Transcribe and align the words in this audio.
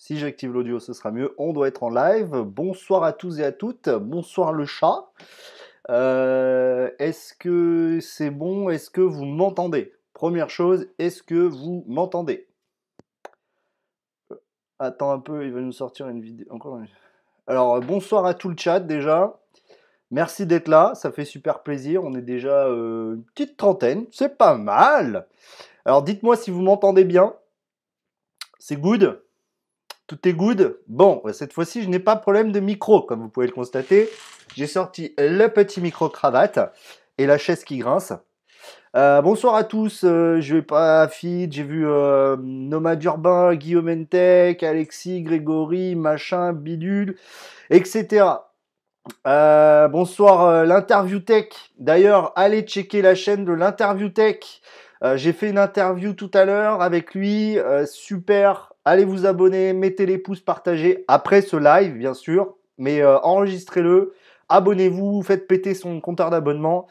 Si 0.00 0.16
j'active 0.16 0.52
l'audio, 0.52 0.78
ce 0.78 0.92
sera 0.92 1.10
mieux. 1.10 1.34
On 1.38 1.52
doit 1.52 1.66
être 1.66 1.82
en 1.82 1.90
live. 1.90 2.30
Bonsoir 2.30 3.02
à 3.02 3.12
tous 3.12 3.40
et 3.40 3.44
à 3.44 3.50
toutes. 3.50 3.88
Bonsoir 3.88 4.52
le 4.52 4.64
chat. 4.64 5.10
Euh, 5.90 6.88
est-ce 7.00 7.34
que 7.34 7.98
c'est 8.00 8.30
bon? 8.30 8.70
Est-ce 8.70 8.90
que 8.90 9.00
vous 9.00 9.24
m'entendez? 9.24 9.92
Première 10.14 10.50
chose, 10.50 10.86
est-ce 11.00 11.20
que 11.24 11.34
vous 11.34 11.84
m'entendez? 11.88 12.46
Attends 14.78 15.10
un 15.10 15.18
peu, 15.18 15.44
il 15.44 15.52
va 15.52 15.60
nous 15.60 15.72
sortir 15.72 16.08
une 16.08 16.20
vidéo. 16.20 16.46
Alors, 17.48 17.80
bonsoir 17.80 18.24
à 18.24 18.34
tout 18.34 18.50
le 18.50 18.56
chat 18.56 18.78
déjà. 18.78 19.40
Merci 20.12 20.46
d'être 20.46 20.68
là, 20.68 20.92
ça 20.94 21.10
fait 21.10 21.24
super 21.24 21.64
plaisir. 21.64 22.04
On 22.04 22.14
est 22.14 22.22
déjà 22.22 22.66
euh, 22.68 23.16
une 23.16 23.24
petite 23.24 23.56
trentaine, 23.56 24.06
c'est 24.12 24.38
pas 24.38 24.54
mal. 24.54 25.26
Alors, 25.84 26.04
dites-moi 26.04 26.36
si 26.36 26.52
vous 26.52 26.62
m'entendez 26.62 27.04
bien. 27.04 27.34
C'est 28.60 28.76
good? 28.76 29.20
Tout 30.08 30.26
est 30.26 30.32
good 30.32 30.78
Bon, 30.86 31.22
cette 31.34 31.52
fois-ci, 31.52 31.82
je 31.82 31.88
n'ai 31.90 31.98
pas 31.98 32.14
de 32.14 32.22
problème 32.22 32.50
de 32.50 32.60
micro, 32.60 33.02
comme 33.02 33.20
vous 33.20 33.28
pouvez 33.28 33.46
le 33.46 33.52
constater. 33.52 34.08
J'ai 34.56 34.66
sorti 34.66 35.12
le 35.18 35.48
petit 35.48 35.82
micro-cravate 35.82 36.72
et 37.18 37.26
la 37.26 37.36
chaise 37.36 37.62
qui 37.62 37.76
grince. 37.76 38.14
Euh, 38.96 39.20
bonsoir 39.20 39.54
à 39.54 39.64
tous, 39.64 40.04
euh, 40.04 40.40
je 40.40 40.54
vais 40.54 40.62
pas 40.62 41.06
feed, 41.08 41.52
j'ai 41.52 41.62
vu 41.62 41.86
euh, 41.86 42.38
Nomad 42.40 42.98
Guillaume 43.58 43.90
Entech, 43.90 44.62
Alexis, 44.62 45.20
Grégory, 45.20 45.94
machin, 45.94 46.54
bidule, 46.54 47.16
etc. 47.68 48.24
bonsoir 49.26 50.64
l'interview 50.64 51.18
tech. 51.18 51.48
D'ailleurs, 51.78 52.32
allez 52.34 52.62
checker 52.62 53.02
la 53.02 53.14
chaîne 53.14 53.44
de 53.44 53.52
l'interview 53.52 54.08
tech. 54.08 54.62
j'ai 55.16 55.34
fait 55.34 55.50
une 55.50 55.58
interview 55.58 56.14
tout 56.14 56.30
à 56.32 56.46
l'heure 56.46 56.80
avec 56.80 57.14
lui, 57.14 57.58
super. 57.84 58.72
Allez 58.90 59.04
vous 59.04 59.26
abonner, 59.26 59.74
mettez 59.74 60.06
les 60.06 60.16
pouces, 60.16 60.40
partagez 60.40 61.04
après 61.08 61.42
ce 61.42 61.58
live, 61.58 61.92
bien 61.98 62.14
sûr, 62.14 62.54
mais 62.78 63.04
enregistrez-le, 63.04 64.14
abonnez-vous, 64.48 65.22
faites 65.22 65.46
péter 65.46 65.74
son 65.74 66.00
compteur 66.00 66.30
d'abonnement. 66.30 66.86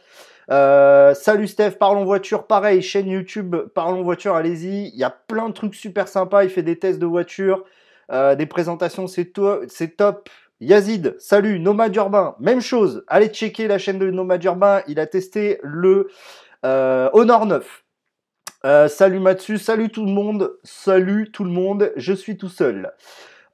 Euh, 0.51 1.15
salut 1.15 1.47
Steph, 1.47 1.71
parlons 1.71 2.05
voiture, 2.05 2.45
pareil, 2.45 2.83
chaîne 2.83 3.07
YouTube, 3.07 3.55
parlons 3.73 4.03
voiture, 4.03 4.35
allez-y. 4.35 4.89
Il 4.89 4.95
y 4.99 5.03
a 5.03 5.09
plein 5.09 5.49
de 5.49 5.53
trucs 5.53 5.73
super 5.73 6.07
sympas. 6.07 6.43
Il 6.43 6.51
fait 6.51 6.61
des 6.61 6.77
tests 6.77 6.99
de 6.99 7.07
voiture, 7.07 7.63
euh, 8.11 8.35
des 8.35 8.45
présentations, 8.45 9.07
c'est 9.07 9.33
top. 9.33 10.29
Yazid, 10.61 11.15
salut, 11.17 11.59
Nomad 11.59 11.95
Urbain, 11.95 12.35
même 12.39 12.61
chose. 12.61 13.05
Allez 13.07 13.29
checker 13.29 13.67
la 13.67 13.79
chaîne 13.79 13.97
de 13.97 14.11
Nomad 14.11 14.43
Urbain. 14.43 14.83
Il 14.87 14.99
a 14.99 15.07
testé 15.07 15.59
le 15.63 16.09
euh, 16.63 17.09
Honor 17.13 17.47
9. 17.47 17.86
Salut 18.89 19.19
Matsu, 19.19 19.57
salut 19.57 19.89
tout 19.89 20.05
le 20.05 20.11
monde, 20.11 20.57
salut 20.63 21.31
tout 21.31 21.43
le 21.43 21.51
monde, 21.51 21.91
je 21.95 22.13
suis 22.13 22.37
tout 22.37 22.49
seul. 22.49 22.91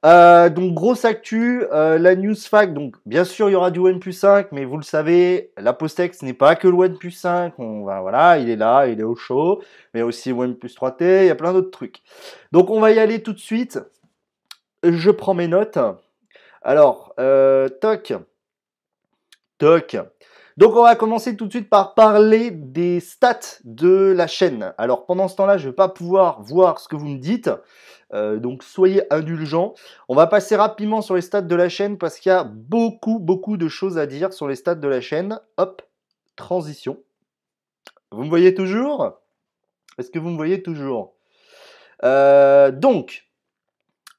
Euh, 0.04 0.50
donc 0.50 0.74
grosse 0.74 1.06
actu, 1.06 1.64
euh, 1.72 1.98
la 1.98 2.14
news 2.14 2.34
fact. 2.34 2.74
Donc 2.74 2.96
bien 3.06 3.24
sûr 3.24 3.48
il 3.48 3.52
y 3.52 3.54
aura 3.54 3.70
du 3.70 3.80
OnePlus 3.80 4.12
5, 4.12 4.52
mais 4.52 4.66
vous 4.66 4.76
le 4.76 4.82
savez, 4.82 5.52
la 5.56 5.72
Postex 5.72 6.20
n'est 6.22 6.34
pas 6.34 6.56
que 6.56 6.68
le 6.68 6.74
OnePlus 6.74 7.12
5. 7.12 7.54
On 7.58 7.84
va 7.84 8.02
voilà, 8.02 8.38
il 8.38 8.50
est 8.50 8.56
là, 8.56 8.86
il 8.86 9.00
est 9.00 9.04
au 9.04 9.14
show, 9.16 9.62
mais 9.94 10.02
aussi 10.02 10.30
OnePlus 10.30 10.68
3T. 10.68 11.22
Il 11.22 11.26
y 11.26 11.30
a 11.30 11.34
plein 11.34 11.54
d'autres 11.54 11.70
trucs. 11.70 12.02
Donc 12.52 12.68
on 12.68 12.80
va 12.80 12.90
y 12.90 12.98
aller 12.98 13.22
tout 13.22 13.32
de 13.32 13.38
suite. 13.38 13.80
Je 14.82 15.10
prends 15.10 15.34
mes 15.34 15.48
notes. 15.48 15.78
Alors 16.60 17.14
euh, 17.18 17.70
toc, 17.70 18.12
toc. 19.56 19.96
Donc 20.56 20.76
on 20.76 20.82
va 20.82 20.94
commencer 20.94 21.36
tout 21.36 21.46
de 21.46 21.50
suite 21.50 21.68
par 21.68 21.94
parler 21.94 22.52
des 22.52 23.00
stats 23.00 23.58
de 23.64 24.12
la 24.16 24.28
chaîne. 24.28 24.72
Alors 24.78 25.04
pendant 25.04 25.26
ce 25.26 25.34
temps-là, 25.36 25.58
je 25.58 25.66
ne 25.66 25.70
vais 25.70 25.74
pas 25.74 25.88
pouvoir 25.88 26.42
voir 26.42 26.78
ce 26.78 26.86
que 26.86 26.94
vous 26.94 27.08
me 27.08 27.18
dites. 27.18 27.50
Euh, 28.12 28.38
donc 28.38 28.62
soyez 28.62 29.12
indulgents. 29.12 29.74
On 30.08 30.14
va 30.14 30.28
passer 30.28 30.54
rapidement 30.54 31.02
sur 31.02 31.16
les 31.16 31.22
stats 31.22 31.42
de 31.42 31.54
la 31.56 31.68
chaîne 31.68 31.98
parce 31.98 32.20
qu'il 32.20 32.30
y 32.30 32.32
a 32.32 32.44
beaucoup, 32.44 33.18
beaucoup 33.18 33.56
de 33.56 33.66
choses 33.66 33.98
à 33.98 34.06
dire 34.06 34.32
sur 34.32 34.46
les 34.46 34.54
stats 34.54 34.76
de 34.76 34.86
la 34.86 35.00
chaîne. 35.00 35.40
Hop, 35.56 35.82
transition. 36.36 37.02
Vous 38.12 38.22
me 38.22 38.28
voyez 38.28 38.54
toujours? 38.54 39.18
Est-ce 39.98 40.10
que 40.10 40.20
vous 40.20 40.30
me 40.30 40.36
voyez 40.36 40.62
toujours? 40.62 41.14
Euh, 42.04 42.70
Donc, 42.70 43.26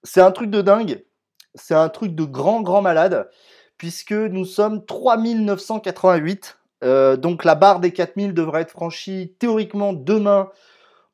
c'est 0.03 0.21
un 0.21 0.31
truc 0.31 0.49
de 0.49 0.61
dingue. 0.61 1.05
C'est 1.53 1.75
un 1.75 1.87
truc 1.87 2.13
de 2.13 2.25
grand, 2.25 2.61
grand 2.61 2.81
malade. 2.81 3.29
Puisque 3.77 4.13
nous 4.13 4.45
sommes 4.45 4.85
3988. 4.85 6.57
Euh, 6.83 7.17
donc 7.17 7.43
la 7.43 7.55
barre 7.55 7.79
des 7.79 7.91
4000 7.91 8.33
devrait 8.33 8.61
être 8.61 8.71
franchie 8.71 9.33
théoriquement 9.39 9.93
demain 9.93 10.49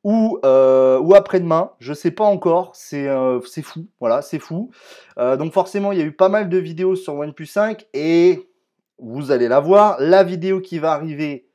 ou, 0.03 0.39
euh, 0.43 1.07
après-demain, 1.11 1.73
je 1.79 1.93
sais 1.93 2.09
pas 2.09 2.23
encore, 2.23 2.75
c'est 2.75 3.07
euh, 3.07 3.39
fou, 3.39 3.85
voilà, 3.99 4.23
c'est 4.23 4.39
fou. 4.39 4.71
Donc 5.17 5.53
forcément, 5.53 5.91
il 5.91 5.99
y 5.99 6.01
a 6.01 6.05
eu 6.05 6.11
pas 6.11 6.29
mal 6.29 6.49
de 6.49 6.57
vidéos 6.57 6.95
sur 6.95 7.15
OnePlus 7.15 7.45
5 7.45 7.85
et 7.93 8.49
vous 8.97 9.31
allez 9.31 9.47
la 9.47 9.59
voir, 9.59 9.97
la 9.99 10.23
vidéo 10.23 10.59
qui 10.59 10.79
va 10.79 10.93
arriver 10.93 11.47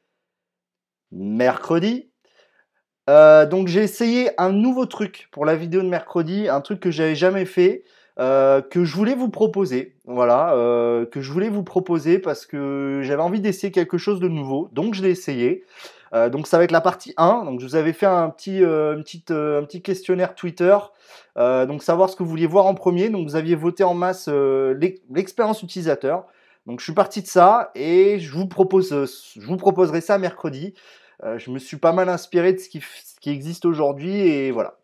mercredi. 1.11 2.11
donc 3.09 3.67
j'ai 3.67 3.83
essayé 3.83 4.31
un 4.41 4.53
nouveau 4.53 4.87
truc 4.87 5.29
pour 5.33 5.45
la 5.45 5.57
vidéo 5.57 5.83
de 5.83 5.89
mercredi, 5.89 6.49
un 6.49 6.61
truc 6.61 6.79
que 6.79 6.93
j'avais 6.93 7.17
jamais 7.17 7.47
fait, 7.47 7.83
que 8.17 8.85
je 8.85 8.95
voulais 8.95 9.15
vous 9.15 9.29
proposer, 9.29 9.95
voilà, 10.07 10.53
que 11.11 11.21
je 11.21 11.33
voulais 11.33 11.49
vous 11.49 11.63
proposer 11.63 12.19
parce 12.19 12.47
que 12.47 13.01
j'avais 13.03 13.23
envie 13.23 13.41
d'essayer 13.41 13.71
quelque 13.71 13.99
chose 13.99 14.21
de 14.21 14.29
nouveau, 14.29 14.69
donc 14.73 14.95
je 14.95 15.03
l'ai 15.03 15.11
essayé. 15.11 15.65
Euh, 16.15 16.29
donc 16.29 16.47
ça 16.47 16.59
va 16.59 16.65
être 16.65 16.73
la 16.73 16.81
partie 16.81 17.15
1. 17.17 17.45
Donc 17.45 17.61
je 17.61 17.67
vous 17.67 17.77
avais 17.77 17.93
fait 17.93 18.07
un 18.07 18.31
petit, 18.31 18.63
euh, 18.63 19.03
euh, 19.31 19.61
un 19.61 19.65
petit 19.65 19.83
questionnaire 19.83 20.35
Twitter. 20.35 20.77
donc 21.37 21.83
savoir 21.83 22.11
ce 22.11 22.17
que 22.17 22.23
vous 22.23 22.31
vouliez 22.31 22.47
voir 22.47 22.67
en 22.67 22.75
premier. 22.75 23.11
Donc 23.11 23.29
vous 23.29 23.37
aviez 23.37 23.55
voté 23.55 23.85
en 23.85 23.95
masse 23.95 24.29
l'expérience 24.29 25.63
utilisateur. 25.63 26.27
Donc 26.67 26.81
je 26.81 26.85
suis 26.85 26.95
parti 26.95 27.23
de 27.23 27.29
ça 27.29 27.71
et 27.75 28.19
je 28.19 28.33
vous 28.33 28.47
propose, 28.47 28.91
je 28.91 29.47
vous 29.47 29.57
proposerai 29.57 30.01
ça 30.01 30.19
mercredi. 30.19 30.75
je 31.23 31.51
me 31.51 31.59
suis 31.59 31.77
pas 31.77 31.93
mal 31.93 32.09
inspiré 32.09 32.53
de 32.53 32.59
ce 32.59 32.69
qui, 32.69 32.81
ce 32.81 33.21
qui 33.21 33.31
existe 33.31 33.65
aujourd'hui 33.65 34.17
et 34.17 34.51
voilà. 34.51 34.79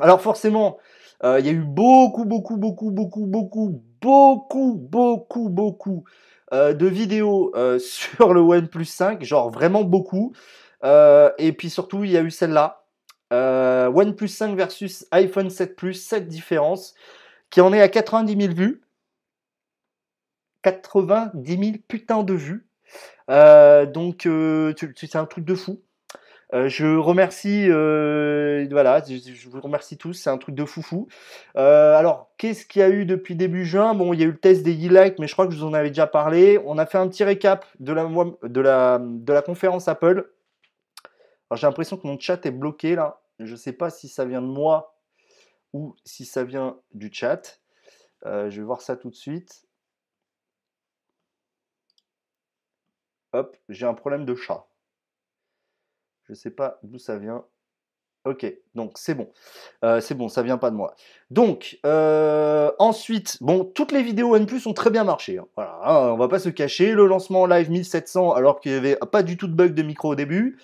Alors 0.00 0.20
forcément, 0.20 0.78
il 1.22 1.46
y 1.46 1.48
a 1.48 1.52
eu 1.52 1.64
beaucoup, 1.64 2.24
beaucoup, 2.24 2.56
beaucoup, 2.56 2.90
beaucoup, 2.90 3.26
beaucoup, 3.26 3.82
beaucoup, 4.00 4.74
beaucoup, 4.74 5.48
beaucoup 5.48 6.04
euh, 6.52 6.74
de 6.74 6.86
vidéos 6.86 7.52
euh, 7.56 7.78
sur 7.80 8.32
le 8.32 8.40
OnePlus 8.40 8.84
5, 8.84 9.22
genre 9.24 9.50
vraiment 9.50 9.84
beaucoup. 9.84 10.32
Euh, 10.84 11.30
et 11.38 11.52
puis 11.52 11.70
surtout, 11.70 12.04
il 12.04 12.10
y 12.10 12.16
a 12.16 12.22
eu 12.22 12.30
celle-là. 12.30 12.82
OnePlus 13.32 14.28
5 14.28 14.56
versus 14.56 15.06
iPhone 15.10 15.50
7 15.50 15.74
Plus, 15.74 15.94
cette 15.94 16.28
différence, 16.28 16.94
qui 17.50 17.60
en 17.60 17.72
est 17.72 17.80
à 17.80 17.88
90 17.88 18.40
000 18.40 18.54
vues. 18.54 18.82
90 20.62 21.58
000 21.58 21.76
putains 21.88 22.22
de 22.22 22.34
vues. 22.34 22.66
donc, 23.92 24.28
c'est 24.96 25.16
un 25.16 25.26
truc 25.26 25.44
de 25.44 25.54
fou. 25.54 25.80
Euh, 26.54 26.68
je 26.68 26.86
remercie, 26.86 27.66
euh, 27.70 28.66
voilà, 28.70 29.02
je, 29.04 29.48
vous 29.48 29.60
remercie 29.60 29.98
tous, 29.98 30.12
c'est 30.12 30.30
un 30.30 30.38
truc 30.38 30.54
de 30.54 30.64
foufou. 30.64 31.08
Euh, 31.56 31.96
alors, 31.96 32.30
qu'est-ce 32.38 32.64
qu'il 32.66 32.80
y 32.80 32.82
a 32.84 32.88
eu 32.88 33.04
depuis 33.04 33.34
début 33.34 33.64
juin? 33.64 33.94
Bon, 33.94 34.12
il 34.12 34.20
y 34.20 34.22
a 34.22 34.26
eu 34.26 34.30
le 34.30 34.38
test 34.38 34.62
des 34.62 34.86
e-like, 34.86 35.18
mais 35.18 35.26
je 35.26 35.32
crois 35.32 35.46
que 35.46 35.52
je 35.52 35.58
vous 35.58 35.64
en 35.64 35.74
avais 35.74 35.88
déjà 35.88 36.06
parlé. 36.06 36.60
On 36.64 36.78
a 36.78 36.86
fait 36.86 36.98
un 36.98 37.08
petit 37.08 37.24
récap 37.24 37.66
de 37.80 37.92
la, 37.92 38.08
de 38.44 38.60
la, 38.60 38.98
de 39.00 39.32
la 39.32 39.42
conférence 39.42 39.88
Apple. 39.88 40.30
Alors, 41.50 41.58
j'ai 41.58 41.66
l'impression 41.66 41.96
que 41.96 42.06
mon 42.06 42.18
chat 42.18 42.44
est 42.46 42.50
bloqué 42.52 42.94
là. 42.94 43.20
Je 43.40 43.52
ne 43.52 43.56
sais 43.56 43.72
pas 43.72 43.90
si 43.90 44.08
ça 44.08 44.24
vient 44.24 44.42
de 44.42 44.46
moi 44.46 44.96
ou 45.72 45.96
si 46.04 46.24
ça 46.24 46.44
vient 46.44 46.78
du 46.94 47.10
chat. 47.12 47.60
je 48.24 48.48
vais 48.48 48.62
voir 48.62 48.82
ça 48.82 48.96
tout 48.96 49.10
de 49.10 49.14
suite. 49.16 49.66
Hop, 53.32 53.56
j'ai 53.68 53.86
un 53.86 53.94
problème 53.94 54.24
de 54.24 54.34
chat. 54.34 54.66
Je 56.26 56.32
ne 56.32 56.36
sais 56.36 56.50
pas 56.50 56.78
d'où 56.82 56.98
ça 56.98 57.16
vient. 57.18 57.44
Ok, 58.26 58.44
donc 58.74 58.94
c'est 58.96 59.14
bon. 59.14 59.28
Euh, 59.84 60.00
c'est 60.00 60.16
bon, 60.16 60.28
ça 60.28 60.42
vient 60.42 60.58
pas 60.58 60.72
de 60.72 60.74
moi. 60.74 60.96
Donc, 61.30 61.78
euh, 61.86 62.72
ensuite, 62.80 63.38
bon, 63.40 63.64
toutes 63.64 63.92
les 63.92 64.02
vidéos 64.02 64.34
OnePlus 64.34 64.66
ont 64.66 64.72
très 64.72 64.90
bien 64.90 65.04
marché. 65.04 65.38
Hein. 65.38 65.46
Voilà, 65.54 65.78
hein, 65.84 66.10
on 66.12 66.16
va 66.16 66.26
pas 66.26 66.40
se 66.40 66.48
cacher. 66.48 66.92
Le 66.92 67.06
lancement 67.06 67.46
live 67.46 67.70
1700 67.70 68.32
alors 68.32 68.58
qu'il 68.58 68.72
n'y 68.72 68.78
avait 68.78 68.96
pas 68.96 69.22
du 69.22 69.36
tout 69.36 69.46
de 69.46 69.54
bug 69.54 69.74
de 69.74 69.82
micro 69.82 70.10
au 70.10 70.14
début. 70.16 70.58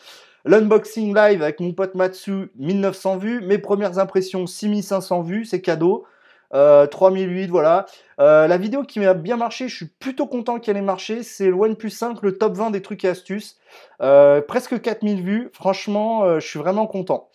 L'unboxing 0.45 1.14
live 1.14 1.40
avec 1.40 1.61
mon 1.61 1.73
pote 1.73 1.95
Matsu, 1.95 2.50
1900 2.57 3.19
vues. 3.19 3.40
Mes 3.42 3.59
premières 3.59 4.00
impressions, 4.00 4.49
6500 4.49 5.23
vues, 5.23 5.45
c'est 5.45 5.61
cadeau. 5.61 6.04
3008, 6.52 7.44
euh, 7.44 7.47
voilà. 7.50 7.87
Euh, 8.21 8.47
la 8.47 8.59
vidéo 8.59 8.82
qui 8.82 9.00
m'a 9.00 9.14
bien 9.14 9.37
marché, 9.37 9.68
je 9.68 9.76
suis 9.76 9.87
plutôt 9.87 10.26
content 10.26 10.59
qu'elle 10.59 10.76
ait 10.76 10.82
marché, 10.82 11.23
c'est 11.23 11.47
le 11.47 11.54
OnePlus 11.54 11.90
5, 11.90 12.23
le 12.23 12.37
top 12.37 12.54
20 12.54 12.71
des 12.71 12.82
trucs 12.82 13.04
et 13.04 13.09
astuces. 13.09 13.59
Euh, 14.00 14.40
presque 14.42 14.80
4000 14.80 15.23
vues, 15.23 15.50
franchement, 15.52 16.38
je 16.38 16.47
suis 16.47 16.59
vraiment 16.59 16.87
content. 16.87 17.28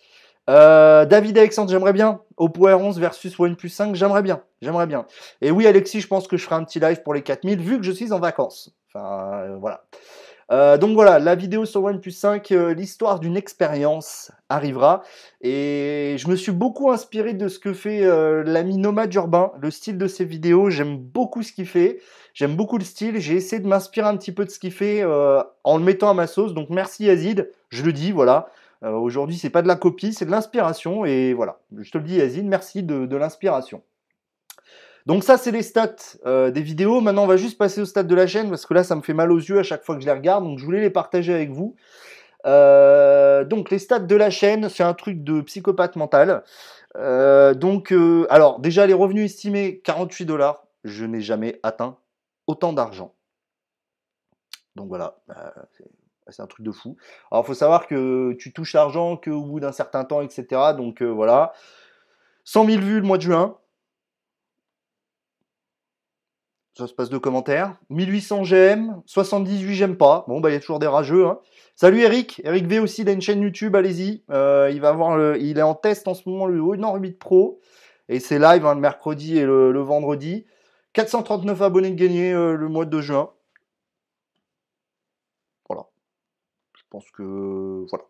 David 0.46 1.36
Alexandre, 1.36 1.70
j'aimerais 1.70 1.92
bien. 1.92 2.20
Oppo 2.36 2.68
R11 2.68 2.98
versus 2.98 3.38
OnePlus 3.38 3.68
5, 3.68 3.94
j'aimerais 3.94 4.22
bien. 4.22 4.42
J'aimerais 4.62 4.86
bien. 4.86 5.04
Et 5.42 5.50
oui, 5.50 5.66
Alexis, 5.66 6.00
je 6.00 6.06
pense 6.06 6.26
que 6.26 6.36
je 6.36 6.44
ferai 6.44 6.54
un 6.54 6.64
petit 6.64 6.80
live 6.80 7.02
pour 7.02 7.12
les 7.12 7.22
4000 7.22 7.60
vu 7.60 7.78
que 7.78 7.84
je 7.84 7.92
suis 7.92 8.12
en 8.12 8.18
vacances. 8.18 8.72
Enfin, 8.88 9.56
voilà. 9.60 9.84
Euh, 10.50 10.78
donc 10.78 10.94
voilà, 10.94 11.18
la 11.18 11.34
vidéo 11.34 11.66
sur 11.66 11.84
OnePlus 11.84 12.10
5, 12.10 12.52
euh, 12.52 12.72
l'histoire 12.72 13.20
d'une 13.20 13.36
expérience 13.36 14.32
arrivera. 14.48 15.02
Et 15.42 16.16
je 16.18 16.28
me 16.28 16.36
suis 16.36 16.52
beaucoup 16.52 16.90
inspiré 16.90 17.34
de 17.34 17.48
ce 17.48 17.58
que 17.58 17.74
fait 17.74 18.04
euh, 18.04 18.42
l'ami 18.44 18.78
Nomade 18.78 19.12
Urbain, 19.14 19.52
le 19.60 19.70
style 19.70 19.98
de 19.98 20.06
ses 20.06 20.24
vidéos. 20.24 20.70
J'aime 20.70 20.96
beaucoup 20.96 21.42
ce 21.42 21.52
qu'il 21.52 21.66
fait. 21.66 22.00
J'aime 22.32 22.56
beaucoup 22.56 22.78
le 22.78 22.84
style. 22.84 23.18
J'ai 23.18 23.34
essayé 23.34 23.60
de 23.60 23.68
m'inspirer 23.68 24.08
un 24.08 24.16
petit 24.16 24.32
peu 24.32 24.44
de 24.46 24.50
ce 24.50 24.58
qu'il 24.58 24.72
fait 24.72 25.04
en 25.04 25.78
le 25.78 25.84
mettant 25.84 26.08
à 26.08 26.14
ma 26.14 26.26
sauce. 26.26 26.54
Donc 26.54 26.70
merci 26.70 27.04
Yazid, 27.04 27.50
je 27.70 27.82
le 27.82 27.92
dis, 27.92 28.12
voilà. 28.12 28.48
Aujourd'hui, 28.82 29.36
c'est 29.36 29.50
pas 29.50 29.62
de 29.62 29.66
la 29.66 29.74
copie, 29.74 30.12
c'est 30.12 30.24
de 30.24 30.30
l'inspiration. 30.30 31.04
Et 31.04 31.34
voilà, 31.34 31.58
je 31.76 31.90
te 31.90 31.98
le 31.98 32.04
dis 32.04 32.16
Yazid, 32.16 32.46
merci 32.46 32.84
de 32.84 33.16
l'inspiration. 33.16 33.82
Donc 35.08 35.24
ça, 35.24 35.38
c'est 35.38 35.52
les 35.52 35.62
stats 35.62 36.18
euh, 36.26 36.50
des 36.50 36.60
vidéos. 36.60 37.00
Maintenant, 37.00 37.24
on 37.24 37.26
va 37.26 37.38
juste 37.38 37.56
passer 37.56 37.80
au 37.80 37.86
stade 37.86 38.06
de 38.06 38.14
la 38.14 38.26
chaîne 38.26 38.50
parce 38.50 38.66
que 38.66 38.74
là, 38.74 38.84
ça 38.84 38.94
me 38.94 39.00
fait 39.00 39.14
mal 39.14 39.32
aux 39.32 39.38
yeux 39.38 39.58
à 39.58 39.62
chaque 39.62 39.82
fois 39.82 39.94
que 39.94 40.02
je 40.02 40.06
les 40.06 40.12
regarde. 40.12 40.44
Donc 40.44 40.58
je 40.58 40.64
voulais 40.66 40.82
les 40.82 40.90
partager 40.90 41.32
avec 41.32 41.48
vous. 41.50 41.76
Euh, 42.44 43.42
donc 43.42 43.70
les 43.70 43.78
stats 43.78 44.00
de 44.00 44.14
la 44.14 44.28
chaîne, 44.28 44.68
c'est 44.68 44.82
un 44.82 44.92
truc 44.92 45.24
de 45.24 45.40
psychopathe 45.40 45.96
mental. 45.96 46.44
Euh, 46.96 47.54
donc, 47.54 47.90
alors 48.28 48.60
déjà 48.60 48.86
les 48.86 48.92
revenus 48.92 49.24
estimés 49.24 49.80
48 49.80 50.26
dollars. 50.26 50.66
Je 50.84 51.06
n'ai 51.06 51.22
jamais 51.22 51.58
atteint 51.62 51.96
autant 52.46 52.74
d'argent. 52.74 53.14
Donc 54.74 54.88
voilà, 54.88 55.16
c'est 56.28 56.42
un 56.42 56.46
truc 56.46 56.66
de 56.66 56.70
fou. 56.70 56.98
Alors 57.32 57.44
il 57.44 57.46
faut 57.46 57.54
savoir 57.54 57.86
que 57.86 58.34
tu 58.38 58.52
touches 58.52 58.74
l'argent 58.74 59.16
qu'au 59.16 59.40
bout 59.40 59.60
d'un 59.60 59.72
certain 59.72 60.04
temps, 60.04 60.20
etc. 60.20 60.74
Donc 60.76 61.00
voilà. 61.00 61.54
100 62.44 62.66
000 62.66 62.82
vues 62.82 63.00
le 63.00 63.06
mois 63.06 63.16
de 63.16 63.22
juin, 63.22 63.58
ça 66.78 66.86
se 66.86 66.94
passe 66.94 67.10
de 67.10 67.18
commentaires. 67.18 67.74
1800 67.90 68.44
j'aime, 68.44 69.02
78 69.06 69.74
j'aime 69.74 69.96
pas. 69.96 70.24
Bon, 70.28 70.40
bah, 70.40 70.48
il 70.50 70.52
y 70.52 70.56
a 70.56 70.60
toujours 70.60 70.78
des 70.78 70.86
rageux. 70.86 71.26
Hein. 71.26 71.40
Salut 71.74 72.00
Eric. 72.02 72.40
Eric 72.44 72.66
V 72.68 72.78
aussi, 72.78 73.02
il 73.02 73.08
a 73.08 73.12
une 73.12 73.20
chaîne 73.20 73.42
YouTube, 73.42 73.74
allez-y. 73.74 74.22
Euh, 74.30 74.70
il 74.72 74.80
va 74.80 74.90
avoir 74.90 75.16
le, 75.16 75.40
il 75.40 75.58
est 75.58 75.62
en 75.62 75.74
test 75.74 76.06
en 76.06 76.14
ce 76.14 76.28
moment 76.28 76.46
le 76.46 76.60
Honor 76.60 76.94
8 76.94 77.18
Pro. 77.18 77.60
Et 78.08 78.20
c'est 78.20 78.38
live 78.38 78.64
hein, 78.64 78.74
le 78.74 78.80
mercredi 78.80 79.38
et 79.38 79.44
le, 79.44 79.80
vendredi. 79.80 80.46
439 80.92 81.60
abonnés 81.62 81.94
gagnés 81.94 82.32
euh, 82.32 82.54
le 82.54 82.68
mois 82.68 82.84
de 82.84 83.00
juin. 83.00 83.32
Voilà. 85.68 85.88
Je 86.76 86.82
pense 86.90 87.10
que. 87.10 87.86
Voilà. 87.90 88.04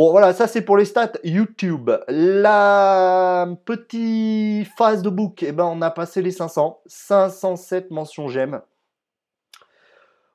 Bon, 0.00 0.12
voilà, 0.12 0.32
ça 0.32 0.46
c'est 0.46 0.62
pour 0.62 0.78
les 0.78 0.86
stats 0.86 1.12
YouTube. 1.24 1.90
La 2.08 3.46
petite 3.66 4.66
phase 4.78 5.02
de 5.02 5.10
book, 5.10 5.42
eh 5.42 5.52
ben, 5.52 5.66
on 5.66 5.82
a 5.82 5.90
passé 5.90 6.22
les 6.22 6.30
500. 6.30 6.80
507 6.86 7.90
mentions 7.90 8.26
j'aime. 8.26 8.62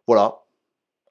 Voilà. 0.05 0.43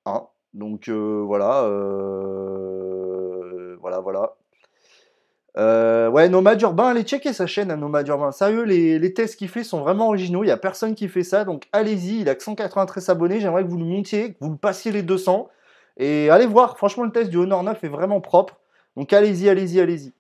Hein. 0.07 0.29
Donc 0.53 0.89
euh, 0.89 1.25
voilà. 1.27 1.65
Euh, 1.65 3.77
voilà, 3.81 3.99
voilà. 3.99 4.37
Euh, 5.57 6.09
ouais, 6.11 6.29
Nomad 6.29 6.63
Urbain, 6.63 6.91
allez 6.91 7.03
checker 7.03 7.33
sa 7.33 7.49
chaîne 7.49 7.73
à 7.73 7.77
Nomad 7.77 8.07
Urbain. 8.07 8.31
Sérieux, 8.31 8.63
les, 8.63 9.01
les 9.01 9.15
tests 9.15 9.35
qu'il 9.35 9.49
fait 9.49 9.65
sont 9.65 9.81
vraiment 9.81 10.07
originaux. 10.07 10.45
Il 10.45 10.47
n'y 10.47 10.53
a 10.53 10.57
personne 10.57 10.95
qui 10.95 11.09
fait 11.09 11.25
ça. 11.25 11.43
Donc 11.43 11.65
allez-y, 11.73 12.21
il 12.21 12.29
a 12.29 12.37
que 12.37 12.43
193 12.45 13.09
abonnés. 13.09 13.41
J'aimerais 13.41 13.65
que 13.65 13.69
vous 13.69 13.79
le 13.79 13.85
montiez, 13.85 14.35
que 14.35 14.39
vous 14.41 14.51
le 14.51 14.57
passiez 14.57 14.93
les 14.93 15.03
200. 15.03 15.49
Et 15.97 16.31
allez 16.31 16.47
voir, 16.47 16.77
franchement, 16.77 17.05
le 17.05 17.13
test 17.13 17.31
du 17.31 17.37
Honor 17.37 17.63
9 17.63 17.85
est 17.85 17.89
vraiment 17.89 18.21
propre. 18.21 18.59
Donc 18.97 19.13
allez-y, 19.13 19.49
allez-y, 19.49 19.81
allez-y. 19.81 20.13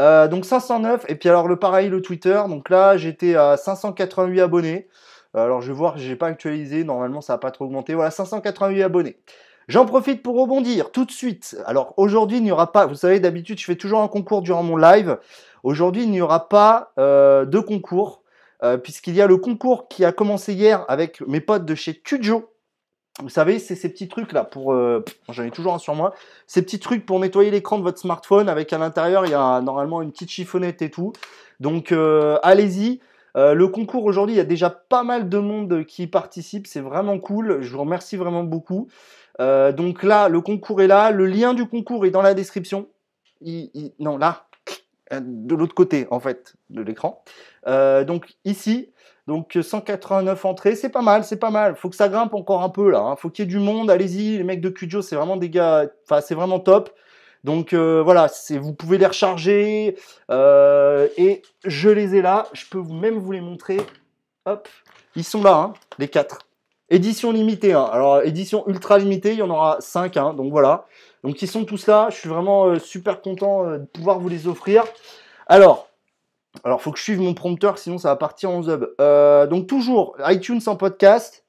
Euh, 0.00 0.28
donc 0.28 0.44
509, 0.44 1.06
et 1.08 1.16
puis 1.16 1.28
alors 1.28 1.48
le 1.48 1.56
pareil, 1.56 1.88
le 1.88 2.00
Twitter. 2.00 2.40
Donc 2.48 2.70
là, 2.70 2.96
j'étais 2.96 3.34
à 3.34 3.56
588 3.56 4.40
abonnés. 4.40 4.88
Euh, 5.36 5.44
alors 5.44 5.60
je 5.60 5.68
vais 5.68 5.76
voir, 5.76 5.98
j'ai 5.98 6.16
pas 6.16 6.28
actualisé, 6.28 6.84
normalement 6.84 7.20
ça 7.20 7.34
n'a 7.34 7.38
pas 7.38 7.50
trop 7.50 7.64
augmenté. 7.64 7.94
Voilà, 7.94 8.10
588 8.10 8.82
abonnés. 8.82 9.18
J'en 9.66 9.84
profite 9.84 10.22
pour 10.22 10.40
rebondir 10.40 10.92
tout 10.92 11.04
de 11.04 11.10
suite. 11.10 11.58
Alors 11.66 11.94
aujourd'hui, 11.96 12.38
il 12.38 12.42
n'y 12.42 12.52
aura 12.52 12.72
pas, 12.72 12.86
vous 12.86 12.94
savez, 12.94 13.20
d'habitude, 13.20 13.58
je 13.58 13.64
fais 13.64 13.76
toujours 13.76 14.00
un 14.00 14.08
concours 14.08 14.40
durant 14.40 14.62
mon 14.62 14.76
live. 14.76 15.18
Aujourd'hui, 15.62 16.04
il 16.04 16.10
n'y 16.10 16.22
aura 16.22 16.48
pas 16.48 16.92
euh, 16.98 17.44
de 17.44 17.58
concours, 17.58 18.22
puisqu'il 18.82 19.14
y 19.14 19.22
a 19.22 19.26
le 19.26 19.36
concours 19.36 19.86
qui 19.86 20.04
a 20.04 20.10
commencé 20.10 20.52
hier 20.52 20.84
avec 20.88 21.20
mes 21.28 21.40
potes 21.40 21.64
de 21.64 21.74
chez 21.76 21.94
Kujo. 21.94 22.50
Vous 23.20 23.28
savez, 23.28 23.58
c'est 23.58 23.74
ces 23.74 23.88
petits 23.88 24.06
trucs 24.06 24.32
là 24.32 24.44
pour, 24.44 24.72
euh, 24.72 25.04
j'en 25.28 25.42
ai 25.42 25.50
toujours 25.50 25.74
un 25.74 25.78
sur 25.78 25.94
moi, 25.96 26.14
ces 26.46 26.62
petits 26.62 26.78
trucs 26.78 27.04
pour 27.04 27.18
nettoyer 27.18 27.50
l'écran 27.50 27.78
de 27.78 27.82
votre 27.82 27.98
smartphone 27.98 28.48
avec 28.48 28.72
à 28.72 28.78
l'intérieur 28.78 29.26
il 29.26 29.32
y 29.32 29.34
a 29.34 29.60
normalement 29.60 30.02
une 30.02 30.12
petite 30.12 30.30
chiffonnette 30.30 30.82
et 30.82 30.90
tout. 30.90 31.12
Donc 31.58 31.90
euh, 31.90 32.38
allez-y. 32.42 33.00
Euh, 33.36 33.54
le 33.54 33.68
concours 33.68 34.04
aujourd'hui, 34.04 34.36
il 34.36 34.38
y 34.38 34.40
a 34.40 34.44
déjà 34.44 34.70
pas 34.70 35.02
mal 35.02 35.28
de 35.28 35.38
monde 35.38 35.84
qui 35.84 36.06
participe, 36.06 36.66
c'est 36.66 36.80
vraiment 36.80 37.18
cool. 37.18 37.60
Je 37.60 37.72
vous 37.72 37.80
remercie 37.80 38.16
vraiment 38.16 38.44
beaucoup. 38.44 38.88
donc 39.38 40.02
là, 40.02 40.28
le 40.28 40.40
concours 40.40 40.80
est 40.80 40.86
là, 40.86 41.10
le 41.10 41.26
lien 41.26 41.54
du 41.54 41.66
concours 41.66 42.06
est 42.06 42.10
dans 42.10 42.22
la 42.22 42.34
description. 42.34 42.86
non, 43.98 44.16
là, 44.16 44.46
de 45.12 45.54
l'autre 45.54 45.74
côté 45.74 46.06
en 46.10 46.20
fait 46.20 46.54
de 46.70 46.82
l'écran. 46.82 47.22
donc 47.66 48.36
ici, 48.44 48.90
donc 49.28 49.58
189 49.60 50.42
entrées, 50.46 50.74
c'est 50.74 50.88
pas 50.88 51.02
mal, 51.02 51.22
c'est 51.22 51.36
pas 51.36 51.50
mal. 51.50 51.76
Faut 51.76 51.90
que 51.90 51.96
ça 51.96 52.08
grimpe 52.08 52.32
encore 52.32 52.62
un 52.62 52.70
peu 52.70 52.90
là. 52.90 53.00
Hein. 53.00 53.16
Faut 53.16 53.28
qu'il 53.28 53.44
y 53.44 53.46
ait 53.46 53.50
du 53.50 53.58
monde. 53.58 53.90
Allez-y, 53.90 54.38
les 54.38 54.42
mecs 54.42 54.62
de 54.62 54.70
Kujo, 54.70 55.02
c'est 55.02 55.16
vraiment 55.16 55.36
des 55.36 55.50
gars. 55.50 55.84
Enfin, 56.04 56.22
c'est 56.22 56.34
vraiment 56.34 56.60
top. 56.60 56.88
Donc 57.44 57.74
euh, 57.74 58.02
voilà, 58.02 58.28
vous 58.58 58.72
pouvez 58.72 58.96
les 58.96 59.04
recharger. 59.04 59.98
Euh, 60.30 61.08
et 61.18 61.42
je 61.66 61.90
les 61.90 62.14
ai 62.14 62.22
là. 62.22 62.46
Je 62.54 62.64
peux 62.70 62.80
même 62.82 63.18
vous 63.18 63.30
les 63.32 63.42
montrer. 63.42 63.76
Hop, 64.46 64.66
ils 65.14 65.24
sont 65.24 65.42
là, 65.42 65.56
hein, 65.56 65.74
les 65.98 66.08
quatre. 66.08 66.38
Édition 66.88 67.30
limitée. 67.30 67.74
Hein. 67.74 67.86
Alors 67.92 68.22
édition 68.22 68.66
ultra 68.66 68.96
limitée, 68.96 69.32
il 69.32 69.40
y 69.40 69.42
en 69.42 69.50
aura 69.50 69.76
5. 69.80 70.14
donc 70.14 70.50
voilà. 70.50 70.86
Donc 71.22 71.42
ils 71.42 71.48
sont 71.48 71.66
tous 71.66 71.86
là. 71.86 72.08
Je 72.08 72.16
suis 72.16 72.30
vraiment 72.30 72.68
euh, 72.68 72.78
super 72.78 73.20
content 73.20 73.72
de 73.72 73.84
pouvoir 73.84 74.20
vous 74.20 74.30
les 74.30 74.48
offrir. 74.48 74.84
Alors, 75.48 75.87
alors, 76.64 76.82
faut 76.82 76.92
que 76.92 76.98
je 76.98 77.04
suive 77.04 77.20
mon 77.20 77.34
prompteur, 77.34 77.78
sinon 77.78 77.98
ça 77.98 78.08
va 78.08 78.16
partir 78.16 78.50
en 78.50 78.62
zub. 78.62 78.88
Euh, 79.00 79.46
donc, 79.46 79.66
toujours 79.66 80.16
iTunes 80.26 80.60
en 80.66 80.76
podcast 80.76 81.44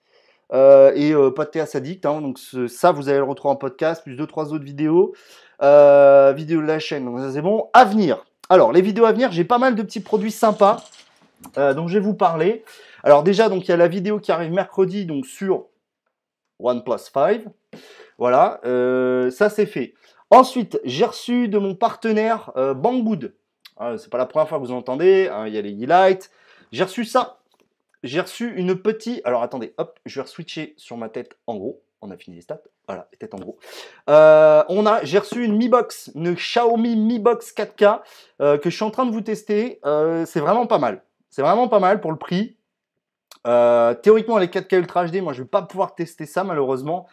euh, 0.53 0.91
et 0.95 1.13
euh, 1.13 1.31
Podcast 1.31 1.75
Addict. 1.75 2.05
Hein, 2.05 2.21
donc, 2.21 2.39
ça, 2.67 2.91
vous 2.91 3.09
allez 3.09 3.17
le 3.17 3.23
retrouver 3.23 3.53
en 3.53 3.55
podcast, 3.55 4.03
plus 4.03 4.15
deux, 4.15 4.27
trois 4.27 4.53
autres 4.53 4.65
vidéos. 4.65 5.13
Euh, 5.61 6.31
vidéos 6.33 6.61
de 6.61 6.67
la 6.67 6.79
chaîne, 6.79 7.05
donc 7.05 7.19
ça 7.19 7.33
c'est 7.33 7.41
bon. 7.41 7.69
À. 7.73 7.89
Alors, 8.49 8.71
les 8.71 8.81
vidéos 8.81 9.05
à 9.05 9.11
venir, 9.11 9.31
j'ai 9.31 9.43
pas 9.43 9.57
mal 9.57 9.75
de 9.75 9.83
petits 9.83 9.99
produits 9.99 10.31
sympas 10.31 10.77
dont 11.55 11.87
je 11.87 11.93
vais 11.93 11.99
vous 12.03 12.13
parler. 12.13 12.63
Alors, 13.03 13.23
déjà, 13.23 13.49
donc 13.49 13.67
il 13.67 13.71
y 13.71 13.73
a 13.73 13.77
la 13.77 13.87
vidéo 13.87 14.19
qui 14.19 14.31
arrive 14.31 14.51
mercredi 14.51 15.05
donc 15.05 15.25
sur 15.25 15.65
OnePlus 16.59 16.97
5. 17.13 17.43
Voilà, 18.17 18.59
ça 19.31 19.49
c'est 19.49 19.65
fait. 19.65 19.93
Ensuite, 20.31 20.79
j'ai 20.85 21.05
reçu 21.05 21.47
de 21.47 21.57
mon 21.57 21.75
partenaire 21.75 22.51
Banggood. 22.75 23.33
Ah, 23.79 23.97
c'est 23.97 24.09
pas 24.09 24.17
la 24.17 24.25
première 24.25 24.49
fois 24.49 24.59
que 24.59 24.65
vous 24.65 24.73
entendez. 24.73 25.29
Hein, 25.31 25.47
il 25.47 25.53
y 25.53 25.57
a 25.57 25.61
les 25.61 25.73
e-lights. 25.73 26.29
J'ai 26.73 26.83
reçu 26.83 27.05
ça. 27.05 27.39
J'ai 28.03 28.19
reçu 28.19 28.53
une 28.55 28.75
petite. 28.75 29.21
Alors 29.23 29.41
attendez, 29.41 29.73
hop, 29.77 29.97
je 30.05 30.21
vais 30.21 30.27
switcher 30.27 30.73
sur 30.77 30.97
ma 30.97 31.07
tête 31.07 31.37
en 31.47 31.55
gros. 31.55 31.81
On 32.01 32.11
a 32.11 32.17
fini 32.17 32.35
les 32.35 32.41
stats. 32.41 32.61
Voilà, 32.87 33.07
les 33.11 33.17
têtes 33.17 33.33
en 33.33 33.39
gros. 33.39 33.57
Euh, 34.09 34.63
on 34.67 34.85
a, 34.85 35.03
j'ai 35.03 35.19
reçu 35.19 35.45
une 35.45 35.55
Mi 35.55 35.69
Box, 35.69 36.11
une 36.15 36.33
Xiaomi 36.33 36.97
Mi 36.97 37.19
Box 37.19 37.53
4K 37.53 38.01
euh, 38.41 38.57
que 38.57 38.69
je 38.69 38.75
suis 38.75 38.83
en 38.83 38.91
train 38.91 39.05
de 39.05 39.11
vous 39.11 39.21
tester. 39.21 39.79
Euh, 39.85 40.25
c'est 40.25 40.41
vraiment 40.41 40.67
pas 40.67 40.77
mal. 40.77 41.03
C'est 41.29 41.41
vraiment 41.41 41.69
pas 41.69 41.79
mal 41.79 42.01
pour 42.01 42.11
le 42.11 42.17
prix. 42.17 42.57
théoriquement, 43.45 44.37
les 44.39 44.47
4K 44.47 44.77
Ultra 44.77 45.05
HD, 45.05 45.21
moi 45.21 45.31
je 45.31 45.43
vais 45.43 45.47
pas 45.47 45.61
pouvoir 45.61 45.95
tester 45.95 46.25
ça 46.25 46.43
malheureusement. 46.43 47.07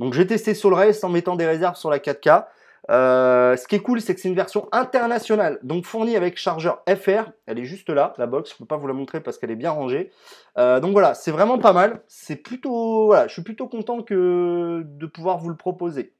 Donc 0.00 0.14
je 0.14 0.18
vais 0.18 0.26
tester 0.26 0.54
sur 0.54 0.70
le 0.70 0.76
reste 0.76 1.04
en 1.04 1.10
mettant 1.10 1.36
des 1.36 1.46
réserves 1.46 1.76
sur 1.76 1.90
la 1.90 1.98
4K. 1.98 2.46
Euh, 2.90 3.56
ce 3.56 3.66
qui 3.66 3.74
est 3.74 3.80
cool, 3.80 4.00
c'est 4.00 4.14
que 4.14 4.20
c'est 4.20 4.28
une 4.28 4.34
version 4.34 4.68
internationale, 4.72 5.58
donc 5.62 5.84
fournie 5.84 6.16
avec 6.16 6.36
chargeur 6.36 6.82
FR. 6.88 7.30
Elle 7.46 7.58
est 7.58 7.64
juste 7.64 7.90
là, 7.90 8.14
la 8.18 8.26
box. 8.26 8.52
Je 8.52 8.56
peux 8.56 8.64
pas 8.64 8.76
vous 8.76 8.86
la 8.86 8.94
montrer 8.94 9.20
parce 9.20 9.38
qu'elle 9.38 9.50
est 9.50 9.56
bien 9.56 9.70
rangée. 9.70 10.10
Euh, 10.58 10.80
donc 10.80 10.92
voilà, 10.92 11.14
c'est 11.14 11.30
vraiment 11.30 11.58
pas 11.58 11.72
mal. 11.72 12.02
C'est 12.06 12.36
plutôt, 12.36 13.06
voilà, 13.06 13.26
je 13.26 13.32
suis 13.32 13.42
plutôt 13.42 13.68
content 13.68 13.98
de 13.98 15.06
pouvoir 15.06 15.38
vous 15.38 15.48
le 15.48 15.56
proposer. 15.56 16.12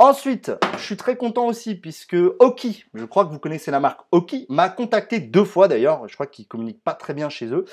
Ensuite, 0.00 0.52
je 0.74 0.82
suis 0.82 0.96
très 0.96 1.16
content 1.16 1.46
aussi 1.46 1.74
puisque 1.74 2.16
Oki, 2.38 2.84
je 2.94 3.04
crois 3.04 3.24
que 3.24 3.30
vous 3.30 3.40
connaissez 3.40 3.72
la 3.72 3.80
marque 3.80 4.02
Oki, 4.12 4.46
m'a 4.48 4.68
contacté 4.68 5.18
deux 5.18 5.44
fois 5.44 5.66
d'ailleurs. 5.66 6.06
Je 6.06 6.14
crois 6.14 6.28
qu'ils 6.28 6.46
communiquent 6.46 6.84
pas 6.84 6.94
très 6.94 7.14
bien 7.14 7.28
chez 7.28 7.46
eux. 7.46 7.64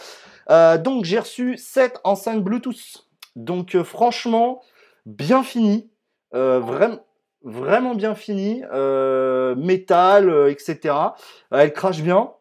Euh, 0.50 0.80
donc 0.80 1.06
j'ai 1.06 1.20
reçu 1.20 1.56
7 1.56 2.00
enceintes 2.04 2.44
Bluetooth. 2.44 3.08
Donc 3.36 3.78
franchement, 3.84 4.64
bien 5.06 5.44
fini. 5.44 5.92
vraiment 6.32 6.98
vraiment 7.46 7.94
bien 7.96 8.16
fini, 8.16 8.64
euh, 8.74 9.56
métal, 9.56 10.30
euh, 10.30 10.52
etc. 10.52 10.96
Elle 11.52 11.72
crache 11.72 12.02
bien, 12.02 12.34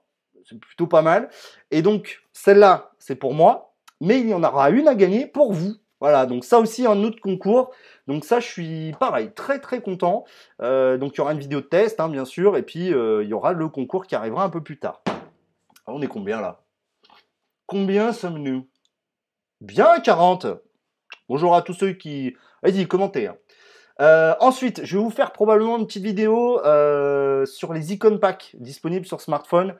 c'est 0.49 0.58
plutôt 0.58 0.87
pas 0.87 1.02
mal. 1.02 1.28
Et 1.70 1.82
donc, 1.82 2.23
celle-là, 2.32 2.90
c'est 2.99 3.14
pour 3.14 3.34
moi, 3.34 3.75
mais 4.00 4.18
il 4.18 4.28
y 4.28 4.34
en 4.34 4.42
aura 4.42 4.70
une 4.70 4.88
à 4.88 4.94
gagner 4.94 5.26
pour 5.26 5.52
vous. 5.52 5.75
Voilà, 6.00 6.26
donc 6.26 6.44
ça 6.44 6.58
aussi, 6.58 6.87
un 6.87 7.02
autre 7.04 7.20
concours. 7.20 7.70
Donc 8.08 8.25
ça, 8.25 8.40
je 8.40 8.46
suis 8.46 8.92
pareil, 8.99 9.30
très 9.34 9.61
très 9.61 9.80
content. 9.80 10.25
Euh, 10.61 10.99
donc 10.99 11.14
il 11.14 11.18
y 11.18 11.20
aura 11.20 11.32
une 11.32 11.38
vidéo 11.38 11.61
de 11.61 11.66
test, 11.66 12.00
hein, 12.00 12.08
bien 12.08 12.25
sûr, 12.25 12.56
et 12.56 12.62
puis 12.62 12.88
il 12.88 13.28
y 13.28 13.32
aura 13.32 13.52
le 13.52 13.68
concours 13.68 14.06
qui 14.06 14.14
arrivera 14.14 14.44
un 14.44 14.50
peu 14.50 14.62
plus 14.62 14.78
tard. 14.78 15.02
on 15.87 16.02
est 16.02 16.08
combien 16.08 16.40
là? 16.40 16.62
Combien 17.66 18.12
sommes-nous? 18.12 18.68
Bien 19.61 19.99
40 20.00 20.46
Bonjour 21.28 21.54
à 21.54 21.62
tous 21.62 21.73
ceux 21.73 21.92
qui... 21.92 22.37
Vas-y, 22.62 22.87
commentez. 22.87 23.28
Hein. 23.28 23.37
Euh, 24.00 24.34
ensuite, 24.40 24.84
je 24.84 24.98
vais 24.98 25.04
vous 25.04 25.10
faire 25.10 25.32
probablement 25.32 25.78
une 25.78 25.86
petite 25.86 26.04
vidéo 26.04 26.60
euh, 26.64 27.46
sur 27.46 27.72
les 27.72 27.92
icon 27.92 28.18
packs 28.18 28.56
disponibles 28.58 29.06
sur 29.06 29.20
smartphone. 29.20 29.74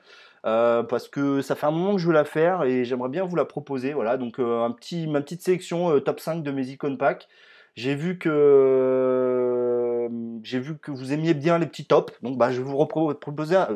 Euh, 0.45 0.83
parce 0.83 1.07
que 1.07 1.41
ça 1.41 1.55
fait 1.55 1.65
un 1.65 1.71
moment 1.71 1.95
que 1.95 2.01
je 2.01 2.05
veux 2.07 2.13
la 2.13 2.23
faire 2.23 2.63
et 2.63 2.85
j'aimerais 2.85 3.09
bien 3.09 3.25
vous 3.25 3.35
la 3.35 3.45
proposer. 3.45 3.93
Voilà, 3.93 4.17
donc 4.17 4.39
un 4.39 4.71
petit, 4.71 5.07
ma 5.07 5.21
petite 5.21 5.41
sélection 5.41 5.99
top 5.99 6.19
5 6.19 6.43
de 6.43 6.51
mes 6.51 6.67
icon 6.69 6.97
packs. 6.97 7.27
J'ai 7.75 7.95
vu 7.95 8.17
que 8.19 10.07
j'ai 10.43 10.59
vu 10.59 10.77
que 10.77 10.91
vous 10.91 11.13
aimiez 11.13 11.33
bien 11.33 11.57
les 11.57 11.65
petits 11.65 11.85
tops, 11.85 12.13
donc 12.21 12.37
bah, 12.37 12.51
je 12.51 12.61
vais 12.61 12.69
vous 12.69 12.77
reproposer 12.77 13.55
un, 13.55 13.67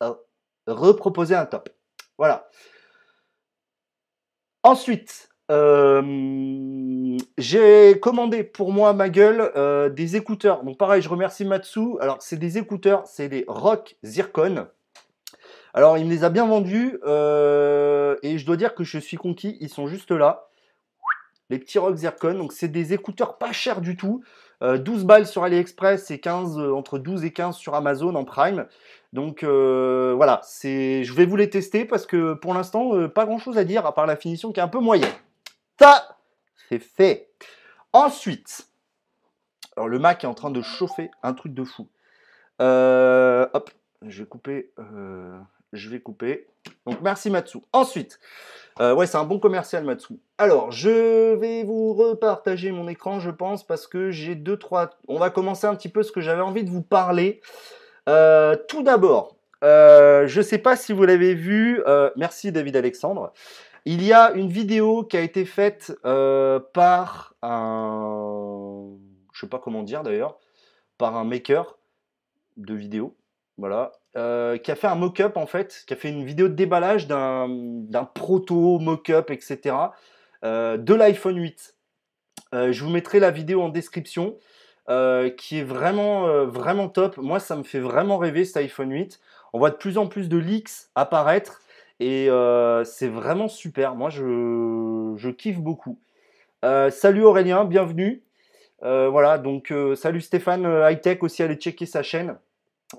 un 0.00 1.46
top. 1.46 1.68
Voilà. 2.18 2.48
Ensuite, 4.62 5.30
euh, 5.50 6.02
j'ai 7.38 7.98
commandé 8.00 8.44
pour 8.44 8.72
moi, 8.72 8.92
ma 8.92 9.08
gueule, 9.08 9.50
euh, 9.56 9.88
des 9.88 10.16
écouteurs. 10.16 10.64
Donc 10.64 10.76
pareil, 10.76 11.02
je 11.02 11.08
remercie 11.08 11.44
Matsu. 11.44 11.96
Alors 12.00 12.18
c'est 12.20 12.38
des 12.38 12.58
écouteurs, 12.58 13.06
c'est 13.06 13.28
des 13.28 13.44
Rock 13.48 13.96
Zircon. 14.04 14.66
Alors 15.72 15.98
il 15.98 16.06
me 16.06 16.10
les 16.10 16.24
a 16.24 16.30
bien 16.30 16.46
vendus 16.46 16.98
euh, 17.04 18.16
et 18.22 18.38
je 18.38 18.46
dois 18.46 18.56
dire 18.56 18.74
que 18.74 18.84
je 18.84 18.98
suis 18.98 19.16
conquis. 19.16 19.56
Ils 19.60 19.68
sont 19.68 19.86
juste 19.86 20.10
là. 20.10 20.48
Les 21.48 21.58
petits 21.58 21.78
Rock 21.78 21.96
Zircon. 21.96 22.34
Donc 22.34 22.52
c'est 22.52 22.68
des 22.68 22.92
écouteurs 22.92 23.38
pas 23.38 23.52
chers 23.52 23.80
du 23.80 23.96
tout. 23.96 24.22
12 24.62 25.04
balles 25.04 25.26
sur 25.26 25.42
AliExpress 25.42 26.10
et 26.10 26.18
15 26.18 26.58
entre 26.58 26.98
12 26.98 27.24
et 27.24 27.32
15 27.32 27.56
sur 27.56 27.74
Amazon 27.74 28.14
en 28.14 28.24
Prime. 28.24 28.66
Donc 29.14 29.42
voilà, 29.42 30.42
je 30.62 31.12
vais 31.14 31.24
vous 31.24 31.36
les 31.36 31.48
tester 31.48 31.86
parce 31.86 32.04
que 32.04 32.34
pour 32.34 32.52
l'instant, 32.52 33.08
pas 33.08 33.24
grand 33.24 33.38
chose 33.38 33.56
à 33.56 33.64
dire 33.64 33.86
à 33.86 33.94
part 33.94 34.04
la 34.04 34.16
finition 34.16 34.52
qui 34.52 34.60
est 34.60 34.62
un 34.62 34.68
peu 34.68 34.80
moyenne. 34.80 35.08
Ça, 35.80 36.19
fait. 36.78 37.30
Ensuite, 37.92 38.68
alors 39.76 39.88
le 39.88 39.98
Mac 39.98 40.24
est 40.24 40.26
en 40.26 40.34
train 40.34 40.50
de 40.50 40.62
chauffer 40.62 41.10
un 41.22 41.32
truc 41.32 41.54
de 41.54 41.64
fou. 41.64 41.88
Euh, 42.60 43.46
hop, 43.52 43.70
je 44.06 44.22
vais 44.22 44.28
couper. 44.28 44.72
Euh, 44.78 45.38
je 45.72 45.88
vais 45.88 46.00
couper. 46.00 46.46
Donc 46.86 47.00
merci 47.00 47.30
Matsu. 47.30 47.58
Ensuite, 47.72 48.18
euh, 48.80 48.94
ouais, 48.94 49.06
c'est 49.06 49.16
un 49.16 49.24
bon 49.24 49.38
commercial 49.38 49.84
Matsu. 49.84 50.14
Alors, 50.38 50.70
je 50.70 51.34
vais 51.34 51.64
vous 51.64 51.94
repartager 51.94 52.70
mon 52.70 52.88
écran, 52.88 53.20
je 53.20 53.30
pense, 53.30 53.66
parce 53.66 53.86
que 53.86 54.10
j'ai 54.10 54.34
deux, 54.34 54.56
trois. 54.56 54.90
On 55.08 55.18
va 55.18 55.30
commencer 55.30 55.66
un 55.66 55.74
petit 55.74 55.88
peu 55.88 56.02
ce 56.02 56.12
que 56.12 56.20
j'avais 56.20 56.42
envie 56.42 56.64
de 56.64 56.70
vous 56.70 56.82
parler. 56.82 57.40
tout 58.06 58.82
d'abord, 58.82 59.36
je 59.62 60.36
ne 60.36 60.42
sais 60.42 60.58
pas 60.58 60.76
si 60.76 60.92
vous 60.92 61.04
l'avez 61.04 61.34
vu. 61.34 61.82
merci 62.16 62.52
David 62.52 62.76
Alexandre. 62.76 63.32
Il 63.92 64.04
y 64.04 64.12
a 64.12 64.30
une 64.34 64.50
vidéo 64.50 65.02
qui 65.02 65.16
a 65.16 65.20
été 65.20 65.44
faite 65.44 65.92
euh, 66.04 66.60
par 66.60 67.34
un, 67.42 68.86
je 69.32 69.40
sais 69.40 69.48
pas 69.48 69.58
comment 69.58 69.82
dire 69.82 70.04
d'ailleurs, 70.04 70.38
par 70.96 71.16
un 71.16 71.24
maker 71.24 71.76
de 72.56 72.72
vidéos, 72.72 73.16
voilà, 73.58 73.90
euh, 74.16 74.58
qui 74.58 74.70
a 74.70 74.76
fait 74.76 74.86
un 74.86 74.94
mock-up 74.94 75.36
en 75.36 75.46
fait, 75.46 75.82
qui 75.88 75.94
a 75.94 75.96
fait 75.96 76.08
une 76.08 76.24
vidéo 76.24 76.46
de 76.46 76.54
déballage 76.54 77.08
d'un 77.08 78.04
proto 78.14 78.78
mock-up, 78.78 79.32
etc. 79.32 79.74
Euh, 80.44 80.76
de 80.76 80.94
l'iPhone 80.94 81.38
8. 81.38 81.74
je 82.52 82.84
vous 82.84 82.90
mettrai 82.90 83.18
la 83.18 83.32
vidéo 83.32 83.60
en 83.60 83.70
description, 83.70 84.38
qui 84.86 85.58
est 85.58 85.64
vraiment 85.64 86.46
vraiment 86.46 86.88
top. 86.88 87.16
Moi, 87.16 87.40
ça 87.40 87.56
me 87.56 87.64
fait 87.64 87.80
vraiment 87.80 88.18
rêver 88.18 88.44
cet 88.44 88.58
iPhone 88.58 88.92
8. 88.92 89.18
On 89.52 89.58
voit 89.58 89.70
de 89.70 89.76
plus 89.76 89.98
en 89.98 90.06
plus 90.06 90.28
de 90.28 90.38
leaks 90.38 90.90
apparaître. 90.94 91.60
Et 92.00 92.30
euh, 92.30 92.82
c'est 92.84 93.08
vraiment 93.08 93.48
super. 93.48 93.94
Moi, 93.94 94.08
je, 94.08 95.30
kiffe 95.32 95.60
beaucoup. 95.60 95.98
Euh, 96.64 96.90
salut 96.90 97.22
Aurélien, 97.22 97.64
bienvenue. 97.66 98.22
Euh, 98.82 99.10
voilà, 99.10 99.36
donc 99.36 99.72
salut 99.94 100.22
Stéphane 100.22 100.64
Hightech 100.64 101.22
aussi, 101.22 101.42
allez 101.42 101.56
checker 101.56 101.84
sa 101.84 102.02
chaîne. 102.02 102.38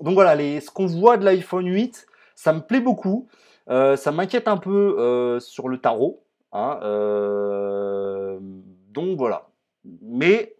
Donc 0.00 0.14
voilà, 0.14 0.36
ce 0.38 0.70
qu'on 0.70 0.86
voit 0.86 1.16
de 1.16 1.24
l'iPhone 1.24 1.66
8, 1.66 2.06
ça 2.36 2.52
me 2.52 2.60
plaît 2.60 2.80
beaucoup. 2.80 3.26
ça 3.66 4.12
m'inquiète 4.12 4.46
un 4.46 4.56
peu 4.56 5.38
sur 5.40 5.68
le 5.68 5.78
tarot. 5.78 6.22
Hein, 6.52 6.78
donc 8.90 9.18
voilà. 9.18 9.48
Mais 10.00 10.54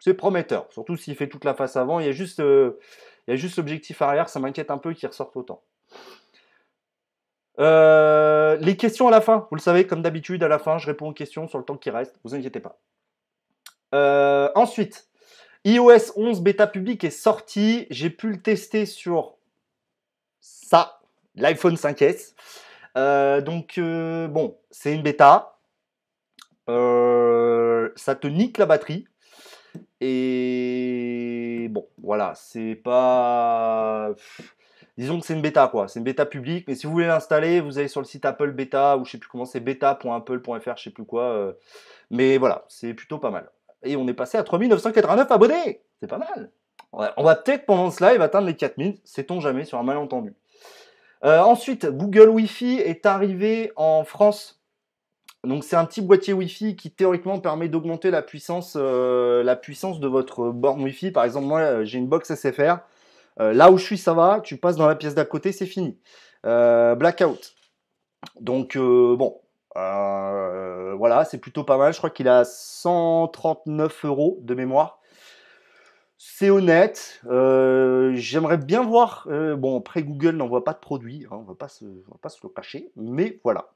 c'est 0.00 0.14
prometteur, 0.14 0.66
surtout 0.70 0.96
s'il 0.96 1.14
fait 1.14 1.28
toute 1.28 1.44
la 1.44 1.54
face 1.54 1.76
avant. 1.76 2.00
Il 2.00 2.06
y 2.06 2.08
a 2.08 2.12
juste, 2.12 2.40
il 2.40 3.34
y 3.34 3.36
juste 3.36 3.56
l'objectif 3.56 4.02
arrière, 4.02 4.28
ça 4.28 4.40
m'inquiète 4.40 4.72
un 4.72 4.78
peu 4.78 4.92
qu'il 4.94 5.08
ressorte 5.08 5.36
autant. 5.36 5.62
Euh, 7.60 8.56
les 8.56 8.76
questions 8.76 9.08
à 9.08 9.10
la 9.10 9.20
fin, 9.20 9.46
vous 9.50 9.56
le 9.56 9.60
savez, 9.60 9.86
comme 9.86 10.02
d'habitude, 10.02 10.42
à 10.42 10.48
la 10.48 10.58
fin, 10.58 10.78
je 10.78 10.86
réponds 10.86 11.10
aux 11.10 11.12
questions 11.12 11.46
sur 11.46 11.58
le 11.58 11.64
temps 11.64 11.76
qui 11.76 11.90
reste, 11.90 12.18
vous 12.24 12.34
inquiétez 12.34 12.60
pas. 12.60 12.80
Euh, 13.94 14.50
ensuite, 14.54 15.08
iOS 15.64 16.12
11 16.16 16.40
bêta 16.40 16.66
public 16.66 17.04
est 17.04 17.10
sorti, 17.10 17.86
j'ai 17.90 18.08
pu 18.08 18.30
le 18.30 18.40
tester 18.40 18.86
sur 18.86 19.36
ça, 20.40 21.00
l'iPhone 21.34 21.74
5S. 21.74 22.34
Euh, 22.96 23.42
donc, 23.42 23.78
bon, 23.78 24.56
c'est 24.70 24.94
une 24.94 25.02
bêta. 25.02 25.58
ça 26.66 28.14
te 28.14 28.26
nique 28.26 28.56
la 28.56 28.66
batterie. 28.66 29.06
Et 30.00 31.68
bon, 31.70 31.86
voilà, 31.98 32.32
c'est 32.34 32.74
pas 32.74 34.14
disons 34.98 35.20
que 35.20 35.26
c'est 35.26 35.34
une 35.34 35.42
bêta 35.42 35.68
quoi, 35.68 35.88
c'est 35.88 35.98
une 35.98 36.04
bêta 36.04 36.26
publique, 36.26 36.66
mais 36.68 36.74
si 36.74 36.86
vous 36.86 36.92
voulez 36.92 37.06
l'installer, 37.06 37.60
vous 37.60 37.78
allez 37.78 37.88
sur 37.88 38.00
le 38.00 38.06
site 38.06 38.24
Apple 38.24 38.52
Beta 38.52 38.96
ou 38.96 39.04
je 39.04 39.12
sais 39.12 39.18
plus 39.18 39.28
comment 39.28 39.44
c'est 39.44 39.60
beta.apple.fr, 39.60 40.76
je 40.76 40.82
sais 40.82 40.90
plus 40.90 41.04
quoi. 41.04 41.24
Euh, 41.24 41.52
mais 42.10 42.38
voilà, 42.38 42.64
c'est 42.68 42.94
plutôt 42.94 43.18
pas 43.18 43.30
mal. 43.30 43.50
Et 43.82 43.96
on 43.96 44.06
est 44.08 44.14
passé 44.14 44.38
à 44.38 44.42
3989 44.42 45.30
abonnés, 45.30 45.82
c'est 46.00 46.06
pas 46.06 46.18
mal. 46.18 46.50
on 46.92 47.22
va 47.22 47.36
peut-être 47.36 47.66
pendant 47.66 47.90
ce 47.90 48.04
live 48.04 48.20
atteindre 48.20 48.46
les 48.46 48.56
4000, 48.56 48.98
sait-on 49.04 49.40
jamais 49.40 49.64
sur 49.64 49.78
un 49.78 49.82
malentendu. 49.82 50.34
Euh, 51.24 51.40
ensuite, 51.40 51.86
Google 51.86 52.28
Wi-Fi 52.30 52.78
est 52.78 53.06
arrivé 53.06 53.72
en 53.76 54.04
France. 54.04 54.60
Donc 55.44 55.64
c'est 55.64 55.76
un 55.76 55.86
petit 55.86 56.02
boîtier 56.02 56.34
Wi-Fi 56.34 56.76
qui 56.76 56.90
théoriquement 56.90 57.38
permet 57.40 57.68
d'augmenter 57.68 58.10
la 58.10 58.20
puissance, 58.20 58.76
euh, 58.78 59.42
la 59.42 59.56
puissance 59.56 60.00
de 60.00 60.08
votre 60.08 60.50
borne 60.50 60.82
Wi-Fi. 60.82 61.10
Par 61.12 61.24
exemple, 61.24 61.46
moi 61.46 61.84
j'ai 61.84 61.98
une 61.98 62.08
box 62.08 62.34
SFR. 62.34 62.80
Euh, 63.40 63.52
là 63.52 63.70
où 63.70 63.78
je 63.78 63.84
suis, 63.84 63.98
ça 63.98 64.12
va. 64.12 64.40
Tu 64.40 64.56
passes 64.56 64.76
dans 64.76 64.86
la 64.86 64.94
pièce 64.94 65.14
d'à 65.14 65.24
côté, 65.24 65.52
c'est 65.52 65.66
fini. 65.66 65.98
Euh, 66.46 66.94
blackout. 66.94 67.54
Donc, 68.40 68.76
euh, 68.76 69.16
bon, 69.16 69.40
voilà, 69.74 71.24
c'est 71.24 71.38
plutôt 71.38 71.64
pas 71.64 71.78
mal. 71.78 71.92
Je 71.92 71.98
crois 71.98 72.10
qu'il 72.10 72.28
a 72.28 72.44
139 72.44 74.04
euros 74.04 74.38
de 74.42 74.54
mémoire. 74.54 75.00
C'est 76.18 76.50
honnête. 76.50 77.22
J'aimerais 77.24 78.58
bien 78.58 78.82
voir. 78.82 79.26
bon, 79.56 79.78
après, 79.78 80.02
Google 80.02 80.36
n'envoie 80.36 80.64
pas 80.64 80.74
de 80.74 80.78
produits. 80.78 81.26
Hein, 81.30 81.36
on 81.36 81.42
ne 81.42 81.46
va 81.46 81.54
pas 81.54 81.68
se 81.68 81.84
le 81.84 82.48
cacher. 82.54 82.92
Mais 82.96 83.40
voilà. 83.42 83.70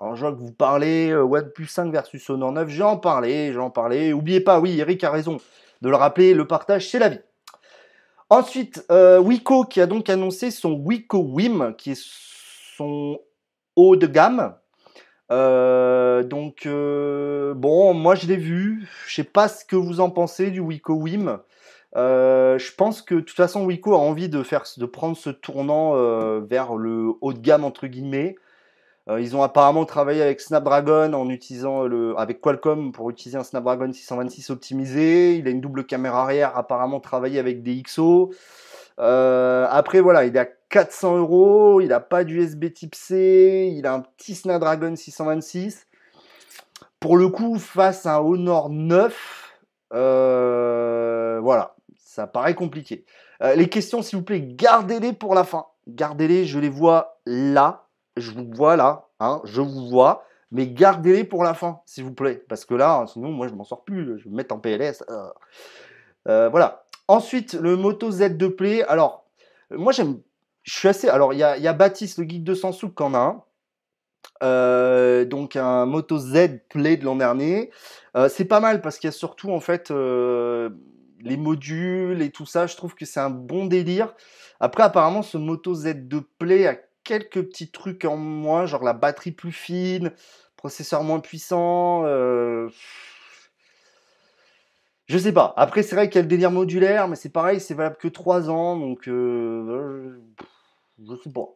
Alors, 0.00 0.16
je 0.16 0.20
vois 0.20 0.32
que 0.32 0.38
vous 0.38 0.52
parlez 0.52 1.14
OnePlus 1.14 1.66
5 1.66 1.92
versus 1.92 2.30
Honor 2.30 2.52
9. 2.52 2.68
J'en 2.70 2.96
parlais, 2.96 3.52
j'en 3.52 3.68
parlais. 3.68 4.12
Oubliez 4.14 4.40
pas, 4.40 4.60
oui, 4.60 4.78
Eric 4.78 5.04
a 5.04 5.10
raison 5.10 5.38
de 5.82 5.90
le 5.90 5.96
rappeler. 5.96 6.32
Le 6.32 6.46
partage, 6.46 6.88
c'est 6.88 6.98
la 6.98 7.10
vie. 7.10 7.20
Ensuite, 8.30 8.84
euh, 8.90 9.18
Wiko 9.20 9.64
qui 9.64 9.80
a 9.80 9.86
donc 9.86 10.10
annoncé 10.10 10.50
son 10.50 10.72
Wiko 10.72 11.18
Wim, 11.18 11.74
qui 11.78 11.92
est 11.92 12.02
son 12.76 13.18
haut 13.74 13.96
de 13.96 14.06
gamme. 14.06 14.54
Euh, 15.30 16.22
donc, 16.22 16.66
euh, 16.66 17.54
bon, 17.54 17.94
moi 17.94 18.14
je 18.14 18.26
l'ai 18.26 18.36
vu. 18.36 18.86
Je 19.06 19.14
sais 19.14 19.24
pas 19.24 19.48
ce 19.48 19.64
que 19.64 19.76
vous 19.76 20.00
en 20.00 20.10
pensez 20.10 20.50
du 20.50 20.60
Wiko 20.60 20.94
Wim. 20.94 21.38
je 21.94 22.74
pense 22.76 23.00
que 23.00 23.14
de 23.14 23.20
toute 23.20 23.36
façon, 23.36 23.64
Wiko 23.64 23.94
a 23.94 23.98
envie 23.98 24.28
de, 24.28 24.42
de 24.42 24.86
prendre 24.86 25.16
ce 25.16 25.30
tournant 25.30 25.92
vers 26.40 26.74
le 26.74 27.12
haut 27.22 27.32
de 27.32 27.38
gamme, 27.38 27.64
entre 27.64 27.86
guillemets. 27.86 28.36
Euh, 29.08 29.20
ils 29.20 29.34
ont 29.36 29.42
apparemment 29.42 29.86
travaillé 29.86 30.22
avec 30.22 30.40
Snapdragon 30.40 31.14
en 31.14 31.30
utilisant 31.30 31.84
le, 31.84 32.18
avec 32.18 32.40
Qualcomm 32.40 32.92
pour 32.92 33.08
utiliser 33.08 33.38
un 33.38 33.44
Snapdragon 33.44 33.90
626 33.90 34.50
optimisé. 34.50 35.36
Il 35.36 35.46
a 35.46 35.50
une 35.50 35.62
double 35.62 35.84
caméra 35.84 36.22
arrière, 36.22 36.56
apparemment 36.56 37.00
travaillé 37.00 37.38
avec 37.38 37.62
des 37.62 37.82
XO. 37.82 38.32
Euh, 38.98 39.66
après 39.70 40.00
voilà, 40.00 40.26
il 40.26 40.36
est 40.36 40.40
à 40.40 40.48
400 40.68 41.18
euros, 41.18 41.80
il 41.80 41.88
n'a 41.88 42.00
pas 42.00 42.24
d'USB 42.24 42.72
Type 42.72 42.94
C, 42.94 43.72
il 43.74 43.86
a 43.86 43.94
un 43.94 44.00
petit 44.00 44.34
Snapdragon 44.34 44.94
626. 44.94 45.86
Pour 47.00 47.16
le 47.16 47.28
coup, 47.28 47.58
face 47.58 48.04
à 48.04 48.16
un 48.16 48.18
Honor 48.18 48.68
9, 48.68 49.54
euh, 49.94 51.38
voilà, 51.40 51.76
ça 51.96 52.26
paraît 52.26 52.56
compliqué. 52.56 53.06
les 53.40 53.68
questions, 53.68 54.02
s'il 54.02 54.18
vous 54.18 54.24
plaît, 54.24 54.42
gardez-les 54.42 55.12
pour 55.12 55.34
la 55.34 55.44
fin. 55.44 55.66
Gardez-les, 55.86 56.44
je 56.44 56.58
les 56.58 56.68
vois 56.68 57.20
là 57.24 57.87
je 58.18 58.30
vous 58.32 58.48
vois 58.52 58.76
là, 58.76 59.06
hein, 59.20 59.40
je 59.44 59.60
vous 59.60 59.88
vois, 59.88 60.24
mais 60.50 60.66
gardez-les 60.66 61.24
pour 61.24 61.44
la 61.44 61.54
fin, 61.54 61.80
s'il 61.84 62.04
vous 62.04 62.14
plaît, 62.14 62.42
parce 62.48 62.64
que 62.64 62.74
là, 62.74 63.04
sinon, 63.06 63.30
moi, 63.30 63.48
je 63.48 63.54
m'en 63.54 63.64
sors 63.64 63.84
plus, 63.84 64.18
je 64.18 64.24
vais 64.24 64.30
me 64.30 64.36
mettre 64.36 64.54
en 64.54 64.58
PLS. 64.58 65.04
Euh. 65.10 65.28
Euh, 66.28 66.48
voilà. 66.48 66.84
Ensuite, 67.06 67.54
le 67.54 67.76
Moto 67.76 68.10
Z2 68.10 68.50
Play. 68.50 68.82
Alors, 68.84 69.24
moi, 69.70 69.92
j'aime, 69.92 70.20
je 70.62 70.74
suis 70.74 70.88
assez. 70.88 71.08
Alors, 71.08 71.32
il 71.32 71.38
y 71.38 71.42
a, 71.42 71.72
Baptiste, 71.72 72.18
le 72.18 72.24
geek 72.28 72.44
de 72.44 72.54
Sansouk, 72.54 72.94
qui 72.94 73.02
en 73.02 73.14
a 73.14 73.18
un. 73.18 73.42
Euh, 74.42 75.24
donc 75.24 75.56
un 75.56 75.86
Moto 75.86 76.18
Z 76.18 76.60
Play 76.68 76.96
de 76.96 77.04
l'an 77.04 77.16
dernier. 77.16 77.70
C'est 78.28 78.44
pas 78.44 78.60
mal 78.60 78.80
parce 78.80 78.98
qu'il 78.98 79.08
y 79.08 79.12
a 79.12 79.12
surtout 79.12 79.50
en 79.50 79.60
fait 79.60 79.90
les 79.90 81.36
modules 81.36 82.20
et 82.20 82.30
tout 82.30 82.46
ça. 82.46 82.66
Je 82.66 82.76
trouve 82.76 82.94
que 82.94 83.06
c'est 83.06 83.20
un 83.20 83.30
bon 83.30 83.66
délire. 83.66 84.14
Après, 84.60 84.82
apparemment, 84.82 85.22
ce 85.22 85.38
Moto 85.38 85.74
Z2 85.74 86.22
Play 86.38 86.66
a 86.66 86.76
quelques 87.08 87.42
petits 87.42 87.70
trucs 87.70 88.04
en 88.04 88.18
moins, 88.18 88.66
genre 88.66 88.84
la 88.84 88.92
batterie 88.92 89.32
plus 89.32 89.52
fine, 89.52 90.12
processeur 90.56 91.02
moins 91.02 91.20
puissant. 91.20 92.04
Je 95.06 95.16
sais 95.16 95.32
pas. 95.32 95.54
Après, 95.56 95.82
c'est 95.82 95.96
vrai 95.96 96.10
qu'il 96.10 96.16
y 96.16 96.18
a 96.18 96.22
le 96.22 96.28
délire 96.28 96.50
modulaire, 96.50 97.08
mais 97.08 97.16
c'est 97.16 97.30
pareil, 97.30 97.60
c'est 97.60 97.72
valable 97.72 97.96
que 97.96 98.08
3 98.08 98.50
ans, 98.50 98.76
donc 98.76 99.04
je 99.06 100.18
sais 101.24 101.32
pas. 101.32 101.48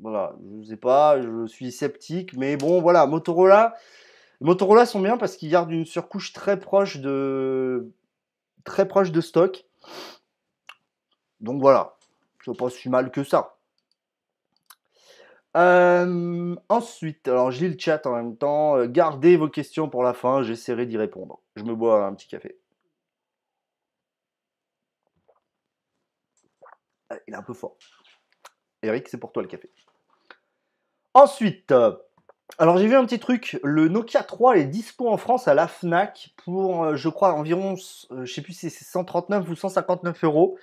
Voilà, 0.00 0.36
je 0.60 0.68
sais 0.68 0.76
pas, 0.76 1.20
je 1.20 1.46
suis 1.46 1.72
sceptique, 1.72 2.34
mais 2.36 2.56
bon, 2.56 2.80
voilà, 2.80 3.04
Motorola, 3.06 3.74
Motorola 4.40 4.86
sont 4.86 5.00
bien 5.00 5.18
parce 5.18 5.36
qu'ils 5.36 5.50
gardent 5.50 5.72
une 5.72 5.84
surcouche 5.84 6.32
très 6.32 6.58
proche 6.58 6.98
de 6.98 7.90
très 8.64 8.88
proche 8.88 9.10
de 9.10 9.20
stock. 9.20 9.66
Donc 11.40 11.60
voilà, 11.60 11.96
c'est 12.44 12.56
pas 12.56 12.70
si 12.70 12.88
mal 12.88 13.10
que 13.10 13.24
ça. 13.24 13.56
Ensuite, 15.54 17.28
alors 17.28 17.50
j'ai 17.50 17.68
le 17.68 17.78
chat 17.78 18.06
en 18.06 18.14
même 18.16 18.36
temps. 18.36 18.76
Euh, 18.76 18.86
gardez 18.86 19.36
vos 19.36 19.48
questions 19.48 19.88
pour 19.88 20.02
la 20.02 20.14
fin, 20.14 20.42
j'essaierai 20.42 20.86
d'y 20.86 20.96
répondre. 20.96 21.40
Je 21.56 21.64
me 21.64 21.74
bois 21.74 22.06
un 22.06 22.14
petit 22.14 22.28
café. 22.28 22.58
Ah, 27.10 27.16
il 27.26 27.34
est 27.34 27.36
un 27.36 27.42
peu 27.42 27.54
fort. 27.54 27.76
Eric, 28.82 29.08
c'est 29.08 29.18
pour 29.18 29.32
toi 29.32 29.42
le 29.42 29.48
café. 29.48 29.70
Ensuite, 31.14 31.70
euh, 31.72 31.94
alors 32.58 32.78
j'ai 32.78 32.86
vu 32.86 32.96
un 32.96 33.04
petit 33.04 33.18
truc, 33.18 33.60
le 33.62 33.88
Nokia 33.88 34.22
3 34.22 34.56
est 34.56 34.64
dispo 34.64 35.08
en 35.08 35.18
France 35.18 35.46
à 35.46 35.54
la 35.54 35.68
Fnac 35.68 36.34
pour, 36.44 36.84
euh, 36.84 36.96
je 36.96 37.08
crois, 37.10 37.34
environ, 37.34 37.76
je 37.76 38.32
sais 38.32 38.42
plus 38.42 38.54
si 38.54 38.70
c'est 38.70 38.84
139 38.84 39.48
ou 39.48 39.54
159 39.54 40.24
euros. 40.24 40.58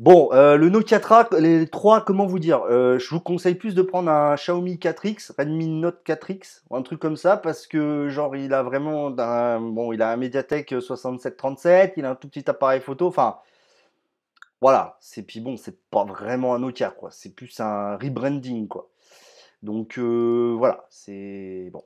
Bon, 0.00 0.30
le 0.32 0.68
Nokia 0.70 0.98
3, 0.98 1.28
les 1.40 1.66
3, 1.68 2.06
comment 2.06 2.24
vous 2.24 2.38
dire 2.38 2.62
Je 2.70 3.10
vous 3.10 3.20
conseille 3.20 3.54
plus 3.54 3.74
de 3.74 3.82
prendre 3.82 4.10
un 4.10 4.34
Xiaomi 4.34 4.76
4X, 4.76 5.32
Redmi 5.36 5.66
Note 5.68 6.00
4X, 6.06 6.62
ou 6.70 6.76
un 6.76 6.80
truc 6.80 6.98
comme 6.98 7.18
ça, 7.18 7.36
parce 7.36 7.66
que 7.66 8.08
genre 8.08 8.34
il 8.34 8.54
a 8.54 8.62
vraiment 8.62 9.08
un, 9.18 9.60
bon, 9.60 9.92
il 9.92 10.00
a 10.00 10.10
un 10.10 10.16
Mediatek 10.16 10.70
6737, 10.80 11.94
il 11.98 12.06
a 12.06 12.12
un 12.12 12.14
tout 12.14 12.28
petit 12.28 12.48
appareil 12.48 12.80
photo, 12.80 13.08
enfin, 13.08 13.40
voilà, 14.62 14.96
c'est 15.00 15.22
puis 15.22 15.40
bon, 15.40 15.58
c'est 15.58 15.78
pas 15.90 16.04
vraiment 16.04 16.54
un 16.54 16.60
Nokia 16.60 16.90
quoi, 16.90 17.10
c'est 17.12 17.34
plus 17.34 17.60
un 17.60 17.96
rebranding 17.98 18.68
quoi. 18.68 18.88
Donc 19.62 19.98
euh, 19.98 20.54
voilà, 20.56 20.86
c'est 20.90 21.68
bon. 21.72 21.84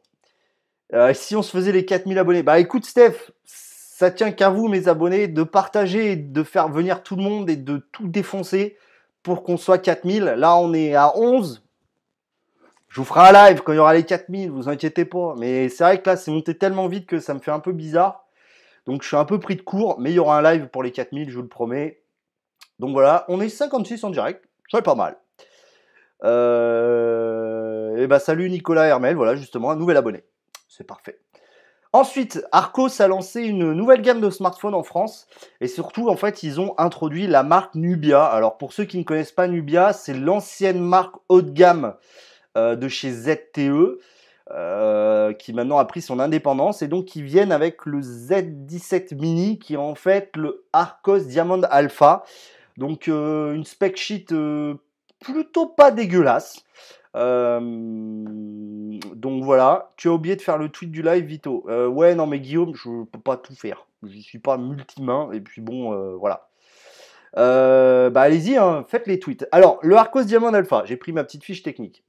Euh, 0.92 1.14
si 1.14 1.35
on 1.35 1.42
se 1.42 1.50
faisait 1.50 1.72
les 1.72 1.85
4000 1.85 2.18
abonnés, 2.18 2.42
bah 2.44 2.61
écoute 2.61 2.85
Steph, 2.85 3.33
ça 3.97 4.11
tient 4.11 4.33
qu'à 4.33 4.51
vous 4.51 4.67
mes 4.67 4.89
abonnés 4.89 5.29
de 5.29 5.45
partager, 5.45 6.17
de 6.17 6.43
faire 6.43 6.69
venir 6.69 7.05
tout 7.05 7.15
le 7.15 7.23
monde 7.23 7.49
et 7.49 7.55
de 7.55 7.77
tout 7.93 8.09
défoncer 8.09 8.77
pour 9.23 9.45
qu'on 9.45 9.57
soit 9.57 9.79
4000. 9.79 10.25
Là 10.25 10.57
on 10.57 10.75
est 10.75 10.97
à 10.97 11.17
11. 11.17 11.65
Je 12.89 13.01
vous 13.01 13.05
ferai 13.05 13.29
un 13.29 13.33
live 13.33 13.63
quand 13.63 13.73
il 13.73 13.77
y 13.77 13.79
aura 13.79 13.95
les 13.95 14.03
4000, 14.03 14.51
vous 14.51 14.69
inquiétez 14.69 15.05
pas. 15.05 15.37
Mais 15.39 15.69
c'est 15.69 15.85
vrai 15.85 16.03
que 16.03 16.11
là 16.11 16.17
c'est 16.17 16.33
monté 16.33 16.59
tellement 16.59 16.89
vite 16.89 17.07
que 17.07 17.21
ça 17.21 17.35
me 17.35 17.39
fait 17.39 17.53
un 17.53 17.61
peu 17.61 17.71
bizarre. 17.71 18.27
Donc 18.85 19.03
je 19.03 19.07
suis 19.07 19.17
un 19.17 19.25
peu 19.25 19.39
pris 19.39 19.55
de 19.55 19.63
court, 19.63 20.01
mais 20.01 20.11
il 20.11 20.15
y 20.15 20.19
aura 20.19 20.39
un 20.39 20.43
live 20.43 20.67
pour 20.71 20.83
les 20.83 20.91
4000, 20.91 21.31
je 21.31 21.37
vous 21.37 21.43
le 21.43 21.49
promets. 21.49 22.03
Donc 22.81 22.95
voilà, 22.95 23.25
on 23.29 23.41
est 23.41 23.49
56 23.49 24.03
en 24.03 24.11
direct, 24.11 24.45
c'est 24.73 24.83
pas 24.83 24.97
mal. 24.97 25.17
Euh, 26.25 27.97
et 27.97 28.09
bah 28.09 28.19
salut 28.19 28.51
Nicolas 28.51 28.87
Hermel, 28.87 29.15
voilà 29.15 29.37
justement 29.37 29.71
un 29.71 29.77
nouvel 29.77 29.97
abonné. 29.97 30.25
C'est 30.69 30.85
parfait. 30.85 31.21
Ensuite, 31.95 32.45
Arcos 32.51 33.01
a 33.01 33.07
lancé 33.07 33.43
une 33.43 33.73
nouvelle 33.73 34.03
gamme 34.03 34.21
de 34.21 34.29
smartphones 34.29 34.75
en 34.75 34.83
France 34.83 35.29
et 35.61 35.69
surtout 35.69 36.09
en 36.09 36.17
fait 36.17 36.43
ils 36.43 36.61
ont 36.61 36.75
introduit 36.77 37.29
la 37.29 37.45
marque 37.45 37.77
Nubia. 37.77 38.25
Alors 38.25 38.59
pour 38.59 38.73
ceux 38.73 38.85
qui 38.85 38.99
ne 38.99 39.05
connaissent 39.05 39.31
pas 39.31 39.47
Nubia, 39.47 39.93
c'est 39.93 40.13
l'ancienne 40.13 40.81
marque 40.81 41.15
haut 41.29 41.41
de 41.41 41.53
gamme 41.53 41.95
euh, 42.57 42.75
de 42.75 42.89
chez 42.89 43.13
ZTE. 43.13 44.01
Euh, 44.51 45.33
qui 45.35 45.53
maintenant 45.53 45.79
a 45.79 45.85
pris 45.85 46.03
son 46.03 46.19
indépendance 46.19 46.83
et 46.83 46.89
donc 46.89 47.05
qui 47.07 47.23
viennent 47.23 47.53
avec 47.53 47.87
le 47.87 48.01
Z17 48.01 49.15
Mini 49.15 49.59
qui 49.61 49.75
est 49.75 49.79
en 49.79 49.95
fait 49.95 50.37
le 50.37 50.67
Arcos 50.75 51.21
Diamond 51.21 51.63
Alpha 51.71 52.25
donc 52.77 53.09
euh, 53.09 53.55
une 53.55 53.65
spec 53.65 53.97
sheet 53.97 54.35
plutôt 55.21 55.67
pas 55.67 55.93
dégueulasse. 55.93 56.65
Euh, 57.16 57.61
donc 59.14 59.44
voilà, 59.44 59.92
tu 59.96 60.09
as 60.09 60.12
oublié 60.12 60.37
de 60.37 60.42
faire 60.42 60.59
le 60.59 60.68
tweet 60.68 60.90
du 60.90 61.03
live, 61.03 61.24
Vito. 61.24 61.64
ouais, 61.68 62.14
non, 62.14 62.27
mais 62.27 62.40
Guillaume, 62.40 62.74
je 62.74 63.05
peux 63.05 63.20
pas 63.20 63.37
tout 63.37 63.55
faire. 63.55 63.87
Je 64.03 64.18
suis 64.18 64.38
pas 64.38 64.59
multimain. 64.59 65.31
Et 65.33 65.40
puis 65.40 65.61
bon, 65.61 66.16
voilà. 66.16 66.48
bah 67.35 68.20
allez-y, 68.20 68.57
hein, 68.57 68.85
faites 68.88 69.07
les 69.07 69.18
tweets. 69.18 69.46
Alors, 69.53 69.79
le 69.83 69.96
Arcos 69.96 70.24
Diamond 70.24 70.55
Alpha, 70.55 70.85
j'ai 70.87 70.96
pris 70.96 71.12
ma 71.12 71.24
petite 71.24 71.44
fiche 71.44 71.62
technique. 71.62 72.05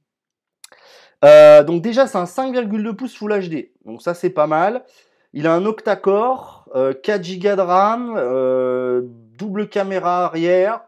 donc 1.22 1.82
déjà, 1.82 2.06
c'est 2.06 2.18
un 2.18 2.24
5,2 2.24 2.94
pouces 2.94 3.16
Full 3.16 3.48
HD. 3.48 3.70
Donc 3.84 4.02
ça, 4.02 4.14
c'est 4.14 4.30
pas 4.30 4.46
mal. 4.46 4.84
Il 5.32 5.46
a 5.46 5.54
un 5.54 5.64
octa-core, 5.66 6.68
4 7.02 7.38
Go 7.38 7.56
de 7.56 7.60
RAM, 7.60 9.06
double 9.36 9.68
caméra 9.68 10.24
arrière. 10.26 10.80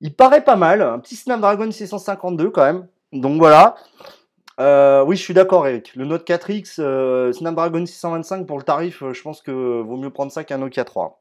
Il 0.00 0.14
paraît 0.14 0.44
pas 0.44 0.56
mal, 0.56 0.82
un 0.82 0.98
petit 0.98 1.16
Snapdragon 1.16 1.70
652 1.70 2.50
quand 2.50 2.64
même. 2.64 2.86
Donc 3.12 3.38
voilà. 3.38 3.76
Euh, 4.60 5.04
oui, 5.04 5.16
je 5.16 5.22
suis 5.22 5.34
d'accord 5.34 5.66
Eric. 5.66 5.94
Le 5.96 6.04
Note 6.04 6.26
4X, 6.26 6.76
euh, 6.78 7.32
Snapdragon 7.32 7.84
625 7.84 8.46
pour 8.46 8.58
le 8.58 8.64
tarif, 8.64 9.02
euh, 9.02 9.12
je 9.12 9.22
pense 9.22 9.42
que 9.42 9.50
vaut 9.50 9.96
mieux 9.96 10.10
prendre 10.10 10.30
ça 10.30 10.44
qu'un 10.44 10.58
Nokia 10.58 10.84
3. 10.84 11.20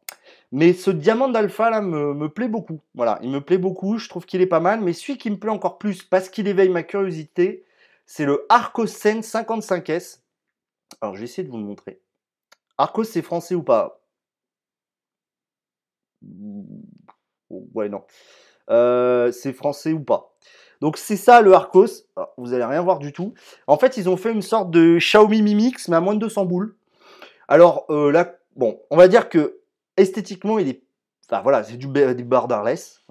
Mais 0.51 0.73
ce 0.73 0.91
diamant 0.91 1.29
d'alpha 1.29 1.71
là 1.71 1.81
me, 1.81 2.27
plaît 2.29 2.47
beaucoup. 2.47 2.81
Voilà, 2.93 3.17
il 3.23 3.31
me 3.31 3.41
plaît 3.41 3.57
beaucoup, 3.57 3.97
je 3.97 4.07
trouve 4.07 4.25
qu'il 4.25 4.41
est 4.41 4.47
pas 4.47 4.59
mal. 4.59 4.81
Mais 4.81 4.93
celui 4.93 5.17
qui 5.17 5.31
me 5.31 5.37
plaît 5.37 5.49
encore 5.49 5.79
plus 5.79 6.03
parce 6.03 6.29
qu'il 6.29 6.47
éveille 6.47 6.69
ma 6.69 6.83
curiosité, 6.83 7.65
c'est 8.05 8.25
le 8.25 8.45
Arcos 8.49 8.87
Sen 8.87 9.21
55S. 9.21 10.19
Alors 11.01 11.15
je 11.15 11.21
vais 11.21 11.25
essayer 11.25 11.43
de 11.43 11.49
vous 11.51 11.57
le 11.57 11.63
montrer. 11.63 11.99
Arcos 12.77 13.05
c'est 13.05 13.23
français 13.23 13.55
ou 13.55 13.63
pas? 13.63 13.99
Ouais, 17.49 17.89
non. 17.89 18.03
Euh, 18.69 19.31
c'est 19.31 19.53
français 19.53 19.93
ou 19.93 19.99
pas. 19.99 20.33
Donc 20.81 20.97
c'est 20.97 21.17
ça 21.17 21.41
le 21.41 21.53
Arcos. 21.53 22.05
Ah, 22.15 22.29
vous 22.37 22.53
allez 22.53 22.65
rien 22.65 22.81
voir 22.81 22.99
du 22.99 23.13
tout. 23.13 23.33
En 23.67 23.77
fait, 23.77 23.97
ils 23.97 24.09
ont 24.09 24.17
fait 24.17 24.31
une 24.31 24.41
sorte 24.41 24.71
de 24.71 24.97
Xiaomi 24.97 25.41
Mi 25.41 25.55
Mix, 25.55 25.87
mais 25.87 25.95
à 25.95 26.01
moins 26.01 26.13
de 26.13 26.19
200 26.19 26.45
boules. 26.45 26.75
Alors 27.47 27.85
euh, 27.89 28.11
là, 28.11 28.35
bon, 28.55 28.79
on 28.89 28.97
va 28.97 29.07
dire 29.07 29.29
que 29.29 29.59
esthétiquement, 29.97 30.59
il 30.59 30.69
est. 30.69 30.83
Voilà, 31.43 31.63
c'est 31.63 31.77
du, 31.77 31.87
du 31.87 32.23
borderless. 32.23 33.01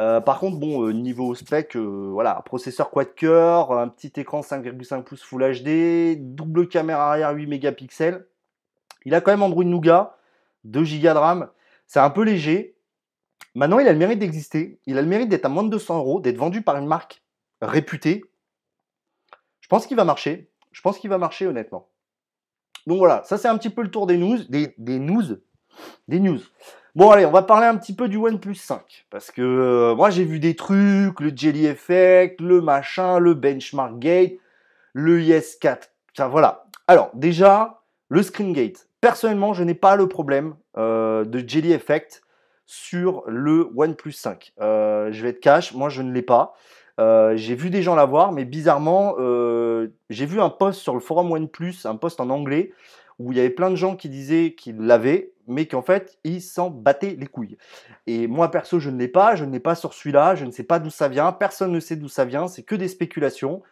Euh, 0.00 0.20
par 0.20 0.38
contre, 0.38 0.58
bon, 0.58 0.90
niveau 0.90 1.34
spec, 1.34 1.76
voilà, 1.76 2.40
processeur 2.46 2.90
quad-core, 2.90 3.78
un 3.78 3.88
petit 3.88 4.12
écran 4.18 4.40
5,5 4.40 5.02
pouces 5.02 5.22
Full 5.22 5.42
HD, 5.42 6.16
double 6.18 6.66
caméra 6.68 7.10
arrière 7.10 7.32
8 7.34 7.46
mégapixels. 7.46 8.26
Il 9.04 9.14
a 9.14 9.20
quand 9.20 9.30
même 9.32 9.42
Android 9.42 9.64
Nougat, 9.64 10.16
2 10.64 10.80
Go 10.80 10.86
de 10.86 11.08
RAM. 11.08 11.48
C'est 11.86 12.00
un 12.00 12.10
peu 12.10 12.22
léger. 12.22 12.75
Maintenant, 13.56 13.78
il 13.78 13.88
a 13.88 13.92
le 13.92 13.98
mérite 13.98 14.18
d'exister. 14.18 14.78
Il 14.84 14.98
a 14.98 15.02
le 15.02 15.08
mérite 15.08 15.30
d'être 15.30 15.46
à 15.46 15.48
moins 15.48 15.62
de 15.64 15.70
200 15.70 15.96
euros, 15.96 16.20
d'être 16.20 16.36
vendu 16.36 16.60
par 16.60 16.76
une 16.76 16.86
marque 16.86 17.22
réputée. 17.62 18.22
Je 19.60 19.68
pense 19.68 19.86
qu'il 19.86 19.96
va 19.96 20.04
marcher. 20.04 20.50
Je 20.72 20.82
pense 20.82 20.98
qu'il 20.98 21.08
va 21.08 21.16
marcher, 21.16 21.46
honnêtement. 21.46 21.88
Donc 22.86 22.98
voilà, 22.98 23.22
ça 23.24 23.38
c'est 23.38 23.48
un 23.48 23.56
petit 23.56 23.70
peu 23.70 23.82
le 23.82 23.90
tour 23.90 24.06
des 24.06 24.18
news. 24.18 24.36
Des, 24.50 24.74
news. 24.98 25.38
Des 26.06 26.20
news. 26.20 26.38
Bon, 26.94 27.10
allez, 27.10 27.24
on 27.24 27.30
va 27.30 27.40
parler 27.40 27.66
un 27.66 27.78
petit 27.78 27.94
peu 27.94 28.08
du 28.08 28.18
OnePlus 28.18 28.56
5. 28.56 29.06
Parce 29.08 29.30
que 29.30 29.40
euh, 29.40 29.94
moi, 29.94 30.10
j'ai 30.10 30.24
vu 30.24 30.38
des 30.38 30.54
trucs, 30.54 31.18
le 31.18 31.32
Jelly 31.34 31.64
Effect, 31.64 32.42
le 32.42 32.60
machin, 32.60 33.18
le 33.18 33.32
Benchmark 33.32 33.98
Gate, 33.98 34.34
le 34.92 35.18
IS4. 35.18 35.78
Ça, 36.14 36.28
voilà. 36.28 36.66
Alors, 36.88 37.10
déjà, 37.14 37.80
le 38.10 38.22
Screen 38.22 38.52
Gate. 38.52 38.90
Personnellement, 39.00 39.54
je 39.54 39.64
n'ai 39.64 39.74
pas 39.74 39.96
le 39.96 40.08
problème 40.08 40.56
euh, 40.76 41.24
de 41.24 41.42
Jelly 41.48 41.72
Effect 41.72 42.20
sur 42.66 43.22
le 43.26 43.70
OnePlus 43.74 44.12
5. 44.12 44.52
Euh, 44.60 45.10
je 45.12 45.22
vais 45.22 45.30
être 45.30 45.40
cash, 45.40 45.72
moi 45.74 45.88
je 45.88 46.02
ne 46.02 46.12
l'ai 46.12 46.22
pas. 46.22 46.54
Euh, 46.98 47.36
j'ai 47.36 47.54
vu 47.54 47.70
des 47.70 47.82
gens 47.82 47.94
l'avoir, 47.94 48.32
mais 48.32 48.44
bizarrement, 48.44 49.16
j'ai 50.10 50.26
vu 50.26 50.40
un 50.40 50.50
post 50.50 50.80
sur 50.80 50.94
le 50.94 51.00
forum 51.00 51.30
OnePlus, 51.32 51.74
un 51.84 51.96
post 51.96 52.20
en 52.20 52.30
anglais, 52.30 52.72
où 53.18 53.32
il 53.32 53.38
y 53.38 53.40
avait 53.40 53.50
plein 53.50 53.70
de 53.70 53.76
gens 53.76 53.96
qui 53.96 54.08
disaient 54.08 54.54
qu'ils 54.56 54.78
l'avaient, 54.78 55.32
mais 55.46 55.66
qu'en 55.66 55.82
fait, 55.82 56.18
ils 56.24 56.42
s'en 56.42 56.70
battaient 56.70 57.16
les 57.18 57.26
couilles. 57.26 57.56
Et 58.06 58.26
moi, 58.26 58.50
perso, 58.50 58.78
je 58.80 58.90
ne 58.90 58.98
l'ai 58.98 59.08
pas, 59.08 59.36
je 59.36 59.44
ne 59.44 59.52
l'ai 59.52 59.60
pas 59.60 59.74
sur 59.74 59.94
celui-là, 59.94 60.34
je 60.34 60.44
ne 60.44 60.50
sais 60.50 60.64
pas 60.64 60.78
d'où 60.78 60.90
ça 60.90 61.08
vient, 61.08 61.32
personne 61.32 61.72
ne 61.72 61.80
sait 61.80 61.96
d'où 61.96 62.08
ça 62.08 62.24
vient, 62.24 62.48
c'est 62.48 62.62
que 62.62 62.74
des 62.74 62.88
spéculations. 62.88 63.62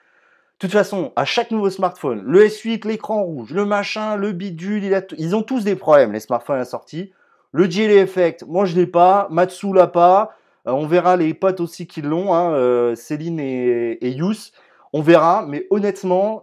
De 0.60 0.68
toute 0.68 0.72
façon, 0.72 1.12
à 1.16 1.24
chaque 1.24 1.50
nouveau 1.50 1.68
smartphone, 1.68 2.22
le 2.24 2.46
S8, 2.46 2.86
l'écran 2.86 3.22
rouge, 3.24 3.52
le 3.52 3.64
machin, 3.64 4.16
le 4.16 4.32
bidule, 4.32 5.04
ils 5.18 5.34
ont 5.34 5.42
tous 5.42 5.64
des 5.64 5.74
problèmes, 5.74 6.12
les 6.12 6.20
smartphones 6.20 6.56
à 6.56 6.60
la 6.60 6.64
sortie. 6.64 7.12
Le 7.54 7.70
GL 7.70 7.92
Effect, 7.92 8.44
moi 8.48 8.64
je 8.64 8.74
l'ai 8.74 8.88
pas, 8.88 9.28
Matsu 9.30 9.72
l'a 9.72 9.86
pas, 9.86 10.32
on 10.64 10.88
verra 10.88 11.16
les 11.16 11.34
potes 11.34 11.60
aussi 11.60 11.86
qui 11.86 12.02
l'ont, 12.02 12.34
hein, 12.34 12.96
Céline 12.96 13.38
et, 13.38 14.10
Yous. 14.10 14.50
On 14.92 15.02
verra, 15.02 15.46
mais 15.46 15.68
honnêtement, 15.70 16.42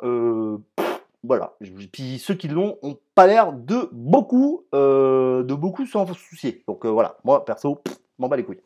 voilà. 1.21 1.57
Puis 1.91 2.17
ceux 2.17 2.33
qui 2.33 2.47
l'ont 2.47 2.77
ont 2.81 2.97
pas 3.13 3.27
l'air 3.27 3.51
de 3.51 3.89
beaucoup, 3.91 4.63
de 4.71 5.53
beaucoup 5.53 5.85
s'en 5.85 6.07
soucier. 6.13 6.63
Donc 6.65 6.85
voilà, 6.85 7.17
moi 7.25 7.43
perso, 7.43 7.81
m'en 8.17 8.29
bats 8.29 8.37
les 8.37 8.45
couilles. 8.45 8.61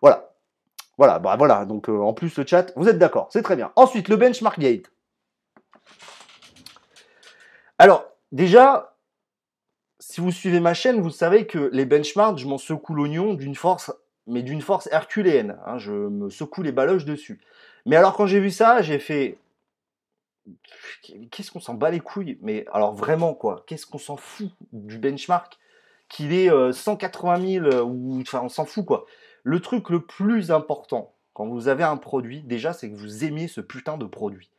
Voilà. 0.00 0.28
Voilà, 0.98 1.18
bah 1.18 1.34
voilà. 1.36 1.64
Donc 1.64 1.88
en 1.88 2.12
plus 2.12 2.38
le 2.38 2.46
chat, 2.46 2.72
vous 2.76 2.88
êtes 2.88 2.98
d'accord, 2.98 3.26
c'est 3.32 3.42
très 3.42 3.56
bien. 3.56 3.72
Ensuite, 3.74 4.08
le 4.08 4.14
benchmark 4.14 4.60
gate. 4.60 4.92
Alors, 7.76 8.04
déjà, 8.30 8.91
si 10.02 10.20
vous 10.20 10.32
suivez 10.32 10.58
ma 10.58 10.74
chaîne, 10.74 11.00
vous 11.00 11.10
savez 11.10 11.46
que 11.46 11.70
les 11.72 11.86
benchmarks, 11.86 12.38
je 12.38 12.48
m'en 12.48 12.58
secoue 12.58 12.92
l'oignon 12.92 13.34
d'une 13.34 13.54
force, 13.54 13.92
mais 14.26 14.42
d'une 14.42 14.60
force 14.60 14.88
herculéenne. 14.90 15.58
Hein, 15.64 15.78
je 15.78 15.92
me 15.92 16.28
secoue 16.28 16.62
les 16.62 16.72
baloches 16.72 17.04
dessus. 17.04 17.40
Mais 17.86 17.94
alors, 17.94 18.16
quand 18.16 18.26
j'ai 18.26 18.40
vu 18.40 18.50
ça, 18.50 18.82
j'ai 18.82 18.98
fait. 18.98 19.38
Qu'est-ce 21.30 21.52
qu'on 21.52 21.60
s'en 21.60 21.74
bat 21.74 21.90
les 21.90 22.00
couilles? 22.00 22.36
Mais 22.42 22.64
alors, 22.72 22.92
vraiment, 22.92 23.32
quoi 23.32 23.62
Qu'est-ce 23.68 23.86
qu'on 23.86 23.98
s'en 23.98 24.16
fout 24.16 24.50
du 24.72 24.98
benchmark? 24.98 25.56
Qu'il 26.08 26.32
est 26.32 26.50
180 26.72 27.40
euh, 27.40 27.70
000 27.70 27.88
ou. 27.88 28.20
Enfin, 28.22 28.40
on 28.42 28.48
s'en 28.48 28.64
fout, 28.64 28.84
quoi. 28.84 29.06
Le 29.44 29.60
truc 29.60 29.88
le 29.88 30.00
plus 30.00 30.50
important 30.50 31.14
quand 31.32 31.46
vous 31.46 31.68
avez 31.68 31.84
un 31.84 31.96
produit, 31.96 32.42
déjà, 32.42 32.72
c'est 32.72 32.90
que 32.90 32.96
vous 32.96 33.24
aimez 33.24 33.46
ce 33.46 33.60
putain 33.60 33.96
de 33.98 34.04
produit. 34.04 34.50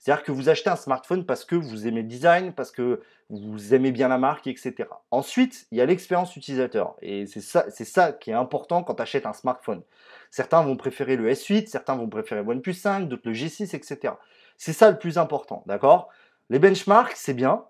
C'est-à-dire 0.00 0.24
que 0.24 0.32
vous 0.32 0.48
achetez 0.48 0.70
un 0.70 0.76
smartphone 0.76 1.26
parce 1.26 1.44
que 1.44 1.54
vous 1.54 1.86
aimez 1.86 2.00
le 2.00 2.08
design, 2.08 2.54
parce 2.54 2.70
que 2.70 3.02
vous 3.28 3.74
aimez 3.74 3.92
bien 3.92 4.08
la 4.08 4.16
marque, 4.16 4.46
etc. 4.46 4.88
Ensuite, 5.10 5.66
il 5.70 5.78
y 5.78 5.82
a 5.82 5.86
l'expérience 5.86 6.34
utilisateur. 6.36 6.96
Et 7.02 7.26
c'est 7.26 7.40
ça, 7.40 8.12
qui 8.14 8.30
est 8.30 8.34
important 8.34 8.82
quand 8.82 8.94
tu 8.94 9.02
achètes 9.02 9.26
un 9.26 9.34
smartphone. 9.34 9.82
Certains 10.30 10.62
vont 10.62 10.76
préférer 10.76 11.16
le 11.16 11.30
S8, 11.30 11.66
certains 11.66 11.96
vont 11.96 12.08
préférer 12.08 12.40
OnePlus 12.40 12.72
5, 12.72 13.08
d'autres 13.08 13.28
le 13.28 13.34
G6, 13.34 13.76
etc. 13.76 14.14
C'est 14.56 14.72
ça 14.72 14.90
le 14.90 14.98
plus 14.98 15.18
important, 15.18 15.64
d'accord? 15.66 16.08
Les 16.48 16.58
benchmarks, 16.58 17.14
c'est 17.14 17.34
bien, 17.34 17.64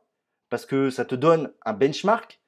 parce 0.51 0.67
que 0.67 0.89
ça 0.89 1.05
te 1.05 1.17
donne 1.17 1.53
un 1.65 1.73
benchmark, 1.73 2.41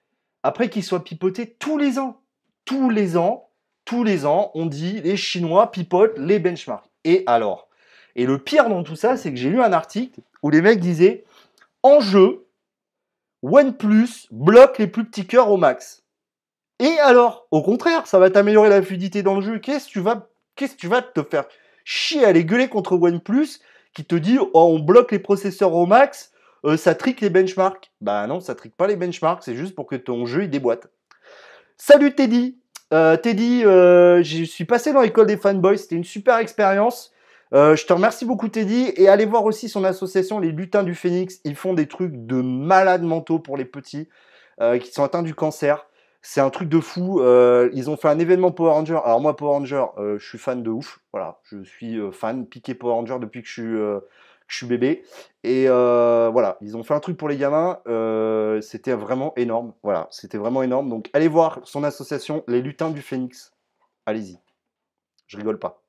après 0.44 0.70
qu'il 0.70 0.84
soit 0.84 1.02
pipoté 1.02 1.56
tous 1.58 1.76
les 1.76 1.98
ans. 1.98 2.20
Tous 2.64 2.88
les 2.88 3.16
ans, 3.16 3.50
tous 3.84 4.04
les 4.04 4.26
ans, 4.26 4.52
on 4.54 4.66
dit 4.66 5.00
les 5.00 5.16
Chinois 5.16 5.72
pipotent 5.72 6.16
les 6.18 6.38
benchmarks. 6.38 6.88
Et 7.02 7.24
alors? 7.26 7.68
Et 8.16 8.26
le 8.26 8.38
pire 8.38 8.68
dans 8.68 8.82
tout 8.82 8.96
ça, 8.96 9.16
c'est 9.16 9.30
que 9.30 9.38
j'ai 9.38 9.50
lu 9.50 9.62
un 9.62 9.72
article 9.72 10.20
où 10.42 10.50
les 10.50 10.62
mecs 10.62 10.80
disaient 10.80 11.24
en 11.82 12.00
jeu, 12.00 12.46
OnePlus 13.42 14.28
bloque 14.30 14.78
les 14.78 14.86
plus 14.86 15.04
petits 15.04 15.26
cœurs 15.26 15.50
au 15.50 15.56
max. 15.56 16.04
Et 16.78 16.98
alors, 17.00 17.46
au 17.50 17.62
contraire, 17.62 18.06
ça 18.06 18.18
va 18.18 18.30
t'améliorer 18.30 18.68
la 18.68 18.82
fluidité 18.82 19.22
dans 19.22 19.36
le 19.36 19.40
jeu. 19.40 19.58
Qu'est-ce 19.58 19.86
que 19.86 19.92
tu 19.92 20.00
vas, 20.00 20.28
qu'est-ce 20.56 20.74
que 20.74 20.80
tu 20.80 20.88
vas 20.88 21.02
te 21.02 21.22
faire 21.22 21.44
chier 21.84 22.24
à 22.24 22.28
aller 22.28 22.44
gueuler 22.44 22.68
contre 22.68 22.94
OnePlus 22.94 23.60
qui 23.94 24.04
te 24.04 24.14
dit 24.14 24.38
oh, 24.38 24.50
on 24.54 24.78
bloque 24.78 25.12
les 25.12 25.18
processeurs 25.18 25.74
au 25.74 25.86
max, 25.86 26.32
euh, 26.64 26.76
ça 26.76 26.94
trique 26.94 27.20
les 27.20 27.30
benchmarks. 27.30 27.90
Bah 28.00 28.26
non, 28.26 28.40
ça 28.40 28.54
trique 28.54 28.76
pas 28.76 28.86
les 28.86 28.96
benchmarks, 28.96 29.42
c'est 29.42 29.54
juste 29.54 29.74
pour 29.74 29.86
que 29.86 29.96
ton 29.96 30.26
jeu 30.26 30.44
il 30.44 30.50
déboîte. 30.50 30.88
Salut 31.76 32.14
Teddy. 32.14 32.58
Euh, 32.92 33.16
Teddy, 33.16 33.64
euh, 33.64 34.22
je 34.22 34.44
suis 34.44 34.64
passé 34.64 34.92
dans 34.92 35.00
l'école 35.00 35.26
des 35.26 35.36
fanboys, 35.36 35.78
c'était 35.78 35.96
une 35.96 36.04
super 36.04 36.38
expérience. 36.38 37.12
Euh, 37.54 37.76
je 37.76 37.84
te 37.84 37.92
remercie 37.92 38.24
beaucoup 38.24 38.48
Teddy 38.48 38.92
et 38.96 39.08
allez 39.08 39.26
voir 39.26 39.44
aussi 39.44 39.68
son 39.68 39.84
association 39.84 40.40
Les 40.40 40.52
Lutins 40.52 40.82
du 40.82 40.94
Phénix. 40.94 41.40
Ils 41.44 41.56
font 41.56 41.74
des 41.74 41.86
trucs 41.86 42.26
de 42.26 42.36
malades 42.40 43.02
mentaux 43.02 43.38
pour 43.38 43.56
les 43.56 43.66
petits 43.66 44.08
euh, 44.60 44.78
qui 44.78 44.90
sont 44.90 45.04
atteints 45.04 45.22
du 45.22 45.34
cancer. 45.34 45.86
C'est 46.22 46.40
un 46.40 46.50
truc 46.50 46.68
de 46.68 46.80
fou. 46.80 47.20
Euh, 47.20 47.68
ils 47.74 47.90
ont 47.90 47.96
fait 47.96 48.08
un 48.08 48.18
événement 48.18 48.52
Power 48.52 48.70
Ranger. 48.70 49.00
Alors 49.04 49.20
moi 49.20 49.36
Power 49.36 49.50
Ranger, 49.50 49.84
je 49.98 50.24
suis 50.24 50.38
fan 50.38 50.62
de 50.62 50.70
ouf. 50.70 51.00
Voilà, 51.12 51.40
je 51.42 51.62
suis 51.62 51.98
fan 52.12 52.46
piqué 52.46 52.74
Power 52.74 52.94
Ranger 52.94 53.18
depuis 53.20 53.42
que 53.42 53.48
je 53.48 53.52
suis, 53.52 53.76
je 54.46 54.56
suis 54.56 54.66
bébé. 54.66 55.04
Et 55.42 55.66
voilà, 55.66 56.56
ils 56.62 56.76
ont 56.76 56.84
fait 56.84 56.94
un 56.94 57.00
truc 57.00 57.16
pour 57.18 57.28
les 57.28 57.36
gamins. 57.36 57.80
c'était 58.62 58.94
vraiment 58.94 59.34
énorme. 59.36 59.74
Voilà, 59.82 60.06
c'était 60.10 60.38
vraiment 60.38 60.62
énorme. 60.62 60.88
Donc 60.88 61.10
allez 61.12 61.28
voir 61.28 61.60
son 61.64 61.84
association 61.84 62.44
Les 62.46 62.62
Lutins 62.62 62.90
du 62.90 63.02
Phénix. 63.02 63.52
Allez-y. 64.06 64.38
Je 65.26 65.36
rigole 65.36 65.58
pas. 65.58 65.81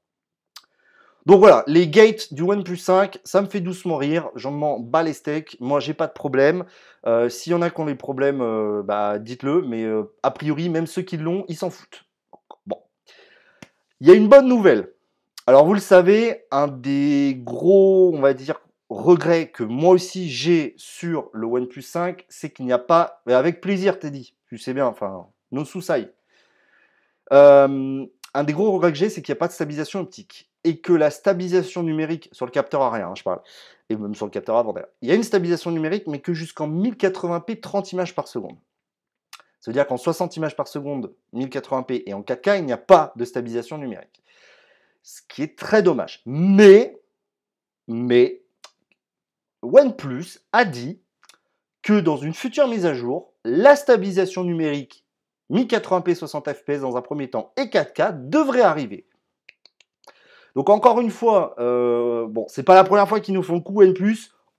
Donc 1.25 1.39
voilà, 1.39 1.63
les 1.67 1.88
gates 1.88 2.33
du 2.33 2.41
OnePlus 2.41 2.77
5, 2.77 3.19
ça 3.23 3.41
me 3.41 3.47
fait 3.47 3.62
doucement 3.62 3.95
rire, 3.95 4.29
j'en 4.36 4.51
m'en 4.51 4.79
bats 4.79 5.03
les 5.03 5.13
steaks, 5.13 5.55
moi 5.62 5.79
j'ai 5.79 5.93
pas 5.93 6.07
de 6.07 6.12
problème. 6.12 6.65
Euh, 7.05 7.29
s'il 7.29 7.53
y 7.53 7.55
en 7.55 7.62
a 7.62 7.69
qui 7.69 7.79
ont 7.79 7.86
des 7.86 7.95
problèmes, 7.95 8.41
euh, 8.41 8.83
bah, 8.83 9.19
dites-le, 9.19 9.62
mais 9.62 9.83
euh, 9.83 10.03
a 10.21 10.31
priori, 10.31 10.67
même 10.67 10.86
ceux 10.86 11.01
qui 11.01 11.15
l'ont, 11.15 11.45
ils 11.47 11.55
s'en 11.55 11.69
foutent. 11.69 12.03
Bon. 12.67 12.77
Il 14.01 14.07
y 14.07 14.12
a 14.12 14.15
une 14.15 14.27
bonne 14.27 14.49
nouvelle. 14.49 14.93
Alors 15.47 15.65
vous 15.65 15.73
le 15.73 15.79
savez, 15.79 16.43
un 16.51 16.67
des 16.67 17.36
gros, 17.38 18.12
on 18.13 18.19
va 18.19 18.33
dire, 18.33 18.59
regrets 18.89 19.49
que 19.49 19.63
moi 19.63 19.93
aussi 19.93 20.29
j'ai 20.29 20.73
sur 20.75 21.29
le 21.31 21.47
OnePlus 21.47 21.83
5, 21.83 22.25
c'est 22.27 22.51
qu'il 22.51 22.65
n'y 22.65 22.73
a 22.73 22.79
pas, 22.79 23.21
mais 23.25 23.33
avec 23.33 23.62
plaisir, 23.62 23.97
t'es 23.97 24.12
dit, 24.12 24.36
tu 24.49 24.57
sais 24.57 24.73
bien, 24.73 24.88
enfin, 24.88 25.27
nos 25.51 25.63
Euh, 27.31 28.05
un 28.33 28.43
des 28.43 28.53
gros 28.53 28.71
regrets 28.73 28.91
que 28.91 28.97
j'ai, 28.97 29.09
c'est 29.09 29.21
qu'il 29.21 29.31
n'y 29.31 29.38
a 29.38 29.39
pas 29.39 29.47
de 29.47 29.53
stabilisation 29.53 30.01
optique 30.01 30.52
et 30.63 30.80
que 30.80 30.93
la 30.93 31.10
stabilisation 31.10 31.84
numérique 31.84 32.30
sur 32.32 32.45
le 32.45 32.52
capteur 32.52 32.82
arrière, 32.82 33.10
hein, 33.10 33.15
je 33.15 33.23
parle, 33.23 33.41
et 33.89 33.95
même 33.95 34.15
sur 34.15 34.26
le 34.26 34.32
capteur 34.32 34.58
avant 34.58 34.73
d'ailleurs, 34.73 34.89
il 35.02 35.10
y 35.10 35.12
a 35.12 35.15
une 35.15 35.23
stabilisation 35.23 35.71
numérique, 35.71 36.08
mais 36.08 36.19
que 36.19 36.34
jusqu'en 36.34 36.69
1080p, 36.69 37.60
30 37.60 37.91
images 37.93 38.15
par 38.15 38.28
seconde. 38.28 38.58
Ça 39.60 39.71
veut 39.71 39.73
dire 39.73 39.88
qu'en 39.88 39.97
60 39.97 40.36
images 40.36 40.58
par 40.58 40.67
seconde, 40.67 41.13
1080p 41.34 42.04
et 42.06 42.13
en 42.13 42.21
4K, 42.21 42.60
il 42.60 42.65
n'y 42.65 42.73
a 42.73 42.78
pas 42.78 43.13
de 43.15 43.23
stabilisation 43.23 43.78
numérique. 43.78 44.21
Ce 45.04 45.21
qui 45.30 45.41
est 45.41 45.58
très 45.58 45.82
dommage. 45.82 46.21
Mais, 46.26 46.99
mais, 47.88 48.43
OnePlus 49.62 50.39
a 50.52 50.65
dit 50.65 51.02
que 51.82 51.99
dans 51.99 52.17
une 52.17 52.34
future 52.34 52.67
mise 52.67 52.86
à 52.86 52.93
jour, 52.93 53.34
la 53.45 53.78
stabilisation 53.78 54.43
numérique 54.43 55.06
1080p 55.49 56.15
60 56.15 56.54
fps 56.54 56.82
dans 56.82 56.97
un 56.97 57.02
premier 57.02 57.30
temps 57.30 57.54
et 57.56 57.65
4K 57.65 58.30
devrait 58.30 58.62
arriver. 58.62 59.08
Donc 60.55 60.69
encore 60.69 60.99
une 60.99 61.09
fois, 61.09 61.55
euh, 61.59 62.27
bon, 62.27 62.45
c'est 62.47 62.63
pas 62.63 62.75
la 62.75 62.83
première 62.83 63.07
fois 63.07 63.19
qu'ils 63.19 63.33
nous 63.33 63.43
font 63.43 63.55
le 63.55 63.59
coup 63.59 63.81
N+. 63.81 63.93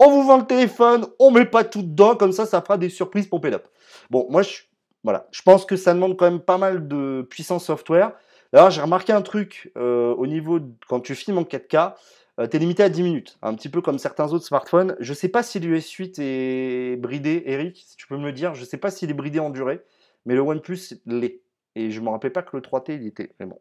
On 0.00 0.10
vous 0.10 0.24
vend 0.24 0.38
le 0.38 0.46
téléphone, 0.46 1.06
on 1.20 1.30
met 1.30 1.44
pas 1.44 1.62
tout 1.62 1.82
dedans, 1.82 2.16
comme 2.16 2.32
ça, 2.32 2.46
ça 2.46 2.60
fera 2.60 2.78
des 2.78 2.88
surprises 2.88 3.28
pour 3.28 3.40
up. 3.44 3.68
Bon, 4.10 4.26
moi, 4.28 4.42
je, 4.42 4.62
voilà, 5.04 5.28
je 5.30 5.42
pense 5.42 5.64
que 5.64 5.76
ça 5.76 5.94
demande 5.94 6.16
quand 6.16 6.28
même 6.28 6.40
pas 6.40 6.58
mal 6.58 6.88
de 6.88 7.26
puissance 7.30 7.66
software. 7.66 8.12
D'ailleurs, 8.52 8.70
j'ai 8.70 8.82
remarqué 8.82 9.12
un 9.12 9.22
truc 9.22 9.72
euh, 9.76 10.14
au 10.14 10.26
niveau 10.26 10.58
de, 10.58 10.72
quand 10.88 11.00
tu 11.00 11.14
filmes 11.14 11.38
en 11.38 11.42
4K, 11.42 11.94
euh, 12.40 12.48
tu 12.48 12.56
es 12.56 12.58
limité 12.60 12.82
à 12.82 12.88
10 12.88 13.02
minutes, 13.02 13.38
un 13.42 13.54
petit 13.54 13.68
peu 13.68 13.80
comme 13.80 13.98
certains 13.98 14.32
autres 14.32 14.44
smartphones. 14.44 14.96
Je 14.98 15.14
sais 15.14 15.28
pas 15.28 15.44
si 15.44 15.60
l'US 15.60 15.88
8 15.88 16.18
est 16.18 16.96
bridé, 16.96 17.44
Eric, 17.46 17.76
si 17.76 17.96
tu 17.96 18.08
peux 18.08 18.16
me 18.16 18.32
dire. 18.32 18.54
Je 18.54 18.64
sais 18.64 18.76
pas 18.76 18.90
s'il 18.90 19.10
est 19.10 19.14
bridé 19.14 19.38
en 19.38 19.50
durée, 19.50 19.82
mais 20.26 20.34
le 20.34 20.40
OnePlus 20.40 20.94
l'est. 21.06 21.40
Et 21.76 21.90
je 21.90 22.00
me 22.00 22.08
rappelais 22.08 22.30
pas 22.30 22.42
que 22.42 22.56
le 22.56 22.62
3T 22.62 22.96
il 22.96 23.06
était. 23.06 23.32
Mais 23.38 23.46
bon. 23.46 23.60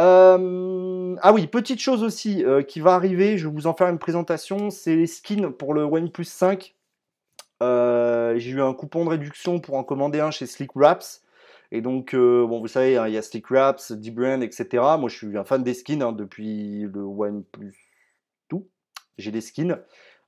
Euh, 0.00 1.16
ah 1.20 1.32
oui, 1.32 1.46
petite 1.46 1.78
chose 1.78 2.02
aussi 2.02 2.42
euh, 2.44 2.62
qui 2.62 2.80
va 2.80 2.94
arriver, 2.94 3.36
je 3.36 3.46
vais 3.46 3.54
vous 3.54 3.66
en 3.66 3.74
faire 3.74 3.88
une 3.88 3.98
présentation, 3.98 4.70
c'est 4.70 4.96
les 4.96 5.06
skins 5.06 5.50
pour 5.50 5.74
le 5.74 5.82
OnePlus 5.82 6.24
5. 6.24 6.74
Euh, 7.62 8.38
j'ai 8.38 8.52
eu 8.52 8.62
un 8.62 8.72
coupon 8.72 9.04
de 9.04 9.10
réduction 9.10 9.60
pour 9.60 9.74
en 9.74 9.84
commander 9.84 10.20
un 10.20 10.30
chez 10.30 10.46
Slick 10.46 10.74
Wraps. 10.74 11.22
Et 11.72 11.82
donc, 11.82 12.16
bon, 12.16 12.60
vous 12.60 12.66
savez, 12.66 12.96
hein, 12.96 13.06
il 13.06 13.14
y 13.14 13.18
a 13.18 13.22
Slick 13.22 13.48
Wraps, 13.50 13.92
D-Brand, 13.92 14.42
etc. 14.42 14.66
Moi, 14.98 15.08
je 15.08 15.16
suis 15.16 15.38
un 15.38 15.44
fan 15.44 15.62
des 15.62 15.74
skins 15.74 16.02
hein, 16.02 16.12
depuis 16.12 16.80
le 16.92 17.02
OnePlus 17.02 17.76
tout. 18.48 18.66
J'ai 19.18 19.30
des 19.30 19.40
skins. 19.42 19.78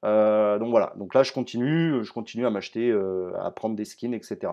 donc 0.03 0.71
voilà, 0.71 0.93
donc 0.97 1.15
là, 1.15 1.23
je 1.23 1.33
continue, 1.33 2.05
je 2.05 2.13
continue 2.13 2.47
à 2.47 2.51
m'acheter, 2.51 2.97
à 3.41 3.51
prendre 3.51 3.75
des 3.75 3.87
skins, 3.87 4.15
etc. 4.15 4.53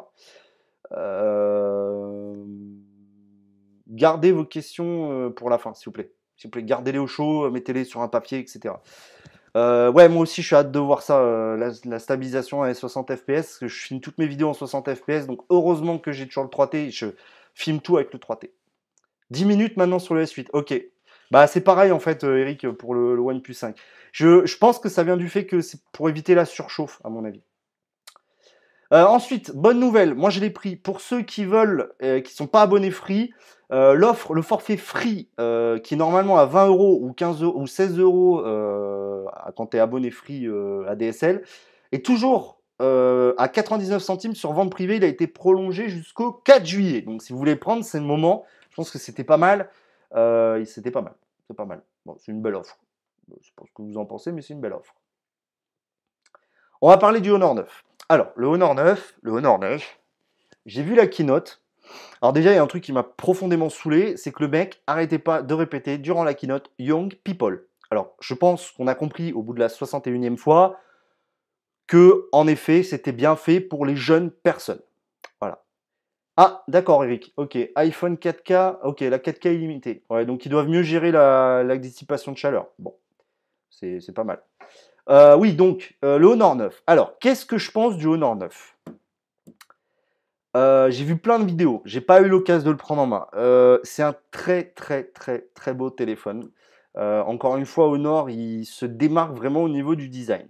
gardez 3.89 4.31
vos 4.31 4.45
questions 4.45 5.11
euh, 5.11 5.29
pour 5.29 5.49
la 5.49 5.57
fin, 5.57 5.73
s'il 5.73 5.85
vous 5.85 5.91
plaît. 5.91 6.11
S'il 6.37 6.47
vous 6.47 6.51
plaît, 6.51 6.63
gardez-les 6.63 6.99
au 6.99 7.07
chaud, 7.07 7.45
euh, 7.45 7.51
mettez-les 7.51 7.83
sur 7.83 8.01
un 8.01 8.07
papier, 8.07 8.39
etc. 8.39 8.75
Euh, 9.57 9.91
ouais, 9.91 10.07
moi 10.09 10.21
aussi, 10.21 10.41
je 10.41 10.47
suis 10.47 10.55
hâte 10.55 10.71
de 10.71 10.79
voir 10.79 11.01
ça, 11.01 11.19
la, 11.57 11.99
stabilisation 11.99 12.61
à 12.61 12.73
60 12.73 13.15
fps, 13.15 13.59
je 13.61 13.67
filme 13.67 13.99
toutes 13.99 14.17
mes 14.17 14.27
vidéos 14.27 14.49
en 14.49 14.53
60 14.53 14.93
fps, 14.93 15.25
donc 15.25 15.41
heureusement 15.49 15.97
que 15.97 16.11
j'ai 16.11 16.27
toujours 16.27 16.43
le 16.43 16.49
3T, 16.49 16.91
je 16.91 17.07
filme 17.55 17.79
tout 17.79 17.97
avec 17.97 18.13
le 18.13 18.19
3T. 18.19 18.51
10 19.31 19.45
minutes 19.45 19.77
maintenant 19.77 19.99
sur 19.99 20.13
le 20.13 20.23
S8, 20.23 20.47
ok. 20.53 20.81
Bah 21.31 21.45
c'est 21.47 21.61
pareil 21.61 21.91
en 21.91 21.99
fait, 21.99 22.23
Eric, 22.23 22.69
pour 22.71 22.93
le, 22.93 23.15
le 23.15 23.21
OnePlus 23.21 23.53
5. 23.53 23.75
Je, 24.11 24.45
je, 24.45 24.57
pense 24.57 24.79
que 24.79 24.89
ça 24.89 25.03
vient 25.03 25.17
du 25.17 25.29
fait 25.29 25.45
que 25.45 25.61
c'est 25.61 25.79
pour 25.91 26.09
éviter 26.09 26.35
la 26.35 26.45
surchauffe, 26.45 26.99
à 27.03 27.09
mon 27.09 27.25
avis. 27.25 27.41
Ensuite, 28.91 29.51
bonne 29.55 29.79
nouvelle, 29.79 30.15
moi 30.15 30.29
je 30.29 30.39
l'ai 30.39 30.49
pris. 30.49 30.75
Pour 30.75 31.01
ceux 31.01 31.21
qui 31.21 31.45
veulent, 31.45 31.91
qui 31.99 32.07
ne 32.07 32.35
sont 32.35 32.47
pas 32.47 32.61
abonnés 32.61 32.91
free, 32.91 33.31
euh, 33.71 33.93
l'offre, 33.93 34.33
le 34.33 34.41
forfait 34.41 34.77
free, 34.77 35.29
euh, 35.39 35.77
qui 35.77 35.93
est 35.93 35.97
normalement 35.97 36.37
à 36.37 36.45
20 36.45 36.67
euros 36.67 36.99
ou 37.01 37.13
15 37.13 37.43
ou 37.43 37.67
16 37.67 37.99
euros 37.99 38.43
euh, 38.45 39.25
quand 39.55 39.67
tu 39.67 39.77
es 39.77 39.79
abonné 39.79 40.09
free 40.09 40.47
à 40.87 40.95
DSL, 40.95 41.43
est 41.91 42.03
toujours 42.03 42.57
à 42.79 43.49
99 43.49 44.01
centimes 44.01 44.35
sur 44.35 44.53
vente 44.53 44.71
privée. 44.71 44.95
Il 44.95 45.03
a 45.03 45.07
été 45.07 45.27
prolongé 45.27 45.89
jusqu'au 45.89 46.31
4 46.31 46.65
juillet. 46.65 47.01
Donc 47.01 47.21
si 47.21 47.33
vous 47.33 47.39
voulez 47.39 47.57
prendre, 47.57 47.83
c'est 47.83 47.99
le 47.99 48.05
moment. 48.05 48.45
Je 48.69 48.75
pense 48.75 48.89
que 48.89 48.97
c'était 48.97 49.23
pas 49.23 49.37
mal. 49.37 49.69
Euh, 50.15 50.63
c'était 50.65 50.91
pas 50.91 51.01
mal. 51.01 51.13
C'est 51.47 51.55
pas 51.55 51.65
mal. 51.65 51.81
Bon, 52.05 52.15
c'est 52.19 52.31
une 52.31 52.41
belle 52.41 52.55
offre. 52.55 52.79
Je 53.27 53.45
sais 53.45 53.53
pas 53.55 53.63
ce 53.67 53.73
que 53.73 53.81
vous 53.81 53.97
en 53.97 54.05
pensez, 54.05 54.31
mais 54.31 54.41
c'est 54.41 54.53
une 54.53 54.61
belle 54.61 54.73
offre. 54.73 54.95
On 56.81 56.89
va 56.89 56.97
parler 56.97 57.19
du 57.19 57.29
Honor 57.29 57.53
9. 57.53 57.83
Alors, 58.11 58.31
le 58.35 58.47
Honor 58.47 58.73
9, 58.73 59.17
le 59.21 59.31
Honor 59.31 59.59
9, 59.59 59.99
j'ai 60.65 60.81
vu 60.81 60.95
la 60.95 61.05
keynote. 61.05 61.61
Alors 62.23 62.33
déjà, 62.33 62.51
il 62.51 62.55
y 62.55 62.57
a 62.57 62.63
un 62.63 62.67
truc 62.67 62.83
qui 62.83 62.91
m'a 62.91 63.03
profondément 63.03 63.69
saoulé, 63.69 64.17
c'est 64.17 64.31
que 64.31 64.41
le 64.41 64.49
mec 64.49 64.81
arrêtait 64.87 65.19
pas 65.19 65.43
de 65.43 65.53
répéter 65.53 65.99
durant 65.99 66.23
la 66.23 66.33
keynote 66.33 66.71
Young 66.79 67.13
People. 67.23 67.67
Alors, 67.91 68.15
je 68.19 68.33
pense 68.33 68.71
qu'on 68.71 68.87
a 68.87 68.95
compris 68.95 69.31
au 69.31 69.43
bout 69.43 69.53
de 69.53 69.59
la 69.59 69.67
61e 69.67 70.37
fois 70.37 70.79
que, 71.85 72.27
en 72.31 72.47
effet, 72.47 72.81
c'était 72.81 73.11
bien 73.11 73.35
fait 73.35 73.59
pour 73.59 73.85
les 73.85 73.95
jeunes 73.95 74.31
personnes. 74.31 74.81
Voilà. 75.39 75.63
Ah, 76.35 76.63
d'accord, 76.67 77.03
Eric. 77.03 77.31
Ok, 77.37 77.59
iPhone 77.75 78.15
4K. 78.15 78.79
Ok, 78.83 79.01
la 79.01 79.19
4K 79.19 79.53
illimitée. 79.53 80.03
Ouais, 80.09 80.25
donc 80.25 80.47
ils 80.47 80.49
doivent 80.49 80.67
mieux 80.67 80.81
gérer 80.81 81.11
la, 81.11 81.77
dissipation 81.77 82.31
de 82.31 82.37
chaleur. 82.37 82.69
Bon, 82.79 82.95
c'est 83.69 84.13
pas 84.15 84.23
mal. 84.23 84.41
Euh, 85.09 85.35
oui, 85.35 85.53
donc, 85.53 85.97
euh, 86.05 86.19
le 86.19 86.27
Honor 86.27 86.55
9. 86.55 86.83
Alors, 86.85 87.17
qu'est-ce 87.19 87.45
que 87.45 87.57
je 87.57 87.71
pense 87.71 87.97
du 87.97 88.05
Honor 88.05 88.35
9 88.35 88.77
euh, 90.55 90.91
J'ai 90.91 91.03
vu 91.03 91.17
plein 91.17 91.39
de 91.39 91.45
vidéos. 91.45 91.81
J'ai 91.85 92.01
pas 92.01 92.21
eu 92.21 92.27
l'occasion 92.27 92.67
de 92.67 92.71
le 92.71 92.77
prendre 92.77 93.01
en 93.01 93.07
main. 93.07 93.27
c'est 93.83 94.03
un 94.03 94.15
très, 94.31 94.65
très, 94.65 95.05
très, 95.05 95.47
très 95.55 95.73
beau 95.73 95.89
téléphone. 95.89 96.51
encore 96.95 97.57
une 97.57 97.65
fois, 97.65 97.87
Honor, 97.87 98.29
il 98.29 98.65
se 98.65 98.85
démarque 98.85 99.35
vraiment 99.35 99.63
au 99.63 99.69
niveau 99.69 99.95
du 99.95 100.09
design. 100.09 100.47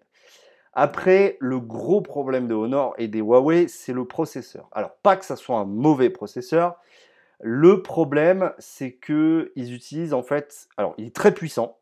Après, 0.73 1.37
le 1.39 1.59
gros 1.59 2.01
problème 2.01 2.47
de 2.47 2.53
Honor 2.53 2.93
et 2.97 3.07
des 3.07 3.19
Huawei, 3.19 3.67
c'est 3.67 3.93
le 3.93 4.05
processeur. 4.05 4.69
Alors, 4.71 4.91
pas 5.03 5.15
que 5.15 5.25
ça 5.25 5.35
soit 5.35 5.57
un 5.57 5.65
mauvais 5.65 6.09
processeur. 6.09 6.75
Le 7.41 7.81
problème, 7.81 8.53
c'est 8.59 8.97
qu'ils 8.97 9.73
utilisent 9.73 10.13
en 10.13 10.23
fait. 10.23 10.67
Alors, 10.77 10.93
il 10.97 11.07
est 11.07 11.15
très 11.15 11.33
puissant 11.33 11.78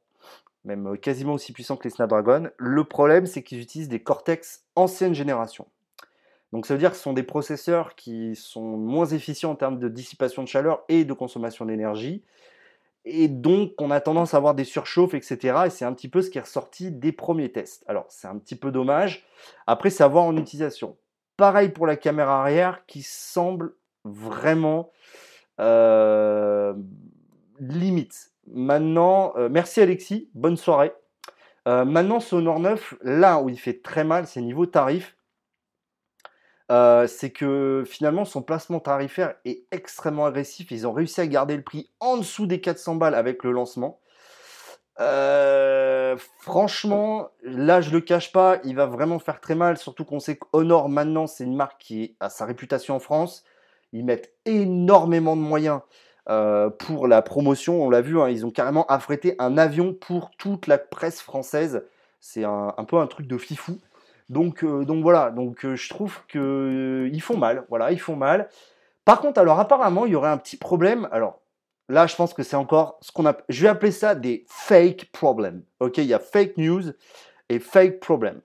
même 0.68 0.88
euh, 0.88 0.96
quasiment 0.98 1.34
aussi 1.34 1.54
puissant 1.54 1.78
que 1.78 1.86
les 1.86 1.90
Snapdragon. 1.90 2.50
Le 2.58 2.84
problème, 2.84 3.26
c'est 3.26 3.42
qu'ils 3.42 3.60
utilisent 3.60 3.90
des 3.90 4.04
Cortex 4.04 4.66
ancienne 4.76 5.16
génération. 5.16 5.66
Donc 6.54 6.66
ça 6.66 6.76
veut 6.76 6.80
dire 6.80 6.92
que 6.92 6.98
ce 6.98 7.04
sont 7.04 7.14
des 7.14 7.24
processeurs 7.24 7.96
qui 7.96 8.36
sont 8.36 8.78
moins 8.78 9.06
efficients 9.06 9.52
en 9.52 9.56
termes 9.56 9.80
de 9.80 9.90
dissipation 9.90 10.44
de 10.44 10.48
chaleur 10.48 10.84
et 10.88 11.04
de 11.04 11.14
consommation 11.14 11.66
d'énergie. 11.66 12.24
Et 13.06 13.28
donc 13.28 13.74
on 13.80 13.92
a 13.92 14.02
tendance 14.02 14.34
à 14.34 14.38
avoir 14.38 14.54
des 14.54 14.64
surchauffes, 14.64 15.14
etc. 15.14 15.64
Et 15.66 15.70
c'est 15.70 15.86
un 15.86 15.94
petit 15.94 16.10
peu 16.10 16.22
ce 16.22 16.30
qui 16.30 16.38
est 16.38 16.42
ressorti 16.42 16.92
des 16.92 17.12
premiers 17.12 17.52
tests. 17.52 17.84
Alors 17.88 18.06
c'est 18.10 18.28
un 18.28 18.38
petit 18.38 18.56
peu 18.56 18.72
dommage. 18.72 19.26
Après, 19.66 19.90
c'est 19.90 20.04
à 20.04 20.10
en 20.10 20.36
utilisation. 20.38 20.98
Pareil 21.38 21.70
pour 21.70 21.88
la 21.88 21.96
caméra 21.96 22.42
arrière 22.42 22.86
qui 22.86 23.02
semble 23.04 23.76
vraiment 24.04 24.92
euh, 25.60 26.74
limite. 27.60 28.32
Maintenant, 28.48 29.34
euh, 29.36 29.50
merci 29.50 29.82
Alexis, 29.82 30.30
bonne 30.34 30.58
soirée. 30.58 30.94
Euh, 31.68 31.84
maintenant, 31.84 32.22
ce 32.22 32.36
Honor 32.36 32.60
9, 32.60 32.96
là 33.02 33.40
où 33.40 33.50
il 33.50 33.60
fait 33.60 33.82
très 33.82 34.06
mal, 34.06 34.26
c'est 34.26 34.42
niveau 34.42 34.66
tarif. 34.66 35.18
Euh, 36.72 37.08
c'est 37.08 37.32
que 37.32 37.84
finalement, 37.86 38.26
son 38.26 38.42
placement 38.42 38.80
tarifaire 38.80 39.36
est 39.46 39.66
extrêmement 39.72 40.26
agressif. 40.26 40.72
Ils 40.72 40.88
ont 40.88 40.94
réussi 40.94 41.20
à 41.22 41.28
garder 41.28 41.58
le 41.58 41.64
prix 41.64 41.92
en 42.00 42.18
dessous 42.18 42.46
des 42.46 42.62
400 42.62 42.96
balles 42.96 43.16
avec 43.16 43.44
le 43.44 43.52
lancement. 43.52 44.00
franchement, 46.40 47.30
là, 47.44 47.82
je 47.82 47.92
le 47.92 48.02
cache 48.02 48.32
pas, 48.32 48.60
il 48.64 48.76
va 48.76 48.86
vraiment 48.86 49.20
faire 49.20 49.42
très 49.42 49.56
mal. 49.56 49.78
Surtout 49.78 50.06
qu'on 50.06 50.20
sait 50.20 50.38
qu'Honor, 50.38 50.90
maintenant, 50.90 51.28
c'est 51.28 51.44
une 51.44 51.56
marque 51.56 51.80
qui 51.80 52.16
a 52.20 52.30
sa 52.30 52.46
réputation 52.46 52.96
en 52.96 53.00
France. 53.00 53.44
Ils 53.92 54.06
mettent 54.06 54.34
énormément 54.46 55.36
de 55.36 55.42
moyens 55.42 55.82
euh, 56.30 56.70
pour 56.70 57.08
la 57.08 57.22
promotion. 57.22 57.86
On 57.86 57.90
l'a 57.90 58.02
vu, 58.02 58.20
hein, 58.20 58.28
ils 58.28 58.46
ont 58.46 58.52
carrément 58.52 58.86
affrété 58.88 59.36
un 59.40 59.58
avion 59.58 59.94
pour 59.94 60.32
toute 60.32 60.68
la 60.68 60.78
presse 60.78 61.22
française. 61.22 61.86
C'est 62.20 62.44
un, 62.44 62.74
peu 62.86 62.98
un 62.98 63.08
truc 63.08 63.28
de 63.28 63.38
fifou. 63.38 63.80
Donc, 64.28 64.66
euh, 64.66 64.84
donc 64.84 65.04
voilà, 65.04 65.32
donc 65.32 65.64
euh, 65.64 65.78
je 65.78 65.88
trouve 65.88 66.20
qu'ils 66.28 67.22
font 67.22 67.38
mal. 67.38 67.66
Voilà, 67.70 67.94
ils 67.94 68.00
font 68.00 68.18
mal. 68.18 68.50
Par 69.06 69.22
contre, 69.22 69.40
alors 69.40 69.58
apparemment, 69.58 70.06
il 70.06 70.12
y 70.12 70.16
aurait 70.16 70.30
un 70.30 70.38
petit 70.38 70.58
problème. 70.58 71.08
Alors 71.14 71.40
là, 71.88 72.08
je 72.08 72.16
pense 72.18 72.34
que 72.34 72.44
c'est 72.44 72.58
encore 72.58 72.98
ce 73.00 73.14
qu'on 73.14 73.26
a. 73.26 73.38
Je 73.48 73.62
vais 73.62 73.70
appeler 73.70 73.92
ça 73.92 74.14
des 74.14 74.46
fake 74.50 75.12
problems. 75.14 75.64
Ok, 75.80 75.98
il 76.00 76.06
y 76.06 76.14
a 76.14 76.20
fake 76.20 76.58
news 76.58 76.84
et 77.48 77.60
fake 77.60 78.02
problem. 78.02 78.42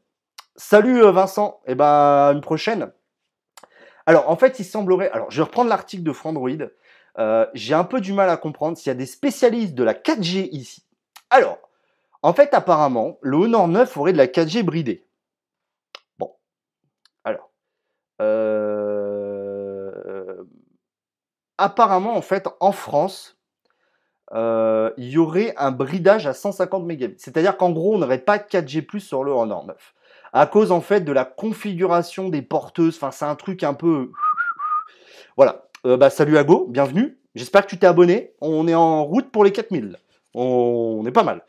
Salut 0.54 1.00
Vincent, 1.00 1.60
et 1.66 1.72
eh 1.72 1.74
ben 1.74 2.30
une 2.32 2.42
prochaine. 2.42 2.92
Alors 4.06 4.30
en 4.30 4.36
fait, 4.36 4.60
il 4.60 4.64
semblerait. 4.64 5.10
Alors 5.10 5.32
je 5.32 5.38
vais 5.38 5.42
reprendre 5.42 5.68
l'article 5.68 6.04
de 6.04 6.12
Frandroid. 6.12 6.68
Euh, 7.18 7.46
j'ai 7.54 7.74
un 7.74 7.84
peu 7.84 8.00
du 8.00 8.12
mal 8.12 8.30
à 8.30 8.36
comprendre 8.36 8.76
s'il 8.76 8.88
y 8.88 8.90
a 8.90 8.94
des 8.94 9.06
spécialistes 9.06 9.74
de 9.74 9.84
la 9.84 9.94
4G 9.94 10.48
ici. 10.52 10.84
Alors, 11.30 11.58
en 12.22 12.32
fait, 12.32 12.54
apparemment, 12.54 13.18
le 13.20 13.36
Honor 13.36 13.68
9 13.68 13.96
aurait 13.96 14.12
de 14.12 14.18
la 14.18 14.26
4G 14.26 14.62
bridée. 14.62 15.06
Bon. 16.18 16.32
Alors. 17.24 17.50
Euh, 18.20 19.92
apparemment, 21.58 22.16
en 22.16 22.22
fait, 22.22 22.48
en 22.60 22.72
France, 22.72 23.36
euh, 24.32 24.90
il 24.96 25.10
y 25.10 25.18
aurait 25.18 25.52
un 25.56 25.72
bridage 25.72 26.26
à 26.26 26.32
150 26.32 26.84
mégabits. 26.84 27.18
C'est-à-dire 27.18 27.56
qu'en 27.56 27.70
gros, 27.70 27.94
on 27.94 27.98
n'aurait 27.98 28.18
pas 28.18 28.38
de 28.38 28.44
4G 28.44 29.00
sur 29.00 29.24
le 29.24 29.32
Honor 29.32 29.66
9. 29.66 29.94
À 30.32 30.46
cause, 30.46 30.72
en 30.72 30.80
fait, 30.80 31.00
de 31.00 31.12
la 31.12 31.26
configuration 31.26 32.30
des 32.30 32.40
porteuses. 32.40 32.96
Enfin, 32.96 33.10
c'est 33.10 33.26
un 33.26 33.36
truc 33.36 33.62
un 33.64 33.74
peu... 33.74 34.10
Voilà. 35.36 35.64
Euh, 35.84 35.96
bah, 35.96 36.10
salut 36.10 36.38
Ago, 36.38 36.66
bienvenue. 36.68 37.18
J'espère 37.34 37.64
que 37.64 37.70
tu 37.70 37.76
t'es 37.76 37.88
abonné. 37.88 38.34
On 38.40 38.68
est 38.68 38.74
en 38.74 39.04
route 39.04 39.32
pour 39.32 39.42
les 39.42 39.50
4000. 39.50 39.96
On, 40.32 41.04
est 41.04 41.10
pas 41.10 41.24
mal. 41.24 41.42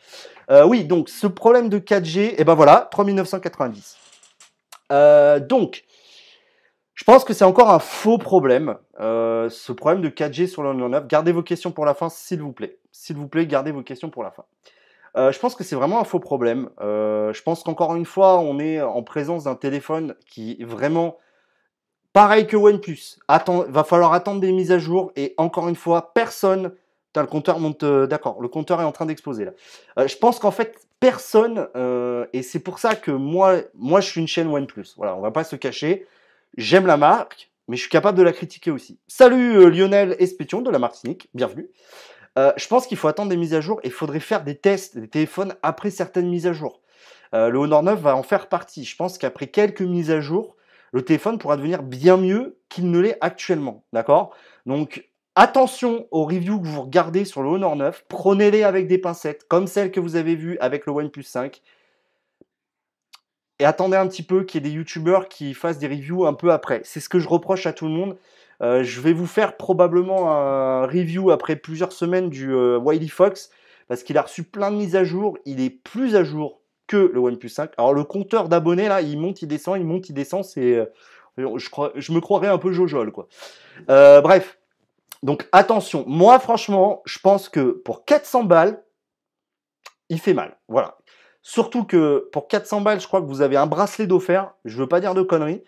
Euh, 0.49 0.65
oui, 0.65 0.85
donc 0.85 1.07
ce 1.07 1.27
problème 1.27 1.69
de 1.69 1.77
4G, 1.77 2.19
et 2.19 2.35
eh 2.39 2.43
ben 2.43 2.55
voilà, 2.55 2.87
3990. 2.91 3.95
Euh, 4.91 5.39
donc, 5.39 5.83
je 6.95 7.03
pense 7.03 7.23
que 7.23 7.33
c'est 7.33 7.45
encore 7.45 7.69
un 7.69 7.77
faux 7.77 8.17
problème, 8.17 8.75
ce 8.99 9.71
problème 9.71 10.01
de 10.01 10.09
4G 10.09 10.47
sur 10.47 10.63
le 10.63 10.73
9. 10.73 11.07
Gardez 11.07 11.31
vos 11.31 11.43
questions 11.43 11.71
pour 11.71 11.85
la 11.85 11.93
fin, 11.93 12.09
s'il 12.09 12.41
vous 12.41 12.53
plaît. 12.53 12.79
S'il 12.91 13.17
vous 13.17 13.27
plaît, 13.27 13.45
gardez 13.45 13.71
vos 13.71 13.83
questions 13.83 14.09
pour 14.09 14.23
la 14.23 14.31
fin. 14.31 14.45
je 15.15 15.37
pense 15.37 15.53
que 15.53 15.63
c'est 15.63 15.75
vraiment 15.75 15.99
un 15.99 16.05
faux 16.05 16.19
problème. 16.19 16.69
je 16.79 17.41
pense 17.43 17.61
qu'encore 17.61 17.95
une 17.95 18.05
fois, 18.05 18.39
on 18.39 18.59
est 18.59 18.81
en 18.81 19.03
présence 19.03 19.43
d'un 19.43 19.55
téléphone 19.55 20.15
qui 20.27 20.63
vraiment 20.63 21.17
Pareil 22.13 22.45
que 22.45 22.55
OnePlus. 22.55 23.17
Va 23.27 23.83
falloir 23.83 24.13
attendre 24.13 24.39
des 24.39 24.51
mises 24.51 24.71
à 24.71 24.77
jour. 24.77 25.11
Et 25.15 25.33
encore 25.37 25.67
une 25.67 25.75
fois, 25.75 26.13
personne. 26.13 26.71
le 27.15 27.25
compteur 27.25 27.59
monte. 27.59 27.81
Euh, 27.81 28.05
d'accord, 28.05 28.39
le 28.39 28.47
compteur 28.47 28.79
est 28.79 28.85
en 28.85 28.91
train 28.91 29.07
d'exploser 29.07 29.45
là. 29.45 29.51
Euh, 29.97 30.07
je 30.07 30.15
pense 30.15 30.37
qu'en 30.37 30.51
fait, 30.51 30.77
personne. 30.99 31.67
Euh, 31.75 32.27
et 32.31 32.43
c'est 32.43 32.59
pour 32.59 32.77
ça 32.77 32.95
que 32.95 33.09
moi, 33.09 33.61
moi, 33.73 33.99
je 33.99 34.09
suis 34.09 34.21
une 34.21 34.27
chaîne 34.27 34.47
OnePlus. 34.47 34.93
Voilà, 34.95 35.15
on 35.15 35.21
va 35.21 35.31
pas 35.31 35.43
se 35.43 35.55
cacher. 35.55 36.05
J'aime 36.55 36.85
la 36.85 36.97
marque, 36.97 37.49
mais 37.67 37.77
je 37.77 37.81
suis 37.81 37.89
capable 37.89 38.15
de 38.15 38.23
la 38.23 38.31
critiquer 38.31 38.69
aussi. 38.69 38.99
Salut 39.07 39.71
Lionel 39.71 40.15
Espétion 40.19 40.61
de 40.61 40.69
la 40.69 40.77
Martinique, 40.77 41.29
bienvenue. 41.33 41.67
je 42.37 42.67
pense 42.67 42.85
qu'il 42.85 42.95
faut 42.95 43.07
attendre 43.07 43.29
des 43.29 43.37
mises 43.37 43.55
à 43.55 43.61
jour 43.61 43.79
et 43.81 43.87
il 43.87 43.91
faudrait 43.91 44.19
faire 44.19 44.43
des 44.43 44.55
tests 44.55 44.95
des 44.99 45.07
téléphones 45.07 45.55
après 45.63 45.89
certaines 45.89 46.29
mises 46.29 46.45
à 46.45 46.53
jour. 46.53 46.81
le 47.31 47.57
Honor 47.57 47.81
9 47.81 47.99
va 47.99 48.15
en 48.15 48.21
faire 48.21 48.49
partie. 48.49 48.85
Je 48.85 48.95
pense 48.95 49.17
qu'après 49.17 49.47
quelques 49.47 49.81
mises 49.81 50.11
à 50.11 50.21
jour, 50.21 50.55
le 50.93 51.01
téléphone 51.01 51.39
pourra 51.39 51.57
devenir 51.57 51.83
bien 51.83 52.17
mieux 52.17 52.59
qu'il 52.69 52.89
ne 52.89 52.99
l'est 52.99 53.17
actuellement. 53.19 53.83
D'accord? 53.93 54.35
Donc, 54.67 55.09
attention 55.35 56.07
aux 56.11 56.23
reviews 56.23 56.61
que 56.61 56.67
vous 56.67 56.83
regardez 56.83 57.25
sur 57.25 57.41
le 57.41 57.49
Honor 57.49 57.75
9. 57.75 58.05
Prenez-les 58.07 58.63
avec 58.63 58.87
des 58.87 58.99
pincettes, 58.99 59.47
comme 59.47 59.65
celles 59.65 59.91
que 59.91 59.99
vous 59.99 60.15
avez 60.15 60.35
vues 60.35 60.57
avec 60.59 60.85
le 60.85 60.93
OnePlus 60.93 61.23
5. 61.23 61.61
Et 63.59 63.65
attendez 63.65 63.97
un 63.97 64.07
petit 64.07 64.23
peu 64.23 64.43
qu'il 64.43 64.63
y 64.63 64.67
ait 64.67 64.69
des 64.69 64.75
youtubeurs 64.75 65.29
qui 65.29 65.55
fassent 65.55 65.79
des 65.79 65.87
reviews 65.87 66.25
un 66.25 66.33
peu 66.33 66.51
après. 66.51 66.81
C'est 66.83 66.99
ce 66.99 67.09
que 67.09 67.19
je 67.19 67.27
reproche 67.27 67.65
à 67.65 67.73
tout 67.73 67.85
le 67.85 67.91
monde. 67.91 68.17
Euh, 68.61 68.83
je 68.83 69.01
vais 69.01 69.13
vous 69.13 69.25
faire 69.27 69.57
probablement 69.57 70.31
un 70.31 70.85
review 70.85 71.31
après 71.31 71.55
plusieurs 71.55 71.91
semaines 71.91 72.29
du 72.29 72.53
euh, 72.53 72.77
Wiley 72.77 73.07
Fox 73.07 73.49
parce 73.87 74.03
qu'il 74.03 74.17
a 74.17 74.21
reçu 74.21 74.43
plein 74.43 74.69
de 74.69 74.77
mises 74.77 74.95
à 74.95 75.03
jour. 75.03 75.37
Il 75.45 75.59
est 75.59 75.71
plus 75.71 76.15
à 76.15 76.23
jour 76.23 76.62
que 76.87 76.97
le 76.97 77.19
OnePlus 77.19 77.49
5. 77.49 77.71
Alors 77.77 77.93
le 77.93 78.03
compteur 78.03 78.49
d'abonnés 78.49 78.87
là, 78.87 79.01
il 79.01 79.19
monte, 79.19 79.41
il 79.41 79.47
descend, 79.47 79.77
il 79.77 79.85
monte, 79.85 80.09
il 80.09 80.13
descend. 80.13 80.43
C'est, 80.43 80.75
euh, 80.75 80.85
je 81.37 81.69
crois, 81.69 81.91
je 81.95 82.11
me 82.11 82.19
croirais 82.19 82.47
un 82.47 82.57
peu 82.57 82.71
Jojol 82.71 83.11
quoi. 83.11 83.27
Euh, 83.89 84.21
bref, 84.21 84.59
donc 85.21 85.47
attention. 85.51 86.03
Moi 86.07 86.39
franchement, 86.39 87.01
je 87.05 87.19
pense 87.19 87.49
que 87.49 87.71
pour 87.71 88.05
400 88.05 88.43
balles, 88.43 88.83
il 90.09 90.19
fait 90.19 90.33
mal. 90.33 90.57
Voilà. 90.67 90.97
Surtout 91.41 91.83
que 91.83 92.29
pour 92.31 92.47
400 92.47 92.81
balles, 92.81 93.01
je 93.01 93.07
crois 93.07 93.21
que 93.21 93.27
vous 93.27 93.41
avez 93.41 93.57
un 93.57 93.67
bracelet 93.67 94.07
d'offert. 94.07 94.53
Je 94.63 94.77
veux 94.77 94.87
pas 94.87 95.01
dire 95.01 95.13
de 95.13 95.21
conneries. 95.21 95.63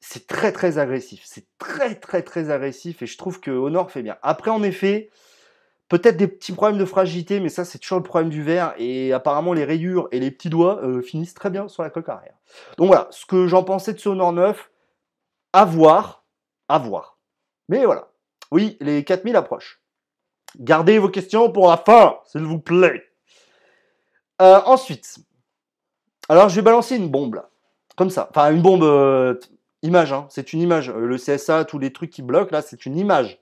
C'est 0.00 0.26
très 0.26 0.52
très 0.52 0.78
agressif. 0.78 1.22
C'est 1.24 1.46
très 1.58 1.94
très 1.94 2.22
très 2.22 2.50
agressif 2.50 3.02
et 3.02 3.06
je 3.06 3.18
trouve 3.18 3.40
que 3.40 3.50
Honor 3.50 3.90
fait 3.90 4.02
bien. 4.02 4.16
Après, 4.22 4.50
en 4.50 4.62
effet, 4.62 5.10
Peut-être 5.88 6.18
des 6.18 6.28
petits 6.28 6.52
problèmes 6.52 6.78
de 6.78 6.84
fragilité, 6.84 7.40
mais 7.40 7.48
ça, 7.48 7.64
c'est 7.64 7.78
toujours 7.78 7.98
le 7.98 8.04
problème 8.04 8.28
du 8.28 8.42
verre. 8.42 8.74
Et 8.76 9.12
apparemment, 9.12 9.54
les 9.54 9.64
rayures 9.64 10.08
et 10.12 10.20
les 10.20 10.30
petits 10.30 10.50
doigts 10.50 10.82
euh, 10.82 11.00
finissent 11.00 11.34
très 11.34 11.48
bien 11.48 11.66
sur 11.68 11.82
la 11.82 11.90
coque 11.90 12.08
arrière. 12.08 12.34
Donc 12.76 12.88
voilà, 12.88 13.08
ce 13.10 13.24
que 13.24 13.46
j'en 13.46 13.64
pensais 13.64 13.94
de 13.94 13.98
ce 13.98 14.10
Honor 14.10 14.32
9, 14.32 14.70
à 15.54 15.64
voir, 15.64 16.24
à 16.68 16.78
voir. 16.78 17.18
Mais 17.68 17.86
voilà. 17.86 18.08
Oui, 18.50 18.76
les 18.80 19.02
4000 19.02 19.36
approchent. 19.36 19.80
Gardez 20.58 20.98
vos 20.98 21.08
questions 21.08 21.50
pour 21.50 21.68
la 21.68 21.76
fin, 21.76 22.18
s'il 22.26 22.42
vous 22.42 22.58
plaît. 22.58 23.04
Euh, 24.40 24.60
ensuite, 24.66 25.18
alors 26.28 26.48
je 26.48 26.56
vais 26.56 26.62
balancer 26.62 26.96
une 26.96 27.08
bombe 27.08 27.34
là, 27.34 27.50
comme 27.96 28.10
ça. 28.10 28.28
Enfin, 28.30 28.52
une 28.52 28.62
bombe 28.62 28.84
euh, 28.84 29.34
image, 29.82 30.12
hein. 30.12 30.26
c'est 30.30 30.52
une 30.52 30.60
image. 30.60 30.90
Le 30.90 31.16
CSA, 31.16 31.64
tous 31.64 31.78
les 31.78 31.92
trucs 31.92 32.10
qui 32.10 32.22
bloquent 32.22 32.52
là, 32.52 32.62
c'est 32.62 32.86
une 32.86 32.96
image. 32.96 33.40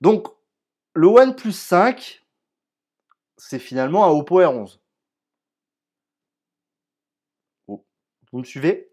Donc, 0.00 0.28
le 0.98 1.06
OnePlus 1.06 1.52
5, 1.52 2.26
c'est 3.36 3.60
finalement 3.60 4.04
un 4.04 4.08
Oppo 4.08 4.40
R11. 4.40 4.80
vous 7.68 8.38
me 8.40 8.44
suivez? 8.44 8.92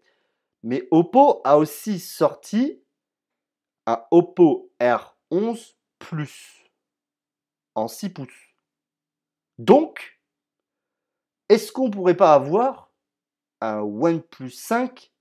Mais 0.62 0.86
Oppo 0.92 1.40
a 1.42 1.58
aussi 1.58 1.98
sorti 1.98 2.80
un 3.86 4.06
Oppo 4.12 4.72
R11 4.80 5.74
Plus 5.98 6.70
en 7.74 7.88
6 7.88 8.10
pouces. 8.10 8.54
Donc, 9.58 10.20
est-ce 11.48 11.72
qu'on 11.72 11.90
pourrait 11.90 12.16
pas 12.16 12.34
avoir 12.34 12.92
un 13.60 13.80
OnePlus 13.80 14.52
5 14.52 15.12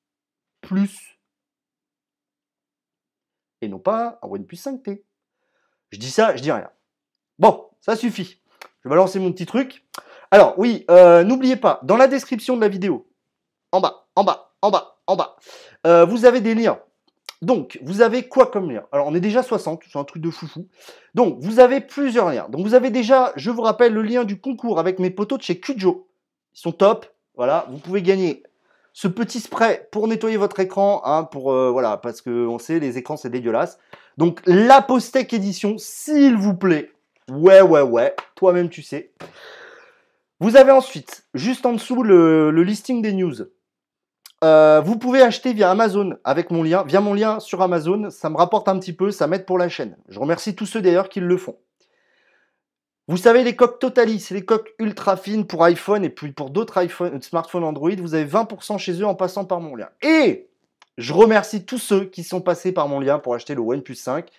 Plus 0.62 1.20
et 3.62 3.68
non 3.70 3.80
pas 3.80 4.20
un 4.22 4.28
OnePlus 4.28 4.58
5T 4.58 5.04
Je 5.90 5.98
dis 5.98 6.12
ça, 6.12 6.36
je 6.36 6.44
dis 6.44 6.52
rien. 6.52 6.75
Bon, 7.40 7.66
ça 7.82 7.96
suffit. 7.96 8.40
Je 8.84 8.90
vais 8.90 8.96
lancer 8.96 9.20
mon 9.20 9.32
petit 9.32 9.46
truc. 9.46 9.86
Alors 10.32 10.54
oui, 10.58 10.86
euh, 10.90 11.24
n'oubliez 11.24 11.56
pas, 11.56 11.80
dans 11.84 11.98
la 11.98 12.08
description 12.08 12.56
de 12.56 12.62
la 12.62 12.68
vidéo, 12.68 13.08
en 13.72 13.80
bas, 13.80 14.08
en 14.16 14.24
bas, 14.24 14.54
en 14.62 14.72
bas, 14.72 14.98
en 15.08 15.16
bas, 15.16 15.36
euh, 15.86 16.06
vous 16.06 16.26
avez 16.26 16.42
des 16.42 16.56
liens 16.56 16.80
donc, 17.42 17.78
vous 17.84 18.02
avez 18.02 18.28
quoi 18.28 18.48
comme 18.48 18.72
lien? 18.72 18.86
Alors, 18.92 19.08
on 19.08 19.14
est 19.14 19.20
déjà 19.20 19.44
60, 19.44 19.84
c'est 19.92 20.00
un 20.00 20.04
truc 20.04 20.24
de 20.24 20.32
foufou. 20.32 20.68
Donc, 21.14 21.38
vous 21.42 21.60
avez 21.60 21.82
plusieurs 21.82 22.32
liens. 22.32 22.48
Donc, 22.50 22.66
vous 22.66 22.74
avez 22.74 22.90
déjà, 22.90 23.34
je 23.36 23.52
vous 23.52 23.62
rappelle, 23.62 23.94
le 23.94 24.02
lien 24.02 24.24
du 24.24 24.40
concours 24.40 24.80
avec 24.80 25.00
mes 25.00 25.10
potos 25.12 25.38
de 25.38 25.44
chez 25.44 25.60
Kujo. 25.60 26.08
Ils 26.56 26.60
sont 26.60 26.72
top. 26.72 27.06
Voilà, 27.36 27.68
vous 27.70 27.78
pouvez 27.78 28.02
gagner 28.02 28.42
ce 28.94 29.10
petit 29.10 29.42
spray 29.42 29.88
pour 29.92 30.08
nettoyer 30.08 30.38
votre 30.38 30.60
écran, 30.60 31.02
hein, 31.04 31.26
pour 31.26 31.52
euh, 31.52 31.70
voilà, 31.70 31.98
parce 31.98 32.22
que 32.22 32.48
on 32.48 32.58
sait 32.58 32.80
les 32.80 32.98
écrans 32.98 33.18
c'est 33.18 33.30
dégueulasse. 33.30 33.78
Donc 34.18 34.40
la 34.46 34.82
Postec 34.82 35.34
édition, 35.34 35.78
s'il 35.78 36.38
vous 36.38 36.56
plaît. 36.56 36.95
Ouais, 37.30 37.62
ouais, 37.62 37.82
ouais. 37.82 38.16
Toi-même 38.36 38.70
tu 38.70 38.82
sais. 38.82 39.14
Vous 40.40 40.58
avez 40.58 40.72
ensuite, 40.72 41.26
juste 41.34 41.66
en 41.66 41.74
dessous, 41.74 42.04
le 42.04 42.64
listing 42.64 43.02
des 43.02 43.14
news. 43.14 43.36
Euh, 44.44 44.82
vous 44.82 44.98
pouvez 44.98 45.22
acheter 45.22 45.54
via 45.54 45.72
Amazon 45.72 46.18
avec 46.24 46.52
mon 46.52 46.62
lien, 46.62 46.84
via 46.84 47.02
mon 47.02 47.14
lien 47.14 47.40
sur 47.40 47.62
Amazon. 47.62 48.10
Ça 48.10 48.30
me 48.30 48.38
rapporte 48.38 48.68
un 48.68 48.78
petit 48.78 48.94
peu, 48.94 49.12
ça 49.12 49.28
m'aide 49.28 49.46
pour 49.46 49.58
la 49.58 49.70
chaîne. 49.70 49.98
Je 50.08 50.20
remercie 50.20 50.56
tous 50.56 50.66
ceux 50.66 50.82
d'ailleurs 50.82 51.10
qui 51.10 51.20
le 51.20 51.38
font. 51.38 51.58
Vous 53.08 53.18
savez, 53.18 53.44
les 53.44 53.56
coques 53.56 53.80
Totalis, 53.80 54.20
c'est 54.20 54.36
les 54.36 54.46
coques 54.46 54.74
ultra 54.80 55.16
fines 55.16 55.46
pour 55.46 55.64
iPhone 55.64 56.04
et 56.04 56.10
puis 56.10 56.32
pour 56.32 56.50
d'autres 56.50 56.80
smartphones 57.22 57.64
Android. 57.64 57.96
Vous 57.98 58.16
avez 58.16 58.26
20% 58.26 58.78
chez 58.78 59.00
eux 59.02 59.06
en 59.06 59.16
passant 59.16 59.46
par 59.46 59.62
mon 59.62 59.76
lien. 59.76 59.90
Et 60.02 60.48
je 60.98 61.14
remercie 61.14 61.66
tous 61.66 61.78
ceux 61.78 62.06
qui 62.06 62.24
sont 62.24 62.42
passés 62.42 62.72
par 62.72 62.88
mon 62.88 63.00
lien 63.00 63.20
pour 63.20 63.36
acheter 63.36 63.56
le 63.56 63.62
OnePlus 63.62 63.96
5. 63.96 64.30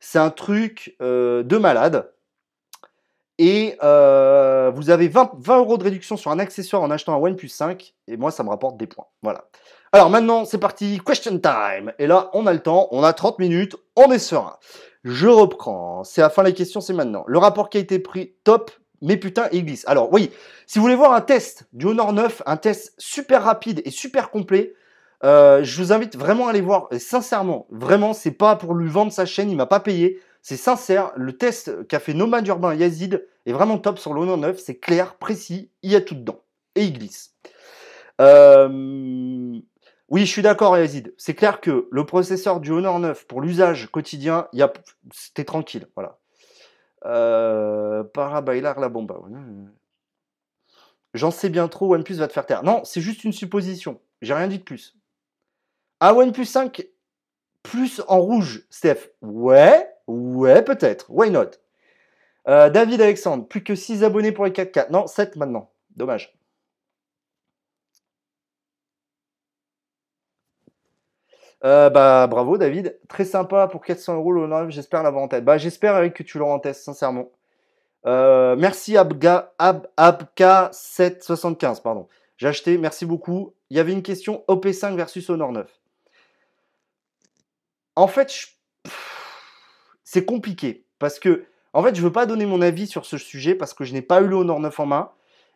C'est 0.00 0.18
un 0.18 0.30
truc 0.30 0.96
euh, 1.00 1.42
de 1.42 1.56
malade. 1.58 2.10
Et 3.38 3.76
euh, 3.82 4.70
vous 4.74 4.90
avez 4.90 5.08
20, 5.08 5.32
euros 5.48 5.76
de 5.76 5.84
réduction 5.84 6.16
sur 6.16 6.30
un 6.30 6.38
accessoire 6.38 6.82
en 6.82 6.90
achetant 6.90 7.14
un 7.14 7.18
OnePlus 7.18 7.48
5. 7.48 7.94
Et 8.06 8.16
moi, 8.16 8.30
ça 8.30 8.44
me 8.44 8.48
rapporte 8.48 8.76
des 8.76 8.86
points. 8.86 9.06
Voilà. 9.22 9.46
Alors 9.92 10.10
maintenant, 10.10 10.44
c'est 10.44 10.58
parti, 10.58 11.00
question 11.04 11.38
time. 11.38 11.92
Et 11.98 12.06
là, 12.06 12.30
on 12.32 12.46
a 12.46 12.52
le 12.52 12.60
temps, 12.60 12.88
on 12.90 13.02
a 13.02 13.12
30 13.12 13.38
minutes, 13.38 13.76
on 13.96 14.10
est 14.12 14.18
serein. 14.18 14.56
Je 15.04 15.28
reprends. 15.28 16.04
C'est 16.04 16.20
la 16.20 16.30
fin, 16.30 16.42
les 16.42 16.54
questions, 16.54 16.80
c'est 16.80 16.94
maintenant. 16.94 17.24
Le 17.26 17.38
rapport 17.38 17.70
qui 17.70 17.78
a 17.78 17.80
été 17.80 17.98
pris, 17.98 18.34
top, 18.44 18.70
mais 19.02 19.16
putain, 19.16 19.48
il 19.52 19.66
glisse. 19.66 19.84
Alors, 19.86 20.12
oui, 20.12 20.30
si 20.66 20.78
vous 20.78 20.84
voulez 20.84 20.96
voir 20.96 21.12
un 21.12 21.20
test 21.20 21.64
du 21.72 21.86
Honor 21.86 22.12
9, 22.12 22.42
un 22.46 22.56
test 22.56 22.94
super 22.98 23.42
rapide 23.42 23.82
et 23.84 23.90
super 23.90 24.30
complet, 24.30 24.74
euh, 25.24 25.62
je 25.62 25.82
vous 25.82 25.92
invite 25.92 26.16
vraiment 26.16 26.46
à 26.46 26.50
aller 26.50 26.60
voir. 26.60 26.88
Et 26.90 26.98
sincèrement, 26.98 27.66
vraiment, 27.70 28.14
c'est 28.14 28.30
pas 28.32 28.56
pour 28.56 28.74
lui 28.74 28.88
vendre 28.88 29.12
sa 29.12 29.26
chaîne, 29.26 29.50
il 29.50 29.56
m'a 29.56 29.66
pas 29.66 29.80
payé. 29.80 30.20
C'est 30.44 30.58
sincère, 30.58 31.10
le 31.16 31.38
test 31.38 31.88
qu'a 31.88 31.98
fait 31.98 32.12
Nomad 32.12 32.46
Urbain 32.46 32.74
Yazid 32.74 33.26
est 33.46 33.52
vraiment 33.52 33.78
top 33.78 33.98
sur 33.98 34.12
l'Honor 34.12 34.36
9, 34.36 34.58
c'est 34.58 34.76
clair, 34.76 35.16
précis, 35.16 35.70
il 35.80 35.90
y 35.90 35.96
a 35.96 36.02
tout 36.02 36.14
dedans. 36.14 36.44
Et 36.74 36.84
il 36.84 36.92
glisse. 36.92 37.34
Euh, 38.20 38.68
oui, 40.10 40.20
je 40.20 40.30
suis 40.30 40.42
d'accord 40.42 40.76
Yazid. 40.76 41.14
C'est 41.16 41.32
clair 41.32 41.62
que 41.62 41.88
le 41.90 42.04
processeur 42.04 42.60
du 42.60 42.72
Honor 42.72 42.98
9 42.98 43.26
pour 43.26 43.40
l'usage 43.40 43.90
quotidien, 43.90 44.46
a... 44.60 44.72
c'était 45.14 45.44
tranquille. 45.44 45.88
Voilà. 45.94 46.18
Euh, 47.06 48.04
la 48.14 48.88
bomba. 48.90 49.16
J'en 51.14 51.30
sais 51.30 51.48
bien 51.48 51.68
trop, 51.68 51.94
OnePlus 51.94 52.16
va 52.16 52.28
te 52.28 52.34
faire 52.34 52.44
taire. 52.44 52.64
Non, 52.64 52.82
c'est 52.84 53.00
juste 53.00 53.24
une 53.24 53.32
supposition. 53.32 53.98
J'ai 54.20 54.34
rien 54.34 54.48
dit 54.48 54.58
de 54.58 54.64
plus. 54.64 54.94
Un 56.02 56.12
OnePlus 56.12 56.44
5 56.44 56.86
plus 57.62 58.02
en 58.08 58.20
rouge, 58.20 58.66
Steph. 58.68 59.08
Ouais, 59.22 59.88
Ouais, 60.06 60.62
peut-être. 60.62 61.06
Why 61.10 61.30
not? 61.30 61.50
Euh, 62.48 62.70
David 62.70 63.00
Alexandre, 63.00 63.46
plus 63.46 63.64
que 63.64 63.74
6 63.74 64.04
abonnés 64.04 64.32
pour 64.32 64.44
les 64.44 64.52
4K. 64.52 64.90
Non, 64.90 65.06
7 65.06 65.36
maintenant. 65.36 65.70
Dommage. 65.96 66.36
Euh, 71.64 71.88
bah 71.88 72.26
bravo 72.26 72.58
David, 72.58 72.98
très 73.08 73.24
sympa 73.24 73.68
pour 73.68 73.82
400 73.82 74.16
euros 74.16 74.32
le 74.32 74.70
j'espère 74.70 75.02
l'avoir 75.02 75.24
en 75.24 75.28
tête. 75.28 75.44
Bah 75.46 75.56
j'espère 75.56 76.12
que 76.12 76.22
tu 76.22 76.38
l'auras 76.38 76.54
en 76.54 76.58
test, 76.58 76.84
sincèrement. 76.84 77.30
Euh, 78.06 78.54
merci 78.56 78.98
Abga, 78.98 79.54
Ab, 79.58 79.86
Abka775, 79.96 81.80
pardon. 81.80 82.06
J'ai 82.36 82.48
acheté, 82.48 82.76
merci 82.76 83.06
beaucoup. 83.06 83.54
Il 83.70 83.78
y 83.78 83.80
avait 83.80 83.92
une 83.92 84.02
question 84.02 84.44
OP5 84.48 84.94
versus 84.96 85.30
Honor 85.30 85.52
9. 85.52 85.80
En 87.96 88.08
fait, 88.08 88.32
je 88.32 88.46
c'est 90.04 90.24
compliqué 90.24 90.84
parce 90.98 91.18
que, 91.18 91.44
en 91.72 91.82
fait, 91.82 91.94
je 91.94 92.02
veux 92.02 92.12
pas 92.12 92.26
donner 92.26 92.46
mon 92.46 92.60
avis 92.60 92.86
sur 92.86 93.04
ce 93.04 93.18
sujet 93.18 93.54
parce 93.54 93.74
que 93.74 93.84
je 93.84 93.92
n'ai 93.92 94.02
pas 94.02 94.20
eu 94.22 94.26
le 94.26 94.36
Honor 94.36 94.60
9 94.60 94.80
en 94.80 94.86
main 94.86 95.10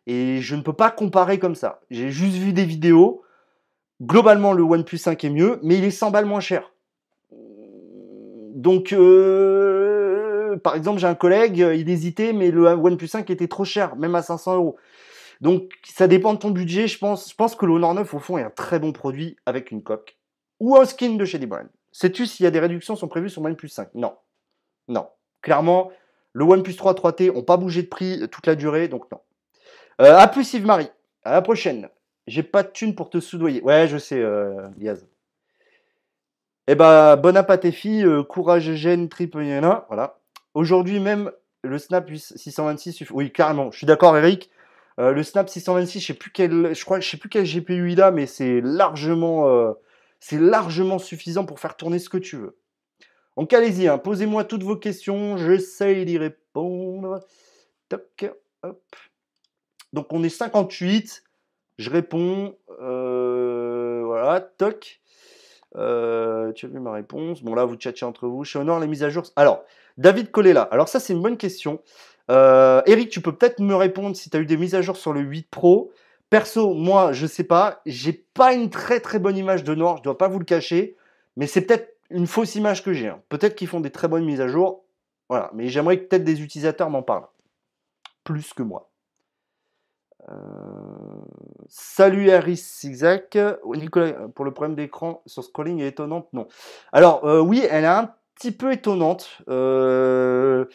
et 0.06 0.40
je 0.40 0.56
ne 0.56 0.62
peux 0.62 0.72
pas 0.72 0.90
comparer 0.90 1.38
comme 1.38 1.54
ça. 1.54 1.80
J'ai 1.90 2.10
juste 2.10 2.36
vu 2.36 2.52
des 2.52 2.64
vidéos. 2.64 3.22
Globalement, 4.02 4.52
le 4.52 4.62
OnePlus 4.62 4.98
5 4.98 5.22
est 5.24 5.30
mieux, 5.30 5.58
mais 5.62 5.76
il 5.76 5.84
est 5.84 5.90
100 5.90 6.10
balles 6.10 6.24
moins 6.24 6.40
cher. 6.40 6.72
Donc, 7.30 8.92
euh, 8.92 10.56
par 10.58 10.74
exemple, 10.74 10.98
j'ai 10.98 11.06
un 11.06 11.14
collègue, 11.14 11.58
il 11.58 11.88
hésitait, 11.90 12.32
mais 12.32 12.50
le 12.50 12.66
OnePlus 12.66 13.08
5 13.08 13.28
était 13.30 13.48
trop 13.48 13.64
cher, 13.64 13.96
même 13.96 14.14
à 14.14 14.22
500 14.22 14.56
euros. 14.56 14.76
Donc, 15.40 15.72
ça 15.84 16.08
dépend 16.08 16.34
de 16.34 16.38
ton 16.38 16.50
budget. 16.50 16.88
Je 16.88 16.98
pense, 16.98 17.34
que 17.34 17.66
le 17.66 17.72
Honor 17.72 17.94
9, 17.94 18.14
au 18.14 18.18
fond, 18.18 18.38
est 18.38 18.42
un 18.42 18.50
très 18.50 18.78
bon 18.78 18.92
produit 18.92 19.36
avec 19.46 19.70
une 19.70 19.82
coque 19.82 20.16
ou 20.58 20.76
un 20.76 20.84
skin 20.84 21.14
de 21.14 21.24
chez 21.24 21.38
Brand. 21.38 21.68
Sais-tu 21.92 22.26
s'il 22.26 22.44
y 22.44 22.46
a 22.46 22.50
des 22.50 22.60
réductions 22.60 22.96
sont 22.96 23.08
prévues 23.08 23.30
sur 23.30 23.42
OnePlus 23.42 23.68
5 23.68 23.94
Non. 23.94 24.14
Non. 24.88 25.08
Clairement, 25.42 25.90
le 26.32 26.44
OnePlus 26.44 26.76
3 26.76 26.94
3T 26.94 27.32
n'ont 27.32 27.42
pas 27.42 27.56
bougé 27.56 27.82
de 27.82 27.88
prix 27.88 28.28
toute 28.30 28.46
la 28.46 28.54
durée, 28.54 28.88
donc 28.88 29.10
non. 29.12 29.20
Euh, 30.00 30.16
a 30.16 30.28
plus 30.28 30.52
Yves 30.54 30.66
Marie. 30.66 30.90
À 31.24 31.32
la 31.32 31.42
prochaine. 31.42 31.88
J'ai 32.26 32.42
pas 32.42 32.62
de 32.62 32.68
thune 32.68 32.94
pour 32.94 33.10
te 33.10 33.20
soudoyer. 33.20 33.62
Ouais, 33.62 33.88
je 33.88 33.98
sais, 33.98 34.20
euh. 34.20 34.68
Eh 36.66 36.74
ben, 36.74 37.16
bon 37.16 37.36
appât 37.36 37.70
filles, 37.72 38.04
euh, 38.04 38.22
courage 38.22 38.74
gêne, 38.74 39.08
triple 39.08 39.42
voilà. 39.88 40.18
Aujourd'hui 40.54 41.00
même, 41.00 41.32
le 41.62 41.78
Snap 41.78 42.10
626 42.14 43.10
Oui, 43.10 43.32
carrément. 43.32 43.70
Je 43.70 43.78
suis 43.78 43.86
d'accord, 43.86 44.16
Eric. 44.16 44.50
Euh, 45.00 45.12
le 45.12 45.22
Snap 45.22 45.48
626, 45.48 46.00
je 46.00 46.06
sais 46.06 46.14
plus 46.14 46.30
sais 46.34 47.16
plus 47.16 47.28
quel 47.28 47.44
GPU 47.44 47.92
il 47.92 48.02
a, 48.02 48.10
mais 48.10 48.26
c'est 48.26 48.60
largement, 48.60 49.74
c'est 50.20 50.38
largement 50.38 50.98
suffisant 50.98 51.44
pour 51.46 51.60
faire 51.60 51.76
tourner 51.76 51.98
ce 51.98 52.08
que 52.08 52.18
tu 52.18 52.36
veux. 52.36 52.56
Donc 53.38 53.52
allez-y, 53.52 53.86
hein, 53.86 53.98
posez-moi 53.98 54.42
toutes 54.42 54.64
vos 54.64 54.74
questions, 54.74 55.36
j'essaye 55.36 56.04
d'y 56.04 56.18
répondre. 56.18 57.20
Toc, 57.88 58.34
hop. 58.64 58.82
Donc 59.92 60.12
on 60.12 60.24
est 60.24 60.28
58, 60.28 61.22
je 61.78 61.88
réponds, 61.88 62.56
euh, 62.82 64.02
voilà, 64.04 64.40
toc. 64.40 65.00
Euh, 65.76 66.50
tu 66.50 66.66
as 66.66 66.68
vu 66.68 66.80
ma 66.80 66.90
réponse? 66.90 67.44
Bon 67.44 67.54
là, 67.54 67.64
vous 67.64 67.76
tchatchez 67.76 68.04
entre 68.04 68.26
vous. 68.26 68.42
Chez 68.42 68.58
Honor, 68.58 68.80
les 68.80 68.88
mises 68.88 69.04
à 69.04 69.08
jour. 69.08 69.22
Alors, 69.36 69.62
David 69.98 70.32
Colella. 70.32 70.62
Alors 70.62 70.88
ça, 70.88 70.98
c'est 70.98 71.12
une 71.12 71.22
bonne 71.22 71.36
question. 71.36 71.80
Euh, 72.32 72.82
Eric, 72.86 73.08
tu 73.08 73.20
peux 73.20 73.36
peut-être 73.36 73.60
me 73.60 73.76
répondre 73.76 74.16
si 74.16 74.30
tu 74.30 74.36
as 74.36 74.40
eu 74.40 74.46
des 74.46 74.56
mises 74.56 74.74
à 74.74 74.82
jour 74.82 74.96
sur 74.96 75.12
le 75.12 75.20
8 75.20 75.48
Pro. 75.48 75.92
Perso, 76.28 76.74
moi, 76.74 77.12
je 77.12 77.28
sais 77.28 77.44
pas. 77.44 77.82
J'ai 77.86 78.14
pas 78.34 78.52
une 78.52 78.68
très 78.68 78.98
très 78.98 79.20
bonne 79.20 79.36
image 79.36 79.62
de 79.62 79.76
Nord, 79.76 79.98
je 79.98 80.02
dois 80.02 80.18
pas 80.18 80.26
vous 80.26 80.40
le 80.40 80.44
cacher. 80.44 80.96
Mais 81.36 81.46
c'est 81.46 81.60
peut-être 81.60 81.97
une 82.10 82.26
fausse 82.26 82.54
image 82.54 82.82
que 82.82 82.92
j'ai. 82.92 83.08
Hein. 83.08 83.20
Peut-être 83.28 83.54
qu'ils 83.54 83.68
font 83.68 83.80
des 83.80 83.90
très 83.90 84.08
bonnes 84.08 84.24
mises 84.24 84.40
à 84.40 84.48
jour. 84.48 84.84
Voilà. 85.28 85.50
Mais 85.54 85.68
j'aimerais 85.68 85.98
que 85.98 86.04
peut-être 86.04 86.24
des 86.24 86.42
utilisateurs 86.42 86.90
m'en 86.90 87.02
parlent. 87.02 87.26
Plus 88.24 88.52
que 88.52 88.62
moi. 88.62 88.90
Euh, 90.30 90.34
salut 91.68 92.30
Harris 92.30 92.56
Zigzag. 92.80 93.24
Nicolas, 93.74 94.12
pour 94.34 94.44
le 94.44 94.52
problème 94.52 94.76
d'écran 94.76 95.22
sur 95.26 95.44
scrolling 95.44 95.80
est 95.80 95.88
étonnante. 95.88 96.28
Non. 96.32 96.48
Alors, 96.92 97.24
euh, 97.24 97.40
oui, 97.40 97.64
elle 97.70 97.84
est 97.84 97.88
un 97.88 98.14
petit 98.34 98.52
peu 98.52 98.72
étonnante. 98.72 99.38
Euh, 99.48 100.66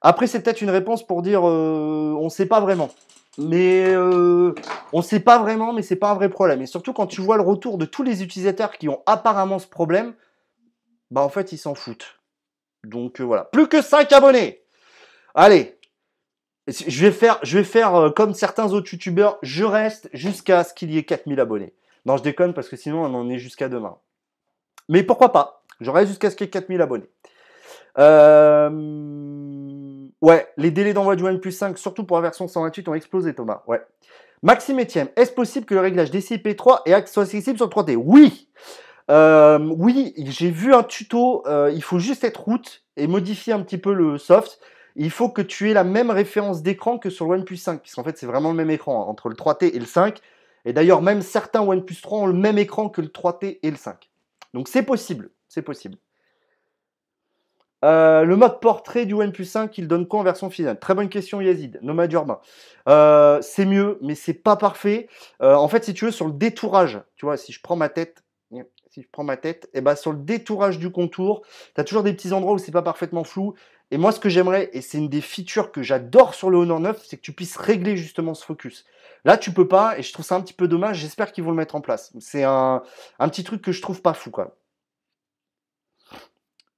après, 0.00 0.26
c'est 0.26 0.42
peut-être 0.42 0.60
une 0.60 0.70
réponse 0.70 1.06
pour 1.06 1.22
dire 1.22 1.48
euh, 1.48 2.14
on 2.18 2.24
ne 2.24 2.28
sait 2.30 2.46
pas 2.46 2.60
vraiment. 2.60 2.90
Mais 3.38 3.86
euh, 3.88 4.54
on 4.92 4.98
ne 4.98 5.02
sait 5.02 5.20
pas 5.20 5.38
vraiment, 5.38 5.72
mais 5.72 5.82
c'est 5.82 5.96
pas 5.96 6.10
un 6.10 6.14
vrai 6.14 6.28
problème. 6.28 6.62
Et 6.62 6.66
surtout 6.66 6.92
quand 6.92 7.06
tu 7.06 7.20
vois 7.20 7.36
le 7.36 7.42
retour 7.42 7.78
de 7.78 7.84
tous 7.84 8.02
les 8.02 8.22
utilisateurs 8.22 8.72
qui 8.72 8.88
ont 8.88 9.02
apparemment 9.06 9.58
ce 9.58 9.66
problème, 9.66 10.14
bah 11.14 11.22
en 11.22 11.28
fait 11.28 11.52
ils 11.52 11.58
s'en 11.58 11.74
foutent. 11.74 12.18
Donc 12.82 13.20
voilà. 13.20 13.44
Plus 13.44 13.68
que 13.68 13.80
5 13.80 14.12
abonnés. 14.12 14.62
Allez. 15.34 15.78
Je 16.66 17.06
vais 17.06 17.12
faire, 17.12 17.38
je 17.42 17.58
vais 17.58 17.64
faire 17.64 18.12
comme 18.16 18.34
certains 18.34 18.72
autres 18.72 18.92
youtubeurs, 18.92 19.38
je 19.42 19.64
reste 19.64 20.08
jusqu'à 20.12 20.64
ce 20.64 20.74
qu'il 20.74 20.90
y 20.90 20.98
ait 20.98 21.04
4000 21.04 21.38
abonnés. 21.38 21.74
Non, 22.04 22.16
je 22.16 22.22
déconne 22.22 22.52
parce 22.52 22.68
que 22.68 22.76
sinon 22.76 23.04
on 23.04 23.14
en 23.14 23.30
est 23.30 23.38
jusqu'à 23.38 23.68
demain. 23.68 23.98
Mais 24.88 25.02
pourquoi 25.04 25.30
pas? 25.30 25.62
Je 25.80 25.90
reste 25.90 26.08
jusqu'à 26.08 26.30
ce 26.30 26.36
qu'il 26.36 26.46
y 26.46 26.48
ait 26.48 26.50
4000 26.50 26.80
abonnés. 26.82 27.10
Euh... 27.98 28.70
Ouais, 30.20 30.48
les 30.56 30.70
délais 30.72 30.94
d'envoi 30.94 31.14
du 31.16 31.22
OnePlus 31.22 31.52
5, 31.52 31.78
surtout 31.78 32.04
pour 32.04 32.16
la 32.16 32.22
version 32.22 32.48
128, 32.48 32.88
ont 32.88 32.94
explosé, 32.94 33.34
Thomas. 33.34 33.62
Ouais. 33.66 33.80
Maxime 34.42 34.80
Etienne, 34.80 35.08
est-ce 35.16 35.32
possible 35.32 35.64
que 35.64 35.74
le 35.74 35.80
réglage 35.80 36.10
DCI-P3 36.10 37.06
soit 37.06 37.22
accessible 37.22 37.56
sur 37.56 37.66
le 37.66 37.70
3D 37.70 37.94
Oui. 37.96 38.48
Euh, 39.10 39.58
oui, 39.58 40.14
j'ai 40.16 40.50
vu 40.50 40.74
un 40.74 40.82
tuto. 40.82 41.46
Euh, 41.46 41.70
il 41.74 41.82
faut 41.82 41.98
juste 41.98 42.24
être 42.24 42.42
route 42.42 42.84
et 42.96 43.06
modifier 43.06 43.52
un 43.52 43.60
petit 43.60 43.78
peu 43.78 43.92
le 43.92 44.18
soft. 44.18 44.58
Il 44.96 45.10
faut 45.10 45.28
que 45.28 45.42
tu 45.42 45.70
aies 45.70 45.74
la 45.74 45.84
même 45.84 46.10
référence 46.10 46.62
d'écran 46.62 46.98
que 46.98 47.10
sur 47.10 47.26
le 47.26 47.38
OnePlus 47.38 47.56
5, 47.56 47.82
puisqu'en 47.82 48.04
fait 48.04 48.16
c'est 48.16 48.26
vraiment 48.26 48.50
le 48.50 48.56
même 48.56 48.70
écran 48.70 49.02
hein, 49.02 49.06
entre 49.06 49.28
le 49.28 49.34
3T 49.34 49.74
et 49.74 49.78
le 49.78 49.86
5. 49.86 50.20
Et 50.64 50.72
d'ailleurs, 50.72 51.02
même 51.02 51.20
certains 51.20 51.62
OnePlus 51.62 52.00
3 52.00 52.20
ont 52.20 52.26
le 52.26 52.32
même 52.32 52.58
écran 52.58 52.88
que 52.88 53.00
le 53.00 53.08
3T 53.08 53.58
et 53.62 53.70
le 53.70 53.76
5. 53.76 54.10
Donc 54.54 54.68
c'est 54.68 54.84
possible, 54.84 55.30
c'est 55.48 55.62
possible. 55.62 55.98
Euh, 57.84 58.24
le 58.24 58.36
mode 58.36 58.60
portrait 58.60 59.04
du 59.04 59.12
OnePlus 59.12 59.44
5, 59.44 59.76
il 59.76 59.88
donne 59.88 60.06
quoi 60.06 60.20
en 60.20 60.22
version 60.22 60.48
finale? 60.48 60.78
Très 60.78 60.94
bonne 60.94 61.10
question 61.10 61.42
Yazid, 61.42 61.78
nomade 61.82 62.10
urbain. 62.12 62.40
C'est 63.42 63.66
mieux, 63.66 63.98
mais 64.00 64.14
c'est 64.14 64.32
pas 64.32 64.56
parfait. 64.56 65.08
En 65.40 65.68
fait, 65.68 65.84
si 65.84 65.92
tu 65.92 66.06
veux, 66.06 66.10
sur 66.10 66.26
le 66.26 66.32
détourage, 66.32 67.02
tu 67.16 67.26
vois, 67.26 67.36
si 67.36 67.52
je 67.52 67.60
prends 67.60 67.76
ma 67.76 67.90
tête, 67.90 68.23
si 68.94 69.02
je 69.02 69.08
prends 69.10 69.24
ma 69.24 69.36
tête, 69.36 69.64
et 69.74 69.78
eh 69.78 69.80
ben 69.80 69.96
sur 69.96 70.12
le 70.12 70.18
détourage 70.18 70.78
du 70.78 70.90
contour, 70.90 71.42
tu 71.74 71.80
as 71.80 71.84
toujours 71.84 72.04
des 72.04 72.12
petits 72.12 72.32
endroits 72.32 72.54
où 72.54 72.58
c'est 72.58 72.70
pas 72.70 72.82
parfaitement 72.82 73.24
flou. 73.24 73.54
Et 73.90 73.98
moi, 73.98 74.12
ce 74.12 74.20
que 74.20 74.28
j'aimerais, 74.28 74.70
et 74.72 74.80
c'est 74.80 74.98
une 74.98 75.08
des 75.08 75.20
features 75.20 75.72
que 75.72 75.82
j'adore 75.82 76.34
sur 76.34 76.48
le 76.48 76.58
Honor 76.58 76.78
9, 76.78 77.04
c'est 77.04 77.16
que 77.16 77.22
tu 77.22 77.32
puisses 77.32 77.56
régler 77.56 77.96
justement 77.96 78.34
ce 78.34 78.44
focus. 78.44 78.84
Là, 79.24 79.36
tu 79.36 79.52
peux 79.52 79.66
pas, 79.66 79.98
et 79.98 80.02
je 80.02 80.12
trouve 80.12 80.24
ça 80.24 80.36
un 80.36 80.40
petit 80.40 80.54
peu 80.54 80.68
dommage. 80.68 80.98
J'espère 80.98 81.32
qu'ils 81.32 81.42
vont 81.42 81.50
le 81.50 81.56
mettre 81.56 81.74
en 81.74 81.80
place. 81.80 82.12
C'est 82.20 82.44
un, 82.44 82.82
petit 83.18 83.42
truc 83.42 83.62
que 83.62 83.72
je 83.72 83.82
trouve 83.82 84.00
pas 84.00 84.14
fou, 84.14 84.30
quoi. 84.30 84.56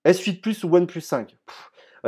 S8 0.06 0.40
Plus 0.40 0.64
ou 0.64 0.74
OnePlus 0.74 1.02
5 1.02 1.36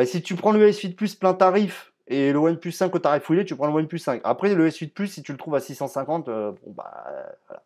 Si 0.07 0.23
tu 0.23 0.37
prends 0.37 0.53
le 0.53 0.71
S8 0.71 0.95
Plus 0.95 1.17
plein 1.17 1.35
tarif 1.35 1.93
et 2.07 2.33
le 2.33 2.39
OnePlus 2.39 2.73
5 2.73 2.95
au 2.95 2.99
tarif 2.99 3.25
foulé, 3.25 3.45
tu 3.45 3.57
prends 3.57 3.67
le 3.67 3.75
OnePlus 3.75 3.99
5. 3.99 4.23
Après, 4.25 4.55
le 4.55 4.71
S8 4.71 4.93
Plus, 4.93 5.09
si 5.09 5.23
tu 5.23 5.33
le 5.33 5.39
trouves 5.39 5.55
à 5.55 5.61
650, 5.61 6.29
euh, 6.29 6.53
bon 6.65 6.73
bah 6.73 7.05
voilà. 7.47 7.63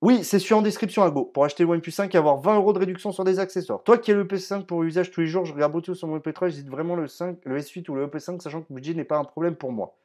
Oui, 0.00 0.22
c'est 0.22 0.38
sur 0.38 0.56
en 0.56 0.62
description 0.62 1.02
à 1.02 1.10
go. 1.10 1.24
Pour 1.24 1.44
acheter 1.44 1.64
le 1.64 1.70
OnePlus 1.70 1.90
5 1.90 2.14
et 2.14 2.18
avoir 2.18 2.36
20 2.38 2.56
euros 2.56 2.72
de 2.72 2.78
réduction 2.78 3.10
sur 3.10 3.24
des 3.24 3.40
accessoires. 3.40 3.82
Toi 3.82 3.98
qui 3.98 4.12
as 4.12 4.14
le 4.14 4.24
PS5 4.24 4.64
pour 4.64 4.84
usage 4.84 5.10
tous 5.10 5.22
les 5.22 5.26
jours, 5.26 5.44
je 5.44 5.52
regarde 5.52 5.72
beaucoup 5.72 5.94
sur 5.94 6.06
mon 6.06 6.18
MP3, 6.18 6.50
j'hésite 6.50 6.68
vraiment 6.68 6.94
le 6.94 7.08
5, 7.08 7.38
le 7.44 7.58
S8 7.58 7.90
ou 7.90 7.96
le 7.96 8.06
EP5, 8.06 8.40
sachant 8.40 8.60
que 8.60 8.66
le 8.70 8.76
budget 8.76 8.94
n'est 8.94 9.04
pas 9.04 9.18
un 9.18 9.24
problème 9.24 9.56
pour 9.56 9.72
moi. 9.72 9.96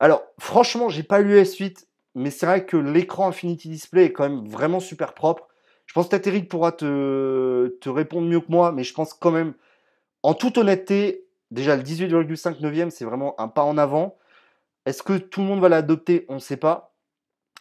Alors, 0.00 0.22
franchement, 0.38 0.90
j'ai 0.90 1.02
pas 1.02 1.20
lu 1.20 1.30
le 1.30 1.42
S8, 1.42 1.86
mais 2.14 2.30
c'est 2.30 2.44
vrai 2.44 2.66
que 2.66 2.76
l'écran 2.76 3.28
Infinity 3.28 3.70
Display 3.70 4.04
est 4.04 4.12
quand 4.12 4.28
même 4.28 4.46
vraiment 4.46 4.80
super 4.80 5.14
propre. 5.14 5.48
Je 5.86 5.94
pense 5.94 6.08
que 6.08 6.28
Eric 6.28 6.50
pourra 6.50 6.72
te, 6.72 7.68
te 7.80 7.88
répondre 7.88 8.28
mieux 8.28 8.40
que 8.40 8.50
moi, 8.52 8.72
mais 8.72 8.84
je 8.84 8.92
pense 8.92 9.14
quand 9.14 9.30
même, 9.30 9.54
en 10.22 10.34
toute 10.34 10.58
honnêteté, 10.58 11.26
déjà 11.50 11.74
le 11.74 11.82
18,5 11.82 12.60
neuvième, 12.60 12.90
c'est 12.90 13.06
vraiment 13.06 13.34
un 13.40 13.48
pas 13.48 13.62
en 13.62 13.78
avant. 13.78 14.18
Est-ce 14.84 15.02
que 15.02 15.16
tout 15.16 15.40
le 15.40 15.46
monde 15.46 15.60
va 15.60 15.70
l'adopter? 15.70 16.26
On 16.28 16.34
ne 16.34 16.38
sait 16.38 16.58
pas, 16.58 16.94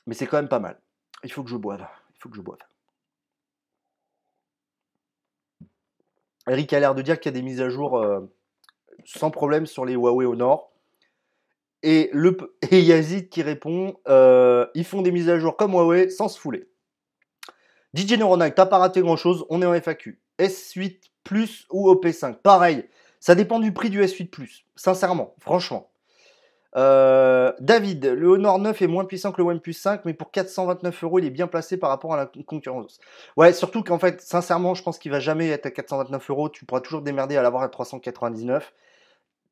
mais 0.06 0.14
c'est 0.14 0.28
quand 0.28 0.38
même 0.38 0.50
pas 0.50 0.60
mal. 0.60 0.78
Il 1.24 1.32
faut 1.32 1.44
que 1.44 1.50
je 1.50 1.56
boive. 1.56 1.88
Il 2.12 2.20
faut 2.20 2.30
que 2.30 2.36
je 2.36 2.42
boive. 2.42 2.60
Eric 6.48 6.72
a 6.74 6.80
l'air 6.80 6.96
de 6.96 7.02
dire 7.02 7.20
qu'il 7.20 7.32
y 7.32 7.36
a 7.36 7.40
des 7.40 7.42
mises 7.42 7.62
à 7.62 7.70
jour 7.70 7.98
euh, 7.98 8.22
sans 9.06 9.32
problème 9.32 9.66
sur 9.66 9.86
les 9.86 9.94
Huawei 9.94 10.26
au 10.26 10.36
nord. 10.36 10.72
Et, 11.84 12.10
le, 12.14 12.38
et 12.72 12.82
Yazid 12.82 13.30
qui 13.30 13.42
répond 13.42 14.00
euh, 14.08 14.66
ils 14.74 14.86
font 14.86 15.02
des 15.02 15.12
mises 15.12 15.30
à 15.30 15.40
jour 15.40 15.58
comme 15.58 15.74
Huawei 15.74 16.10
sans 16.10 16.30
se 16.30 16.40
fouler. 16.40 16.70
DJ 17.94 18.14
Neuronac, 18.14 18.56
t'as 18.56 18.66
pas 18.66 18.78
raté 18.78 19.02
grand 19.02 19.16
chose, 19.16 19.46
on 19.50 19.62
est 19.62 19.66
en 19.66 19.74
FAQ. 19.74 20.22
S8 20.40 21.02
Plus 21.24 21.66
ou 21.72 21.92
OP5 21.92 22.36
Pareil, 22.36 22.88
ça 23.20 23.36
dépend 23.36 23.60
du 23.60 23.74
prix 23.74 23.90
du 23.90 24.02
S8 24.02 24.30
Plus, 24.30 24.66
sincèrement, 24.76 25.36
franchement. 25.40 25.90
Euh, 26.76 27.54
David, 27.60 28.06
le 28.06 28.28
Honor 28.28 28.60
9 28.60 28.82
est 28.82 28.88
moins 28.88 29.06
puissant 29.06 29.32
que 29.32 29.42
le 29.42 29.48
OnePlus 29.48 29.74
5, 29.74 30.06
mais 30.06 30.14
pour 30.14 30.32
429 30.32 31.04
euros, 31.04 31.20
il 31.20 31.26
est 31.26 31.32
bien 31.32 31.48
placé 31.48 31.78
par 31.78 31.90
rapport 31.90 32.14
à 32.14 32.18
la 32.18 32.30
concurrence. 32.46 33.00
Ouais, 33.38 33.54
surtout 33.54 33.84
qu'en 33.84 34.00
fait, 34.00 34.22
sincèrement, 34.22 34.76
je 34.76 34.84
pense 34.84 35.00
qu'il 35.00 35.12
va 35.12 35.20
jamais 35.20 35.50
être 35.50 35.66
à 35.66 35.72
429 35.72 36.30
euros. 36.30 36.50
Tu 36.50 36.66
pourras 36.66 36.82
toujours 36.82 37.02
démerder 37.02 37.38
à 37.38 37.42
l'avoir 37.42 37.64
à 37.64 37.70
399. 37.70 38.74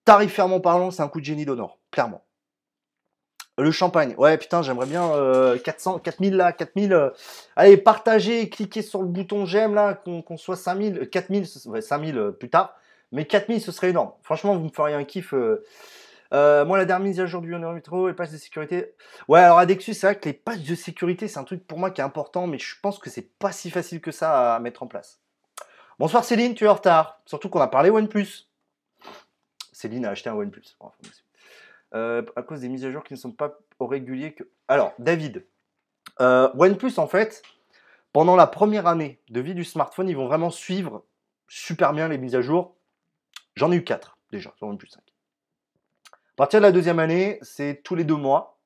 Tarifairement 0.03 0.59
parlant, 0.59 0.91
c'est 0.91 1.01
un 1.01 1.07
coup 1.07 1.19
de 1.19 1.25
génie 1.25 1.45
d'Honor, 1.45 1.79
clairement. 1.91 2.23
Le 3.57 3.71
champagne. 3.71 4.13
Ouais, 4.17 4.37
putain, 4.37 4.61
j'aimerais 4.61 4.85
bien 4.85 5.09
400, 5.63 5.95
euh, 5.95 5.99
4000 5.99 6.35
là, 6.35 6.51
4000. 6.51 6.91
Euh, 6.91 7.09
allez, 7.55 7.77
partagez, 7.77 8.49
cliquez 8.49 8.81
sur 8.81 9.01
le 9.01 9.07
bouton 9.07 9.45
j'aime 9.45 9.73
là, 9.73 9.93
qu'on 9.93 10.37
soit 10.37 10.57
5000, 10.57 11.09
4000, 11.09 11.45
ouais, 11.67 11.81
5000 11.81 12.33
plus 12.37 12.49
tard. 12.49 12.75
Mais 13.13 13.25
4000, 13.25 13.61
ce 13.61 13.71
serait 13.71 13.91
énorme. 13.91 14.11
Franchement, 14.23 14.57
vous 14.57 14.65
me 14.65 14.69
feriez 14.69 14.93
un 14.93 15.05
kiff. 15.05 15.33
Euh, 16.35 16.65
moi, 16.65 16.77
la 16.77 16.83
dernière 16.83 17.07
mise 17.07 17.19
à 17.21 17.25
jour 17.27 17.41
du 17.41 17.55
Honor 17.55 17.71
Metro, 17.71 18.09
les 18.09 18.13
patchs 18.13 18.31
de 18.31 18.37
sécurité. 18.37 18.93
Ouais, 19.29 19.39
alors 19.39 19.57
Adexus, 19.57 19.93
c'est 19.93 20.07
vrai 20.07 20.19
que 20.19 20.25
les 20.27 20.33
patchs 20.33 20.67
de 20.67 20.75
sécurité, 20.75 21.29
c'est 21.29 21.39
un 21.39 21.45
truc 21.45 21.65
pour 21.65 21.79
moi 21.79 21.91
qui 21.91 22.01
est 22.01 22.03
important, 22.03 22.45
mais 22.45 22.59
je 22.59 22.75
pense 22.81 22.99
que 22.99 23.09
c'est 23.09 23.37
pas 23.39 23.53
si 23.53 23.71
facile 23.71 24.01
que 24.01 24.11
ça 24.11 24.55
à 24.55 24.59
mettre 24.59 24.83
en 24.83 24.87
place. 24.87 25.21
Bonsoir 25.97 26.25
Céline, 26.25 26.53
tu 26.53 26.65
es 26.65 26.67
en 26.67 26.73
retard. 26.73 27.21
Surtout 27.25 27.47
qu'on 27.47 27.61
a 27.61 27.69
parlé 27.69 27.89
OnePlus. 27.89 28.49
Céline 29.71 30.05
a 30.05 30.09
acheté 30.09 30.29
un 30.29 30.33
OnePlus. 30.33 30.75
Euh, 31.93 32.21
à 32.35 32.41
cause 32.41 32.59
des 32.59 32.67
mises 32.67 32.83
à 32.83 32.91
jour 32.91 33.05
qui 33.05 33.13
ne 33.13 33.19
sont 33.19 33.31
pas 33.31 33.57
au 33.79 33.87
régulier 33.87 34.33
que. 34.33 34.43
Alors, 34.67 34.93
David, 34.99 35.45
euh, 36.19 36.51
OnePlus, 36.57 36.97
en 36.97 37.07
fait, 37.07 37.43
pendant 38.11 38.35
la 38.35 38.47
première 38.47 38.87
année 38.87 39.21
de 39.29 39.39
vie 39.39 39.55
du 39.55 39.63
smartphone, 39.63 40.09
ils 40.09 40.17
vont 40.17 40.27
vraiment 40.27 40.49
suivre 40.49 41.05
super 41.47 41.93
bien 41.93 42.09
les 42.09 42.17
mises 42.17 42.35
à 42.35 42.41
jour. 42.41 42.75
J'en 43.55 43.71
ai 43.71 43.77
eu 43.77 43.85
4 43.85 44.17
déjà 44.31 44.51
sur 44.57 44.67
OnePlus 44.67 44.89
5. 44.89 45.14
À 46.35 46.37
partir 46.37 46.59
de 46.59 46.65
la 46.65 46.73
deuxième 46.73 46.99
année, 46.99 47.39
c'est 47.41 47.81
tous 47.81 47.95
les 47.95 48.03
deux 48.03 48.17
mois. 48.17 48.57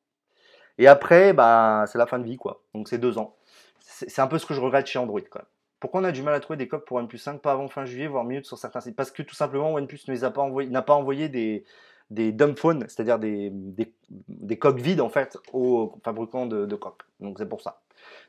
Et 0.79 0.87
après, 0.87 1.33
bah, 1.33 1.85
c'est 1.87 1.99
la 1.99 2.07
fin 2.07 2.17
de 2.17 2.23
vie, 2.23 2.35
quoi. 2.35 2.63
Donc 2.73 2.87
c'est 2.89 2.97
deux 2.97 3.19
ans. 3.19 3.35
C'est 3.79 4.21
un 4.21 4.27
peu 4.27 4.39
ce 4.39 4.47
que 4.47 4.55
je 4.55 4.59
regrette 4.59 4.87
chez 4.87 4.97
Android, 4.97 5.21
quand 5.21 5.37
même. 5.37 5.47
Pourquoi 5.79 6.01
on 6.01 6.03
a 6.03 6.11
du 6.11 6.23
mal 6.23 6.33
à 6.33 6.39
trouver 6.39 6.57
des 6.57 6.67
coques 6.67 6.85
pour 6.85 6.97
OnePlus 6.97 7.19
5 7.19 7.41
pas 7.41 7.51
avant 7.51 7.67
fin 7.67 7.85
juillet, 7.85 8.07
voire 8.07 8.23
mieux 8.23 8.41
sur 8.41 8.57
certains 8.57 8.81
sites? 8.81 8.95
Parce 8.95 9.11
que 9.11 9.21
tout 9.21 9.35
simplement, 9.35 9.73
OnePlus 9.75 9.99
ne 10.07 10.13
les 10.13 10.23
a 10.23 10.31
pas 10.31 10.41
envoyés, 10.41 10.69
n'a 10.71 10.81
pas 10.81 10.95
envoyé 10.95 11.29
des, 11.29 11.63
des 12.09 12.35
phones, 12.55 12.85
c'est-à-dire 12.87 13.19
des, 13.19 13.51
des, 13.51 14.57
coques 14.57 14.79
vides 14.79 14.99
en 14.99 15.09
fait 15.09 15.37
aux 15.53 15.93
fabricants 16.03 16.47
de, 16.47 16.75
coques. 16.75 17.03
Donc 17.19 17.37
c'est 17.37 17.47
pour 17.47 17.61
ça. 17.61 17.81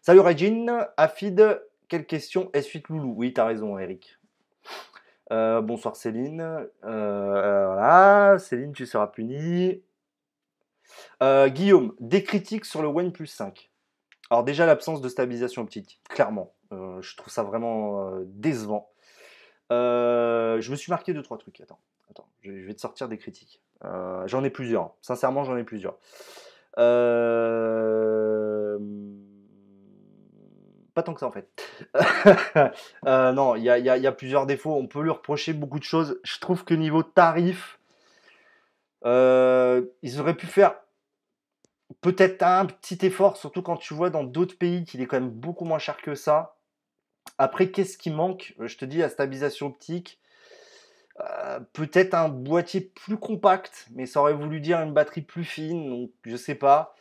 Salut 0.03 0.21
Regine, 0.21 0.87
Afid, 0.99 1.63
quelle 1.89 2.05
question 2.05 2.51
S8 2.53 2.85
Loulou? 2.91 3.15
Oui, 3.17 3.33
t'as 3.33 3.47
raison 3.47 3.79
Eric. 3.79 4.19
Euh, 5.31 5.61
bonsoir 5.61 5.97
Céline. 5.97 6.41
Euh, 6.85 7.67
voilà, 7.67 8.39
Céline, 8.39 8.73
tu 8.73 8.87
seras 8.87 9.07
punie. 9.07 9.83
Euh, 11.23 11.49
Guillaume, 11.49 11.95
des 12.01 12.25
critiques 12.25 12.65
sur 12.65 12.83
le 12.83 12.89
OnePlus 12.89 13.29
5. 13.29 13.71
Alors 14.31 14.45
déjà 14.45 14.67
l'absence 14.67 15.01
de 15.01 15.09
stabilisation 15.09 15.63
optique, 15.63 16.01
clairement. 16.09 16.53
je 16.71 17.17
trouve 17.17 17.33
ça 17.33 17.43
vraiment 17.43 18.11
décevant. 18.27 18.91
je 19.71 20.71
me 20.71 20.77
suis 20.77 20.91
marqué 20.91 21.13
deux 21.13 21.23
trois 21.23 21.39
trucs. 21.39 21.61
Attends, 21.61 21.81
attends, 22.11 22.29
je 22.43 22.51
vais 22.51 22.75
te 22.75 22.81
sortir 22.81 23.09
des 23.09 23.19
critiques. 23.19 23.61
J'en 24.27 24.45
ai 24.45 24.51
plusieurs. 24.51 24.95
Sincèrement, 25.01 25.45
j'en 25.45 25.57
ai 25.57 25.65
plusieurs. 25.65 25.97
Euh, 26.79 28.79
tant 31.03 31.15
que 31.15 31.21
ça 31.21 31.27
en 31.27 31.33
fait. 31.33 31.49
Euh, 33.07 33.33
non, 33.33 33.57
il 33.57 33.63
y 33.63 33.71
a, 33.71 34.13
plusieurs 34.13 34.47
défauts. 34.47 34.75
On 34.75 34.87
peut 34.87 35.03
lui 35.03 35.11
reprocher 35.11 35.53
beaucoup 35.53 35.79
de 35.79 35.85
choses. 35.85 36.21
Je 36.23 36.39
trouve 36.39 36.65
que 36.65 36.75
niveau 36.75 37.03
tarif, 37.03 37.79
ils 39.05 40.21
auraient 40.21 40.37
pu 40.37 40.47
faire 40.47 40.75
peut-être 42.01 42.43
un 42.43 42.67
petit 42.67 42.99
effort, 43.07 43.37
surtout 43.37 43.63
quand 43.63 43.77
tu 43.77 43.95
vois 43.95 44.11
dans 44.11 44.25
d'autres 44.25 44.57
pays 44.57 44.85
qu'il 44.85 45.01
est 45.01 45.07
quand 45.07 45.21
même 45.21 45.31
beaucoup 45.31 45.65
moins 45.65 45.79
cher 45.79 45.97
que 45.97 46.15
ça. 46.15 46.57
Après, 47.39 47.71
qu'est-ce 47.71 47.99
qui 47.99 48.11
manque? 48.11 48.55
Je 48.59 48.77
te 48.77 48.85
dis, 48.85 48.99
la 48.99 49.09
stabilisation 49.09 49.67
optique. 49.69 50.21
Euh, 51.21 51.61
peut-être 51.73 52.15
un 52.15 52.29
boîtier 52.29 52.81
plus 52.81 53.19
compact, 53.19 53.89
mais 53.95 54.07
ça 54.07 54.21
aurait 54.21 54.33
voulu 54.33 54.61
dire 54.61 54.81
une 54.81 54.95
batterie 54.95 55.21
plus 55.21 55.45
fine, 55.45 55.91
donc 55.91 56.11
je 56.25 56.37
sais 56.37 56.55
pas. 56.55 56.95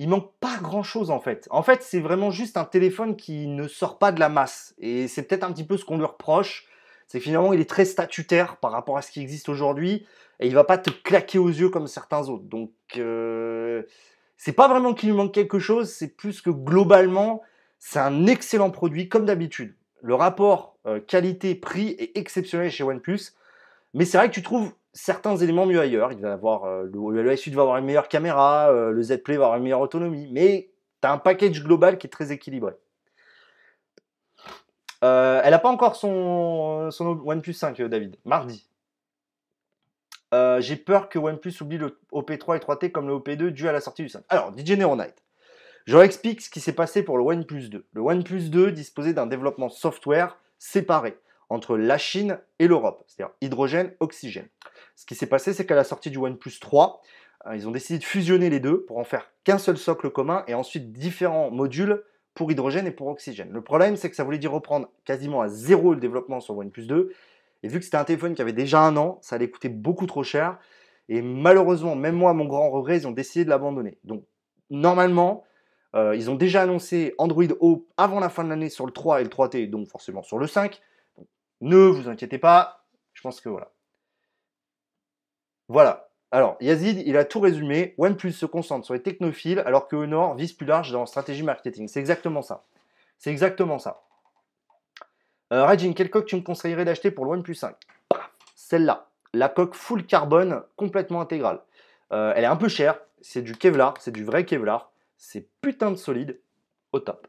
Il 0.00 0.08
manque 0.08 0.32
pas 0.40 0.56
grand 0.62 0.82
chose 0.82 1.10
en 1.10 1.20
fait. 1.20 1.46
En 1.50 1.62
fait, 1.62 1.82
c'est 1.82 2.00
vraiment 2.00 2.30
juste 2.30 2.56
un 2.56 2.64
téléphone 2.64 3.16
qui 3.16 3.46
ne 3.46 3.68
sort 3.68 3.98
pas 3.98 4.12
de 4.12 4.18
la 4.18 4.30
masse. 4.30 4.74
Et 4.78 5.08
c'est 5.08 5.22
peut-être 5.22 5.44
un 5.44 5.52
petit 5.52 5.66
peu 5.66 5.76
ce 5.76 5.84
qu'on 5.84 5.98
lui 5.98 6.06
reproche. 6.06 6.66
C'est 7.06 7.18
que 7.18 7.24
finalement, 7.24 7.52
il 7.52 7.60
est 7.60 7.68
très 7.68 7.84
statutaire 7.84 8.56
par 8.56 8.72
rapport 8.72 8.96
à 8.96 9.02
ce 9.02 9.10
qui 9.10 9.20
existe 9.20 9.50
aujourd'hui. 9.50 10.06
Et 10.40 10.46
il 10.46 10.54
va 10.54 10.64
pas 10.64 10.78
te 10.78 10.88
claquer 10.88 11.38
aux 11.38 11.50
yeux 11.50 11.68
comme 11.68 11.86
certains 11.86 12.30
autres. 12.30 12.44
Donc, 12.44 12.70
euh, 12.96 13.82
c'est 14.38 14.54
pas 14.54 14.68
vraiment 14.68 14.94
qu'il 14.94 15.10
lui 15.10 15.16
manque 15.16 15.34
quelque 15.34 15.58
chose. 15.58 15.90
C'est 15.90 16.16
plus 16.16 16.40
que 16.40 16.48
globalement, 16.48 17.42
c'est 17.78 17.98
un 17.98 18.26
excellent 18.26 18.70
produit 18.70 19.10
comme 19.10 19.26
d'habitude. 19.26 19.76
Le 20.00 20.14
rapport 20.14 20.78
euh, 20.86 20.98
qualité-prix 20.98 21.94
est 21.98 22.16
exceptionnel 22.16 22.70
chez 22.70 22.84
OnePlus. 22.84 23.34
Mais 23.92 24.06
c'est 24.06 24.16
vrai 24.16 24.30
que 24.30 24.34
tu 24.34 24.42
trouves 24.42 24.72
certains 24.92 25.36
éléments 25.36 25.66
mieux 25.66 25.80
ailleurs. 25.80 26.12
Il 26.12 26.20
va 26.20 26.32
avoir, 26.32 26.64
euh, 26.64 26.84
le, 26.84 27.22
le 27.22 27.32
S8 27.32 27.52
va 27.54 27.62
avoir 27.62 27.76
une 27.78 27.84
meilleure 27.84 28.08
caméra, 28.08 28.70
euh, 28.70 28.90
le 28.90 29.02
Z 29.02 29.22
Play 29.22 29.36
va 29.36 29.44
avoir 29.44 29.58
une 29.58 29.64
meilleure 29.64 29.80
autonomie, 29.80 30.28
mais 30.32 30.70
tu 31.02 31.08
as 31.08 31.12
un 31.12 31.18
package 31.18 31.62
global 31.62 31.98
qui 31.98 32.06
est 32.06 32.10
très 32.10 32.32
équilibré. 32.32 32.72
Euh, 35.02 35.40
elle 35.42 35.52
n'a 35.52 35.58
pas 35.58 35.70
encore 35.70 35.96
son, 35.96 36.90
son 36.90 37.06
OnePlus 37.24 37.54
5, 37.54 37.80
David. 37.82 38.16
Mardi. 38.24 38.66
J'ai 40.32 40.76
peur 40.76 41.08
que 41.08 41.18
OnePlus 41.18 41.54
oublie 41.60 41.78
le 41.78 41.98
OP3 42.12 42.56
et 42.56 42.60
3T 42.60 42.92
comme 42.92 43.08
le 43.08 43.14
OP2 43.14 43.48
dû 43.48 43.68
à 43.68 43.72
la 43.72 43.80
sortie 43.80 44.02
du 44.02 44.08
5. 44.08 44.22
Alors, 44.28 44.52
DJ 44.56 44.72
Night. 44.72 45.24
Je 45.86 45.94
leur 45.94 46.02
explique 46.02 46.42
ce 46.42 46.50
qui 46.50 46.60
s'est 46.60 46.74
passé 46.74 47.02
pour 47.02 47.18
le 47.18 47.24
OnePlus 47.24 47.68
2. 47.68 47.84
Le 47.92 48.00
OnePlus 48.00 48.50
2 48.50 48.70
disposait 48.70 49.14
d'un 49.14 49.26
développement 49.26 49.68
software 49.68 50.38
séparé 50.58 51.18
entre 51.48 51.76
la 51.76 51.98
Chine 51.98 52.38
et 52.60 52.68
l'Europe, 52.68 53.02
c'est-à-dire 53.08 53.34
hydrogène, 53.40 53.92
oxygène. 53.98 54.48
Ce 55.00 55.06
qui 55.06 55.14
s'est 55.14 55.26
passé, 55.26 55.54
c'est 55.54 55.64
qu'à 55.64 55.74
la 55.74 55.82
sortie 55.82 56.10
du 56.10 56.18
OnePlus 56.18 56.60
3, 56.60 57.00
euh, 57.46 57.56
ils 57.56 57.66
ont 57.66 57.70
décidé 57.70 57.98
de 57.98 58.04
fusionner 58.04 58.50
les 58.50 58.60
deux 58.60 58.82
pour 58.82 58.98
en 58.98 59.04
faire 59.04 59.32
qu'un 59.44 59.56
seul 59.56 59.78
socle 59.78 60.10
commun 60.10 60.44
et 60.46 60.52
ensuite 60.52 60.92
différents 60.92 61.50
modules 61.50 62.04
pour 62.34 62.52
hydrogène 62.52 62.86
et 62.86 62.90
pour 62.90 63.06
oxygène. 63.06 63.50
Le 63.50 63.62
problème, 63.62 63.96
c'est 63.96 64.10
que 64.10 64.14
ça 64.14 64.24
voulait 64.24 64.36
dire 64.36 64.52
reprendre 64.52 64.90
quasiment 65.06 65.40
à 65.40 65.48
zéro 65.48 65.94
le 65.94 66.00
développement 66.00 66.40
sur 66.40 66.54
OnePlus 66.54 66.84
2. 66.84 67.14
Et 67.62 67.68
vu 67.68 67.78
que 67.78 67.84
c'était 67.86 67.96
un 67.96 68.04
téléphone 68.04 68.34
qui 68.34 68.42
avait 68.42 68.52
déjà 68.52 68.82
un 68.82 68.94
an, 68.98 69.18
ça 69.22 69.36
allait 69.36 69.48
coûter 69.48 69.70
beaucoup 69.70 70.04
trop 70.04 70.22
cher. 70.22 70.58
Et 71.08 71.22
malheureusement, 71.22 71.96
même 71.96 72.16
moi, 72.16 72.34
mon 72.34 72.44
grand 72.44 72.68
regret, 72.68 72.98
ils 72.98 73.08
ont 73.08 73.12
décidé 73.12 73.46
de 73.46 73.48
l'abandonner. 73.48 73.96
Donc, 74.04 74.24
normalement, 74.68 75.44
euh, 75.96 76.14
ils 76.14 76.28
ont 76.28 76.36
déjà 76.36 76.60
annoncé 76.60 77.14
Android 77.16 77.44
O 77.60 77.88
avant 77.96 78.20
la 78.20 78.28
fin 78.28 78.44
de 78.44 78.50
l'année 78.50 78.68
sur 78.68 78.84
le 78.84 78.92
3 78.92 79.22
et 79.22 79.24
le 79.24 79.30
3T, 79.30 79.70
donc 79.70 79.88
forcément 79.88 80.22
sur 80.22 80.38
le 80.38 80.46
5. 80.46 80.78
Ne 81.62 81.86
vous 81.86 82.10
inquiétez 82.10 82.36
pas, 82.36 82.84
je 83.14 83.22
pense 83.22 83.40
que 83.40 83.48
voilà. 83.48 83.72
Voilà. 85.70 86.08
Alors, 86.32 86.56
Yazid, 86.60 87.00
il 87.06 87.16
a 87.16 87.24
tout 87.24 87.38
résumé. 87.38 87.94
OnePlus 87.96 88.32
se 88.32 88.44
concentre 88.44 88.84
sur 88.84 88.92
les 88.92 89.02
technophiles 89.02 89.60
alors 89.60 89.86
que 89.86 89.94
Honor 89.94 90.34
vise 90.34 90.52
plus 90.52 90.66
large 90.66 90.90
dans 90.90 90.98
la 90.98 91.06
stratégie 91.06 91.44
marketing. 91.44 91.86
C'est 91.86 92.00
exactement 92.00 92.42
ça. 92.42 92.64
C'est 93.18 93.30
exactement 93.30 93.78
ça. 93.78 94.02
Euh, 95.52 95.62
Rajin, 95.64 95.92
quelle 95.92 96.10
coque 96.10 96.26
tu 96.26 96.34
me 96.34 96.40
conseillerais 96.40 96.84
d'acheter 96.84 97.12
pour 97.12 97.24
le 97.24 97.30
OnePlus 97.30 97.54
5 97.54 97.76
Celle-là. 98.56 99.10
La 99.32 99.48
coque 99.48 99.76
full 99.76 100.04
carbone 100.04 100.64
complètement 100.74 101.20
intégrale. 101.20 101.60
Euh, 102.12 102.32
elle 102.34 102.42
est 102.42 102.48
un 102.48 102.56
peu 102.56 102.68
chère. 102.68 102.98
C'est 103.20 103.42
du 103.42 103.54
Kevlar. 103.54 103.94
C'est 104.00 104.10
du 104.10 104.24
vrai 104.24 104.44
Kevlar. 104.44 104.90
C'est 105.18 105.46
putain 105.60 105.92
de 105.92 105.96
solide. 105.96 106.40
Au 106.90 106.98
top. 106.98 107.28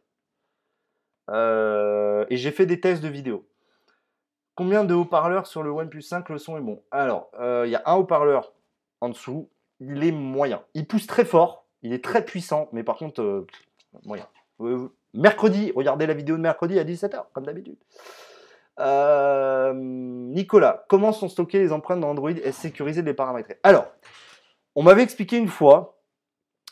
Euh, 1.30 2.26
et 2.32 2.38
j'ai 2.38 2.50
fait 2.50 2.66
des 2.66 2.80
tests 2.80 3.04
de 3.04 3.08
vidéo. 3.08 3.48
Combien 4.56 4.84
de 4.84 4.94
haut-parleurs 4.94 5.48
sur 5.48 5.64
le 5.64 5.72
OnePlus 5.72 6.02
5 6.02 6.30
Le 6.30 6.38
son 6.38 6.58
est 6.58 6.62
bon? 6.62 6.82
Alors, 6.92 7.30
euh, 7.40 7.64
il 7.66 7.72
y 7.72 7.76
a 7.76 7.84
un 7.86 7.96
haut-parleur 7.96 8.54
en 9.00 9.10
dessous. 9.10 9.50
Il 9.80 10.04
est 10.04 10.12
moyen. 10.12 10.62
Il 10.74 10.88
pousse 10.88 11.08
très 11.08 11.26
fort. 11.26 11.66
Il 11.84 11.94
est 11.94 12.04
très 12.04 12.26
puissant. 12.26 12.68
Mais 12.74 12.84
par 12.84 12.98
contre, 12.98 13.22
euh, 13.22 13.48
moyen. 14.06 14.28
Euh, 14.60 14.90
mercredi, 15.14 15.72
regardez 15.76 16.06
la 16.06 16.14
vidéo 16.14 16.36
de 16.36 16.42
mercredi 16.42 16.78
à 16.80 16.84
17h, 16.84 17.26
comme 17.34 17.46
d'habitude. 17.46 17.78
Nicolas, 19.74 20.86
comment 20.90 21.12
sont 21.12 21.30
stockées 21.30 21.60
les 21.60 21.72
empreintes 21.72 22.00
dans 22.00 22.10
Android 22.10 22.32
et 22.32 22.52
sécuriser 22.52 23.04
les 23.04 23.14
paramétrer 23.14 23.60
Alors, 23.64 23.88
on 24.76 24.84
m'avait 24.84 25.04
expliqué 25.04 25.38
une 25.38 25.48
fois 25.48 26.01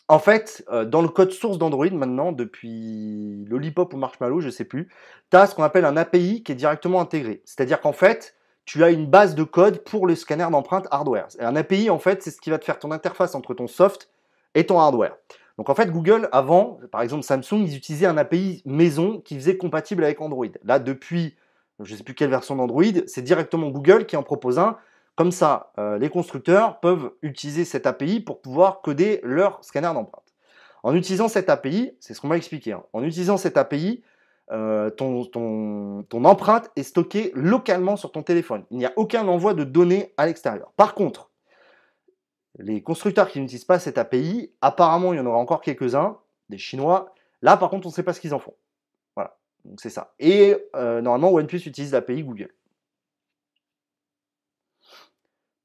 en 0.09 0.17
fait, 0.17 0.65
euh, 0.71 0.85
dans 0.85 1.03
le 1.03 1.07
code 1.07 1.31
source 1.31 1.59
d'Android 1.59 1.89
maintenant, 1.91 2.31
depuis 2.31 3.45
Lollipop 3.47 3.93
ou 3.93 3.97
Marshmallow, 3.97 4.41
je 4.41 4.47
ne 4.47 4.51
sais 4.51 4.65
plus, 4.65 4.89
tu 5.29 5.37
as 5.37 5.45
ce 5.45 5.53
qu'on 5.53 5.63
appelle 5.63 5.85
un 5.85 5.95
API 5.97 6.41
qui 6.43 6.51
est 6.51 6.55
directement 6.55 6.99
intégré. 6.99 7.43
C'est-à-dire 7.45 7.79
qu'en 7.79 7.93
fait, 7.93 8.35
tu 8.65 8.83
as 8.83 8.89
une 8.89 9.05
base 9.05 9.35
de 9.35 9.43
code 9.43 9.83
pour 9.83 10.07
le 10.07 10.15
scanner 10.15 10.47
d'empreinte 10.51 10.87
hardware. 10.89 11.27
Et 11.39 11.43
un 11.43 11.55
API, 11.55 11.91
en 11.91 11.99
fait, 11.99 12.23
c'est 12.23 12.31
ce 12.31 12.41
qui 12.41 12.49
va 12.49 12.57
te 12.57 12.65
faire 12.65 12.79
ton 12.79 12.91
interface 12.91 13.35
entre 13.35 13.53
ton 13.53 13.67
soft 13.67 14.09
et 14.55 14.65
ton 14.65 14.79
hardware. 14.79 15.15
Donc 15.57 15.69
en 15.69 15.75
fait, 15.75 15.91
Google, 15.91 16.27
avant, 16.31 16.79
par 16.91 17.01
exemple 17.01 17.23
Samsung, 17.23 17.63
ils 17.67 17.75
utilisaient 17.75 18.07
un 18.07 18.17
API 18.17 18.63
maison 18.65 19.19
qui 19.19 19.35
faisait 19.35 19.57
compatible 19.57 20.03
avec 20.03 20.21
Android. 20.21 20.47
Là, 20.63 20.79
depuis, 20.79 21.35
je 21.81 21.91
ne 21.91 21.97
sais 21.97 22.03
plus 22.03 22.15
quelle 22.15 22.31
version 22.31 22.55
d'Android, 22.55 22.83
c'est 23.05 23.21
directement 23.21 23.69
Google 23.69 24.07
qui 24.07 24.17
en 24.17 24.23
propose 24.23 24.57
un 24.57 24.77
comme 25.19 25.33
ça, 25.33 25.73
euh, 25.77 25.97
les 25.97 26.07
constructeurs 26.07 26.79
peuvent 26.79 27.11
utiliser 27.21 27.65
cette 27.65 27.85
API 27.85 28.21
pour 28.21 28.39
pouvoir 28.39 28.79
coder 28.79 29.19
leur 29.21 29.61
scanner 29.65 29.93
d'empreinte. 29.93 30.33
En 30.81 30.95
utilisant 30.95 31.27
cette 31.27 31.49
API, 31.49 31.91
c'est 31.99 32.13
ce 32.13 32.21
qu'on 32.21 32.29
m'a 32.29 32.37
expliqué, 32.37 32.71
hein, 32.71 32.85
en 32.93 33.03
utilisant 33.03 33.35
cette 33.35 33.57
API, 33.57 34.01
euh, 34.53 34.89
ton, 34.89 36.05
empreinte 36.23 36.71
est 36.77 36.83
stockée 36.83 37.33
localement 37.35 37.97
sur 37.97 38.13
ton 38.13 38.23
téléphone. 38.23 38.63
Il 38.71 38.77
n'y 38.77 38.85
a 38.85 38.93
aucun 38.95 39.27
envoi 39.27 39.53
de 39.53 39.65
données 39.65 40.13
à 40.15 40.25
l'extérieur. 40.25 40.71
Par 40.77 40.95
contre, 40.95 41.31
les 42.57 42.81
constructeurs 42.81 43.27
qui 43.27 43.41
n'utilisent 43.41 43.65
pas 43.65 43.77
cette 43.77 43.97
API, 43.97 44.53
apparemment 44.61 45.11
il 45.11 45.17
y 45.17 45.19
en 45.19 45.25
aura 45.25 45.39
encore 45.39 45.59
quelques-uns, 45.59 46.17
des 46.47 46.57
Chinois. 46.57 47.13
Là 47.41 47.57
par 47.57 47.69
contre 47.69 47.87
on 47.87 47.89
ne 47.89 47.93
sait 47.93 48.03
pas 48.03 48.13
ce 48.13 48.21
qu'ils 48.21 48.33
en 48.33 48.39
font. 48.39 48.53
Voilà, 49.17 49.35
donc 49.65 49.81
c'est 49.81 49.89
ça. 49.89 50.13
Et 50.17 50.55
euh, 50.77 51.01
normalement 51.01 51.33
OnePlus 51.33 51.67
utilise 51.67 51.91
l'API 51.91 52.23
Google. 52.23 52.53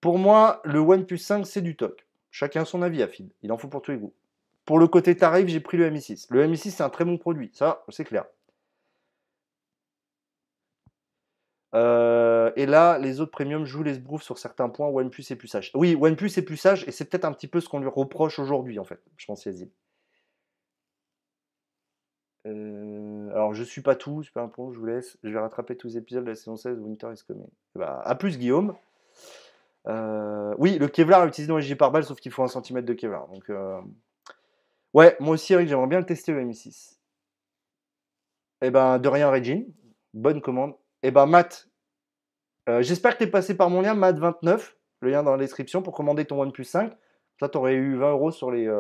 Pour 0.05 0.18
moi, 0.18 0.61
le 0.64 0.80
OnePlus 0.80 1.16
5, 1.16 1.46
c'est 1.46 1.62
du 1.62 1.76
toc. 1.76 2.07
Chacun 2.30 2.66
son 2.66 2.82
avis, 2.82 3.02
Afid. 3.02 3.32
Il 3.40 3.50
en 3.50 3.57
faut 3.57 3.68
pour 3.68 3.80
tous 3.80 3.92
les 3.92 3.96
goûts. 3.96 4.12
Pour 4.66 4.78
le 4.78 4.86
côté 4.86 5.16
tarif, 5.16 5.48
j'ai 5.48 5.61
pris 5.61 5.78
le 5.78 5.88
Mi 5.88 6.02
6. 6.02 6.26
Le 6.28 6.46
Mi 6.46 6.59
6, 6.59 6.72
c'est 6.72 6.82
un 6.82 6.90
très 6.90 7.07
bon 7.07 7.16
produit. 7.16 7.50
Ça, 7.55 7.82
c'est 7.88 8.05
clair. 8.05 8.26
Euh, 11.74 12.52
et 12.55 12.66
là, 12.66 12.98
les 12.98 13.22
autres 13.22 13.30
premiums 13.30 13.64
jouent 13.64 13.82
les 13.82 13.94
sbroufs 13.94 14.22
sur 14.22 14.36
certains 14.36 14.68
points. 14.68 14.88
OnePlus 14.88 15.24
est 15.30 15.36
plus 15.36 15.48
sage. 15.48 15.70
Oui, 15.72 15.96
OnePlus 15.98 16.32
est 16.36 16.44
plus 16.44 16.59
sage 16.59 16.86
et 16.86 16.90
c'est 16.90 17.07
peut-être 17.07 17.24
un 17.24 17.32
petit 17.32 17.48
peu 17.48 17.61
ce 17.61 17.70
qu'on 17.70 17.80
lui 17.80 17.88
reproche 17.88 18.38
aujourd'hui, 18.38 18.78
en 18.78 18.84
fait. 18.84 19.00
Je 19.16 19.24
pense, 19.24 19.46
Yazid. 19.46 19.70
Euh, 22.46 23.30
alors, 23.30 23.55
je 23.55 23.62
suis 23.62 23.80
pas 23.80 23.96
tout, 23.96 24.22
un 24.36 24.48
point, 24.48 24.70
je 24.70 24.78
vous 24.78 24.84
laisse. 24.84 25.16
Je 25.22 25.30
vais 25.30 25.40
rattraper 25.40 25.78
tous 25.78 25.86
les 25.86 25.96
épisodes 25.96 26.24
de 26.24 26.28
la 26.28 26.34
saison 26.34 26.59
16 26.59 26.78
Winter 26.80 27.09
is 27.11 27.22
Coming. 27.26 27.48
Bah, 27.74 28.02
à 28.05 28.14
plus, 28.16 28.36
Guillaume. 28.36 28.76
Euh, 29.87 30.55
oui, 30.59 30.78
le 30.78 30.89
Kevlar 30.89 31.26
utilisé 31.26 31.49
dans 31.49 31.57
les 31.57 31.62
J 31.62 31.74
par 31.74 31.91
balle, 31.91 32.05
sauf 32.05 32.18
qu'il 32.18 32.32
faut 32.32 32.43
un 32.43 32.49
centimètre 32.49 32.87
de 32.87 32.95
Kevlar. 32.95 33.28
Donc, 33.28 33.51
euh, 33.51 33.80
ouais, 34.95 35.16
moi 35.20 35.35
aussi, 35.35 35.53
Eric, 35.53 35.68
j'aimerais 35.68 35.87
bien 35.87 35.99
le 35.99 36.07
tester 36.07 36.32
le 36.32 36.45
Mi6. 36.45 36.99
Eh 38.62 38.70
ben, 38.70 38.99
de 38.99 39.09
rien, 39.09 39.30
Regine. 39.30 39.66
Bonne 40.14 40.41
commande. 40.41 40.74
Eh 41.03 41.11
ben, 41.11 41.26
Matt, 41.26 41.68
euh, 42.68 42.82
j'espère 42.82 43.12
que 43.14 43.18
tu 43.18 43.24
es 43.24 43.30
passé 43.30 43.57
par 43.57 43.68
mon 43.68 43.82
lien, 43.82 43.95
Matt29, 43.95 44.74
le 45.01 45.11
lien 45.11 45.22
dans 45.22 45.32
la 45.32 45.39
description, 45.39 45.82
pour 45.82 45.93
commander 45.93 46.24
ton 46.24 46.41
OnePlus 46.41 46.64
5. 46.64 46.93
Ça, 47.41 47.49
tu 47.49 47.59
aurais 47.59 47.74
eu 47.74 47.97
20 47.97 48.12
euros 48.12 48.30
sur 48.30 48.51
les, 48.51 48.70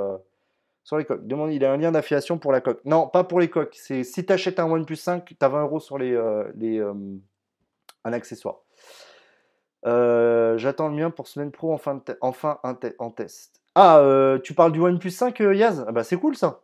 sur 0.84 0.96
les 0.96 1.04
coques. 1.04 1.26
Demande, 1.26 1.52
il 1.52 1.64
a 1.64 1.72
un 1.72 1.76
lien 1.76 1.92
d'affiliation 1.92 2.38
pour 2.38 2.52
la 2.52 2.60
coque. 2.60 2.82
Non, 2.84 3.08
pas 3.08 3.24
pour 3.24 3.40
les 3.40 3.50
coques. 3.50 3.74
C'est 3.74 4.04
si 4.04 4.24
tu 4.24 4.32
achètes 4.32 4.60
un 4.60 4.70
OnePlus 4.70 4.96
5, 4.96 5.24
tu 5.26 5.36
as 5.40 5.48
20 5.48 5.62
euros 5.62 5.80
sur 5.80 5.98
les, 5.98 6.16
les 6.54 6.80
un 8.04 8.12
accessoire. 8.12 8.60
Euh, 9.86 10.56
j'attends 10.56 10.88
le 10.88 10.94
mien 10.94 11.10
pour 11.10 11.28
semaine 11.28 11.50
pro, 11.50 11.72
enfin, 11.72 12.02
enfin 12.20 12.58
en 12.98 13.10
test. 13.10 13.60
Ah, 13.74 13.98
euh, 13.98 14.38
tu 14.38 14.54
parles 14.54 14.72
du 14.72 14.80
OnePlus 14.80 15.10
5, 15.10 15.40
euh, 15.40 15.54
Yaz? 15.54 15.84
Ah 15.86 15.92
bah, 15.92 16.04
C'est 16.04 16.16
cool 16.16 16.36
ça. 16.36 16.62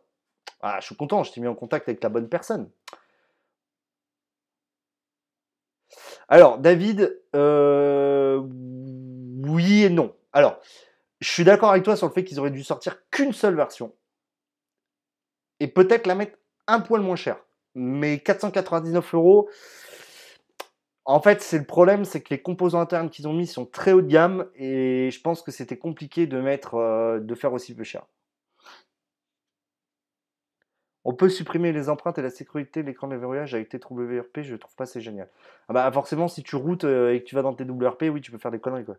Ah, 0.61 0.77
je 0.79 0.87
suis 0.87 0.95
content, 0.95 1.23
je 1.23 1.31
t'ai 1.31 1.41
mis 1.41 1.47
en 1.47 1.55
contact 1.55 1.87
avec 1.89 2.03
la 2.03 2.09
bonne 2.09 2.29
personne. 2.29 2.69
Alors, 6.29 6.57
David, 6.57 7.19
oui 7.33 9.83
et 9.83 9.89
non. 9.89 10.15
Alors, 10.33 10.59
je 11.19 11.29
suis 11.29 11.43
d'accord 11.43 11.71
avec 11.71 11.83
toi 11.83 11.95
sur 11.95 12.07
le 12.07 12.13
fait 12.13 12.23
qu'ils 12.23 12.39
auraient 12.39 12.51
dû 12.51 12.63
sortir 12.63 12.97
qu'une 13.11 13.33
seule 13.33 13.55
version. 13.55 13.93
Et 15.59 15.67
peut-être 15.67 16.07
la 16.07 16.15
mettre 16.15 16.37
un 16.67 16.79
poil 16.79 17.01
moins 17.01 17.15
cher. 17.15 17.37
Mais 17.75 18.19
499 18.19 19.13
euros, 19.13 19.49
en 21.11 21.21
fait, 21.21 21.41
c'est 21.41 21.57
le 21.57 21.65
problème, 21.65 22.05
c'est 22.05 22.21
que 22.21 22.29
les 22.29 22.41
composants 22.41 22.79
internes 22.79 23.09
qu'ils 23.09 23.27
ont 23.27 23.33
mis 23.33 23.47
sont 23.47 23.65
très 23.65 23.91
haut 23.91 24.01
de 24.01 24.07
gamme 24.07 24.47
et 24.55 25.09
je 25.11 25.21
pense 25.21 25.41
que 25.41 25.51
c'était 25.51 25.77
compliqué 25.77 26.25
de 26.27 26.39
mettre, 26.39 26.75
euh, 26.75 27.19
de 27.19 27.35
faire 27.35 27.53
aussi 27.53 27.75
peu 27.75 27.83
cher. 27.83 28.03
On 31.03 31.13
peut 31.13 31.29
supprimer 31.29 31.71
les 31.73 31.89
empreintes 31.89 32.17
et 32.19 32.21
la 32.21 32.29
sécurité 32.29 32.81
de 32.83 32.87
l'écran 32.87 33.07
de 33.07 33.15
verrouillage 33.15 33.55
avec 33.55 33.69
TWRP, 33.69 34.41
je 34.41 34.55
trouve 34.55 34.75
pas 34.75 34.85
c'est 34.85 35.01
génial. 35.01 35.27
Ah 35.67 35.73
bah 35.73 35.91
forcément, 35.91 36.27
si 36.27 36.43
tu 36.43 36.55
routes 36.55 36.83
euh, 36.83 37.13
et 37.13 37.21
que 37.21 37.25
tu 37.25 37.35
vas 37.35 37.41
dans 37.41 37.53
tes 37.53 37.63
WRP, 37.63 38.03
oui, 38.03 38.21
tu 38.21 38.31
peux 38.31 38.37
faire 38.37 38.51
des 38.51 38.59
conneries 38.59 38.85
quoi. 38.85 38.95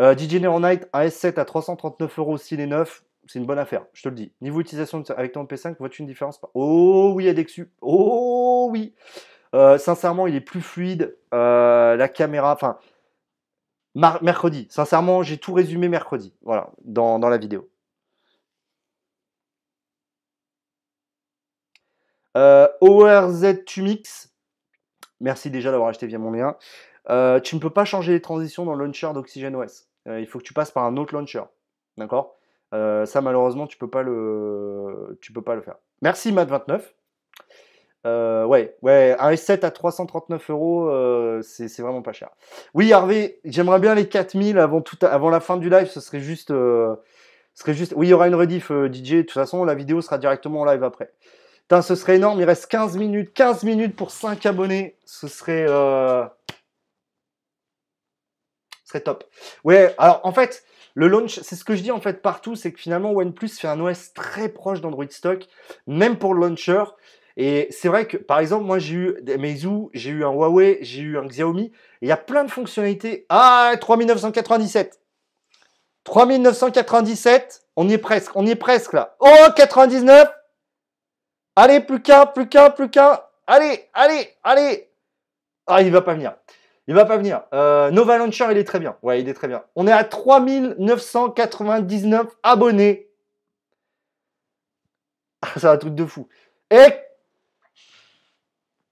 Euh, 0.00 0.16
DJ 0.16 0.34
Night, 0.36 0.88
un 0.92 1.06
S7 1.06 1.38
à 1.38 1.44
339 1.44 2.18
euros 2.18 2.38
s'il 2.38 2.60
est 2.60 2.66
neuf, 2.66 3.04
C'est 3.26 3.38
une 3.38 3.46
bonne 3.46 3.58
affaire, 3.58 3.86
je 3.92 4.02
te 4.02 4.08
le 4.08 4.14
dis. 4.16 4.32
Niveau 4.40 4.60
utilisation 4.60 5.02
avec 5.16 5.32
ton 5.32 5.44
P5, 5.44 5.76
vois-tu 5.78 6.02
une 6.02 6.08
différence? 6.08 6.40
Oh 6.54 7.12
oui, 7.14 7.28
Adexu. 7.28 7.70
Oh 7.80 8.68
oui. 8.72 8.94
Euh, 9.54 9.78
sincèrement, 9.78 10.26
il 10.26 10.34
est 10.34 10.40
plus 10.40 10.62
fluide. 10.62 11.16
Euh, 11.34 11.96
la 11.96 12.08
caméra, 12.08 12.52
enfin, 12.52 12.78
mercredi. 13.94 14.66
Sincèrement, 14.70 15.22
j'ai 15.22 15.38
tout 15.38 15.52
résumé 15.52 15.88
mercredi. 15.88 16.34
Voilà, 16.42 16.70
dans, 16.84 17.18
la 17.18 17.38
vidéo. 17.38 17.68
Euh, 22.36 22.68
ORZ 22.80 23.64
Tumix. 23.66 24.32
Merci 25.20 25.50
déjà 25.50 25.70
d'avoir 25.70 25.88
acheté 25.90 26.06
via 26.06 26.18
mon 26.18 26.30
lien. 26.30 26.56
Tu 27.42 27.56
ne 27.56 27.60
peux 27.60 27.70
pas 27.70 27.84
changer 27.84 28.12
les 28.12 28.22
transitions 28.22 28.64
dans 28.64 28.74
le 28.74 28.84
launcher 28.84 29.12
d'Oxygen 29.12 29.54
OS. 29.56 29.88
il 30.06 30.26
faut 30.26 30.38
que 30.38 30.44
tu 30.44 30.54
passes 30.54 30.70
par 30.70 30.84
un 30.84 30.96
autre 30.96 31.14
launcher. 31.14 31.42
D'accord? 31.98 32.36
Ça, 32.72 33.20
malheureusement, 33.20 33.66
tu 33.66 33.76
peux 33.76 33.90
peux 33.90 35.42
pas 35.42 35.54
le 35.54 35.62
faire. 35.62 35.76
Merci 36.02 36.32
Matt29. 36.32 36.82
Euh, 38.06 38.46
ouais, 38.46 38.76
ouais, 38.80 39.14
un 39.18 39.32
S7 39.32 39.64
à 39.64 39.70
339 39.70 40.50
euros, 40.50 40.88
euh, 40.88 41.42
c'est 41.42 41.82
vraiment 41.82 42.00
pas 42.00 42.12
cher. 42.12 42.30
Oui, 42.72 42.90
Hervé, 42.90 43.40
j'aimerais 43.44 43.78
bien 43.78 43.94
les 43.94 44.08
4000 44.08 44.58
avant, 44.58 44.80
tout, 44.80 44.96
avant 45.02 45.28
la 45.28 45.40
fin 45.40 45.58
du 45.58 45.68
live, 45.68 45.86
ce 45.86 46.00
serait 46.00 46.20
juste. 46.20 46.50
Euh, 46.50 46.96
serait 47.54 47.74
juste... 47.74 47.92
Oui, 47.96 48.06
il 48.06 48.10
y 48.10 48.14
aura 48.14 48.28
une 48.28 48.34
rediff, 48.34 48.70
DJ. 48.70 49.12
De 49.16 49.22
toute 49.22 49.32
façon, 49.32 49.64
la 49.64 49.74
vidéo 49.74 50.00
sera 50.00 50.16
directement 50.16 50.62
en 50.62 50.64
live 50.64 50.82
après. 50.82 51.12
Putain, 51.62 51.82
ce 51.82 51.94
serait 51.94 52.16
énorme, 52.16 52.40
il 52.40 52.44
reste 52.44 52.66
15 52.66 52.96
minutes. 52.96 53.34
15 53.34 53.64
minutes 53.64 53.94
pour 53.96 54.10
5 54.10 54.46
abonnés. 54.46 54.96
Ce 55.04 55.28
serait. 55.28 55.66
Ce 55.66 56.30
serait 58.84 59.00
top. 59.02 59.24
Ouais, 59.64 59.94
alors 59.98 60.20
en 60.24 60.32
fait. 60.32 60.64
Le 60.94 61.06
launch, 61.06 61.38
c'est 61.42 61.54
ce 61.54 61.62
que 61.62 61.76
je 61.76 61.82
dis 61.82 61.92
en 61.92 62.00
fait 62.00 62.20
partout, 62.20 62.56
c'est 62.56 62.72
que 62.72 62.80
finalement 62.80 63.12
OnePlus 63.12 63.50
fait 63.50 63.68
un 63.68 63.78
OS 63.78 64.12
très 64.12 64.48
proche 64.48 64.80
d'Android 64.80 65.06
Stock, 65.08 65.46
même 65.86 66.18
pour 66.18 66.34
le 66.34 66.40
launcher. 66.40 66.82
Et 67.36 67.68
c'est 67.70 67.88
vrai 67.88 68.06
que, 68.06 68.16
par 68.16 68.40
exemple, 68.40 68.64
moi 68.64 68.78
j'ai 68.78 68.94
eu 68.94 69.16
des 69.22 69.38
Meizu, 69.38 69.88
j'ai 69.92 70.10
eu 70.10 70.24
un 70.24 70.30
Huawei, 70.30 70.78
j'ai 70.82 71.02
eu 71.02 71.18
un 71.18 71.26
Xiaomi. 71.26 71.72
Il 72.02 72.08
y 72.08 72.12
a 72.12 72.16
plein 72.16 72.44
de 72.44 72.50
fonctionnalités. 72.50 73.26
Ah, 73.28 73.72
3997. 73.80 75.00
3997, 76.04 77.66
on 77.76 77.88
y 77.88 77.92
est 77.92 77.98
presque, 77.98 78.34
on 78.34 78.46
y 78.46 78.50
est 78.50 78.56
presque 78.56 78.94
là. 78.94 79.16
Oh, 79.20 79.28
99. 79.54 80.28
Allez, 81.56 81.80
plus 81.80 82.00
qu'un, 82.00 82.26
plus 82.26 82.48
qu'un, 82.48 82.70
plus 82.70 82.90
qu'un. 82.90 83.20
Allez, 83.46 83.88
allez, 83.92 84.28
allez. 84.42 84.90
Ah, 85.66 85.82
il 85.82 85.92
va 85.92 86.00
pas 86.00 86.14
venir. 86.14 86.34
Il 86.86 86.94
va 86.94 87.04
pas 87.04 87.16
venir. 87.16 87.42
Euh, 87.52 87.90
Nova 87.90 88.18
Launcher, 88.18 88.46
il 88.50 88.58
est 88.58 88.64
très 88.64 88.80
bien. 88.80 88.96
Ouais, 89.02 89.20
il 89.20 89.28
est 89.28 89.34
très 89.34 89.46
bien. 89.46 89.62
On 89.76 89.86
est 89.86 89.92
à 89.92 90.04
3999 90.04 92.26
abonnés. 92.42 93.08
Ah, 95.42 95.48
c'est 95.56 95.68
un 95.68 95.76
truc 95.76 95.94
de 95.94 96.04
fou. 96.04 96.28
Et 96.70 96.88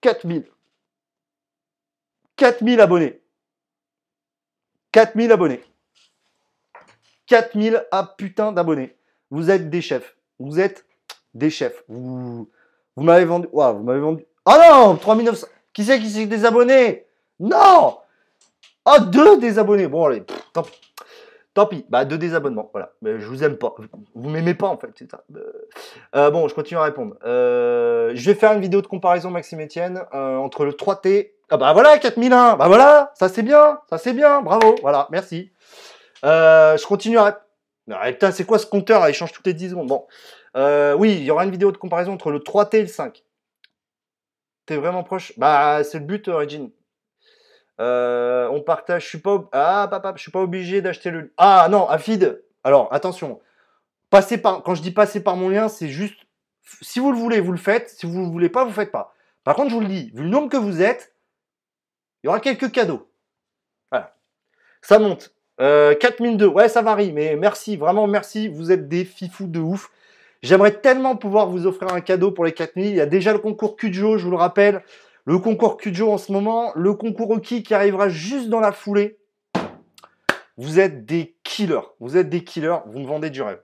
4000. 0.01 0.45
4000 2.37 2.81
abonnés. 2.81 3.21
4000 4.93 5.33
abonnés. 5.33 5.65
4000 7.27 7.87
à 7.91 8.05
putain 8.05 8.53
d'abonnés. 8.53 8.97
Vous 9.31 9.51
êtes 9.51 9.69
des 9.69 9.83
chefs. 9.83 10.17
Vous 10.39 10.61
êtes 10.61 10.87
des 11.35 11.51
chefs. 11.51 11.85
Vous, 11.89 12.49
vous 12.97 13.03
m'avez 13.03 13.25
vendu. 13.25 13.49
Waouh, 13.53 13.79
vous 13.79 13.85
m'avez 13.85 14.01
vendu. 14.01 14.25
Oh 14.47 14.55
non 14.57 14.97
3900. 14.97 15.47
Qui 15.73 15.85
c'est 15.85 16.01
qui 16.01 16.09
s'est 16.11 16.27
des 16.27 16.45
abonnés? 16.45 17.07
Non 17.39 17.99
Oh, 18.87 19.01
deux 19.01 19.39
désabonnés. 19.39 19.87
Bon, 19.87 20.07
allez. 20.07 20.25
Tant 21.59 21.67
pis, 21.67 21.85
bah 21.89 22.05
deux 22.05 22.19
désabonnements, 22.19 22.71
voilà. 22.73 22.93
Mais 23.03 23.19
je 23.19 23.27
vous 23.27 23.43
aime 23.43 23.57
pas. 23.57 23.75
Vous 24.15 24.31
m'aimez 24.31 24.55
pas 24.55 24.69
en 24.69 24.79
fait. 24.79 24.95
Euh, 25.35 25.53
euh, 26.15 26.31
bon, 26.31 26.47
je 26.47 26.55
continue 26.55 26.79
à 26.79 26.85
répondre. 26.85 27.17
Euh, 27.25 28.13
je 28.15 28.31
vais 28.31 28.37
faire 28.37 28.53
une 28.53 28.61
vidéo 28.61 28.81
de 28.81 28.87
comparaison, 28.87 29.33
Maxime 29.33 29.61
Etienne, 29.61 30.05
entre 30.13 30.65
le 30.65 30.71
3T. 30.71 31.33
Ah 31.51 31.57
bah 31.57 31.73
voilà, 31.73 31.99
4001. 31.99 32.55
Bah 32.55 32.69
voilà, 32.69 33.11
ça 33.17 33.29
c'est 33.29 33.43
bien, 33.43 33.81
ça 33.91 33.99
c'est 33.99 34.13
bien, 34.13 34.41
bravo, 34.41 34.77
voilà, 34.83 35.09
merci. 35.11 35.51
je 36.23 36.87
continue 36.87 37.19
à. 37.19 37.43
putain, 38.05 38.31
c'est 38.31 38.45
quoi 38.45 38.61
ce 38.61 38.67
compteur 38.67 39.09
Il 39.09 39.13
change 39.13 39.33
toutes 39.33 39.49
les 39.49 39.55
10 39.55 39.71
secondes. 39.71 39.89
Bon, 39.89 40.07
oui, 40.55 41.15
il 41.15 41.25
y 41.25 41.31
aura 41.33 41.43
une 41.45 41.51
vidéo 41.51 41.73
de 41.73 41.77
comparaison 41.77 42.13
entre 42.13 42.31
le 42.31 42.39
3T 42.39 42.77
et 42.77 42.83
le 42.83 42.87
5. 42.87 43.25
T'es 44.65 44.77
vraiment 44.77 45.03
proche? 45.03 45.37
Bah, 45.37 45.83
c'est 45.83 45.99
le 45.99 46.05
but, 46.05 46.29
Regine. 46.29 46.71
Euh, 47.81 48.49
on 48.49 48.61
partage. 48.61 49.05
Je 49.05 49.09
suis 49.09 49.19
pas. 49.19 49.49
Ah, 49.53 49.89
papa, 49.91 50.13
je 50.17 50.23
suis 50.23 50.31
pas 50.31 50.41
obligé 50.41 50.83
d'acheter 50.83 51.11
le. 51.11 51.33
Ah 51.37 51.69
non, 51.71 51.89
Afid. 51.89 52.43
Alors 52.65 52.93
attention. 52.93 53.41
Passez 54.11 54.39
par. 54.39 54.63
Quand 54.63 54.75
je 54.75 54.83
dis 54.83 54.91
passer 54.91 55.23
par 55.23 55.37
mon 55.37 55.49
lien, 55.49 55.69
c'est 55.69 55.89
juste. 55.89 56.19
Si 56.83 57.01
vous 57.01 57.13
le 57.13 57.19
voulez, 57.19 57.41
vous 57.41 57.53
le 57.53 57.59
faites. 57.59 57.91
Si 57.91 58.07
vous 58.07 58.21
le 58.21 58.31
voulez 58.31 58.49
pas, 58.49 58.65
vous 58.65 58.73
faites 58.73 58.93
pas. 58.93 59.15
Par 59.45 59.55
contre, 59.55 59.71
je 59.71 59.75
vous 59.77 59.81
le 59.81 59.87
dis, 59.87 60.11
vu 60.15 60.25
le 60.25 60.29
nombre 60.29 60.51
que 60.51 60.59
vous 60.59 60.83
êtes, 60.83 61.15
il 62.23 62.27
y 62.27 62.29
aura 62.29 62.41
quelques 62.41 62.71
cadeaux. 62.71 63.09
Voilà. 63.91 64.15
Ça 64.83 64.99
monte. 64.99 65.35
Euh, 65.61 65.95
4002. 65.95 66.47
Ouais, 66.47 66.69
ça 66.69 66.83
varie, 66.83 67.13
mais 67.13 67.35
merci, 67.37 67.77
vraiment 67.77 68.07
merci. 68.07 68.49
Vous 68.49 68.73
êtes 68.73 68.89
des 68.89 69.05
fifous 69.05 69.47
de 69.47 69.61
ouf. 69.61 69.91
J'aimerais 70.43 70.73
tellement 70.73 71.17
pouvoir 71.17 71.49
vous 71.49 71.67
offrir 71.67 71.93
un 71.93 72.01
cadeau 72.01 72.31
pour 72.31 72.45
les 72.45 72.53
4000. 72.53 72.87
Il 72.87 72.97
y 72.97 73.01
a 73.01 73.07
déjà 73.07 73.33
le 73.33 73.39
concours 73.39 73.77
Kujo, 73.77 74.19
je 74.19 74.25
vous 74.25 74.31
le 74.31 74.37
rappelle. 74.37 74.83
Le 75.29 75.39
concours 75.39 75.77
Kujo 75.77 76.11
en 76.11 76.17
ce 76.17 76.33
moment, 76.33 76.73
le 76.75 76.95
concours 76.95 77.29
Oki 77.33 77.63
qui 77.63 77.75
arrivera 77.75 78.09
juste 78.09 78.49
dans 78.49 78.61
la 78.61 78.73
foulée. 78.73 79.19
Vous 80.57 80.81
êtes 80.81 81.05
des 81.05 81.37
killers. 81.45 81.83
Vous 82.01 82.17
êtes 82.17 82.31
des 82.31 82.45
killers. 82.45 82.79
Vous 82.87 83.01
me 83.01 83.07
vendez 83.07 83.29
du 83.29 83.43
rêve. 83.43 83.61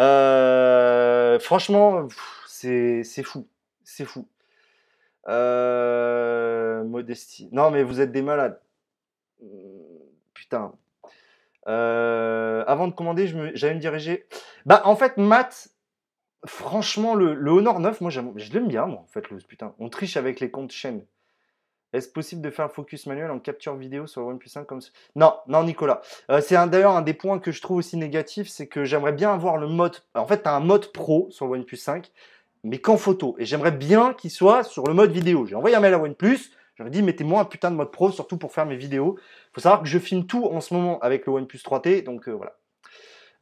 Euh, 0.00 1.38
franchement, 1.38 2.08
c'est 2.48 3.04
fou. 3.22 3.46
C'est 3.84 4.04
fou. 4.04 4.26
Euh, 5.28 6.82
modestie. 6.82 7.48
Non, 7.52 7.70
mais 7.70 7.84
vous 7.84 8.00
êtes 8.00 8.10
des 8.10 8.22
malades. 8.22 8.60
Putain. 10.34 10.72
Euh, 11.68 12.64
avant 12.66 12.88
de 12.88 12.94
commander, 12.94 13.28
j'allais 13.54 13.74
me, 13.74 13.76
me 13.76 13.80
diriger. 13.80 14.26
Bah, 14.66 14.82
en 14.84 14.96
fait, 14.96 15.18
Matt, 15.18 15.68
Franchement, 16.46 17.14
le, 17.14 17.50
Honor 17.50 17.80
9, 17.80 18.00
moi, 18.00 18.10
je 18.10 18.52
l'aime 18.52 18.68
bien, 18.68 18.86
moi, 18.86 19.00
en 19.00 19.06
fait, 19.08 19.30
le, 19.30 19.38
putain. 19.38 19.74
On 19.78 19.88
triche 19.88 20.16
avec 20.16 20.40
les 20.40 20.50
comptes 20.50 20.72
chaîne. 20.72 21.04
Est-ce 21.92 22.08
possible 22.08 22.40
de 22.40 22.50
faire 22.50 22.66
un 22.66 22.68
focus 22.68 23.06
manuel 23.06 23.30
en 23.30 23.40
capture 23.40 23.74
vidéo 23.74 24.06
sur 24.06 24.20
le 24.20 24.28
OnePlus 24.28 24.48
5 24.48 24.64
comme 24.64 24.80
ça? 24.80 24.90
Non, 25.16 25.34
non, 25.48 25.64
Nicolas. 25.64 26.00
Euh, 26.30 26.40
c'est 26.40 26.54
d'ailleurs 26.68 26.94
un 26.94 27.02
des 27.02 27.14
points 27.14 27.40
que 27.40 27.50
je 27.50 27.60
trouve 27.60 27.78
aussi 27.78 27.96
négatif, 27.96 28.48
c'est 28.48 28.68
que 28.68 28.84
j'aimerais 28.84 29.12
bien 29.12 29.32
avoir 29.32 29.56
le 29.56 29.66
mode. 29.66 29.96
En 30.14 30.26
fait, 30.26 30.42
tu 30.42 30.48
as 30.48 30.54
un 30.54 30.60
mode 30.60 30.92
pro 30.92 31.28
sur 31.30 31.46
le 31.46 31.52
OnePlus 31.52 31.78
5, 31.78 32.10
mais 32.62 32.78
qu'en 32.78 32.96
photo. 32.96 33.34
Et 33.38 33.44
j'aimerais 33.44 33.72
bien 33.72 34.14
qu'il 34.14 34.30
soit 34.30 34.62
sur 34.62 34.86
le 34.86 34.94
mode 34.94 35.10
vidéo. 35.10 35.46
J'ai 35.46 35.56
envoyé 35.56 35.74
un 35.74 35.80
mail 35.80 35.94
à 35.94 35.98
OnePlus. 35.98 36.52
J'aurais 36.76 36.90
dit, 36.90 37.02
mettez-moi 37.02 37.40
un 37.40 37.44
putain 37.44 37.70
de 37.70 37.76
mode 37.76 37.90
pro, 37.90 38.12
surtout 38.12 38.38
pour 38.38 38.52
faire 38.52 38.66
mes 38.66 38.76
vidéos. 38.76 39.18
Il 39.18 39.54
faut 39.54 39.60
savoir 39.60 39.82
que 39.82 39.88
je 39.88 39.98
filme 39.98 40.26
tout 40.26 40.46
en 40.46 40.60
ce 40.60 40.72
moment 40.72 41.00
avec 41.00 41.26
le 41.26 41.32
OnePlus 41.32 41.58
3T, 41.58 42.04
donc 42.04 42.28
euh, 42.28 42.32
voilà. 42.32 42.56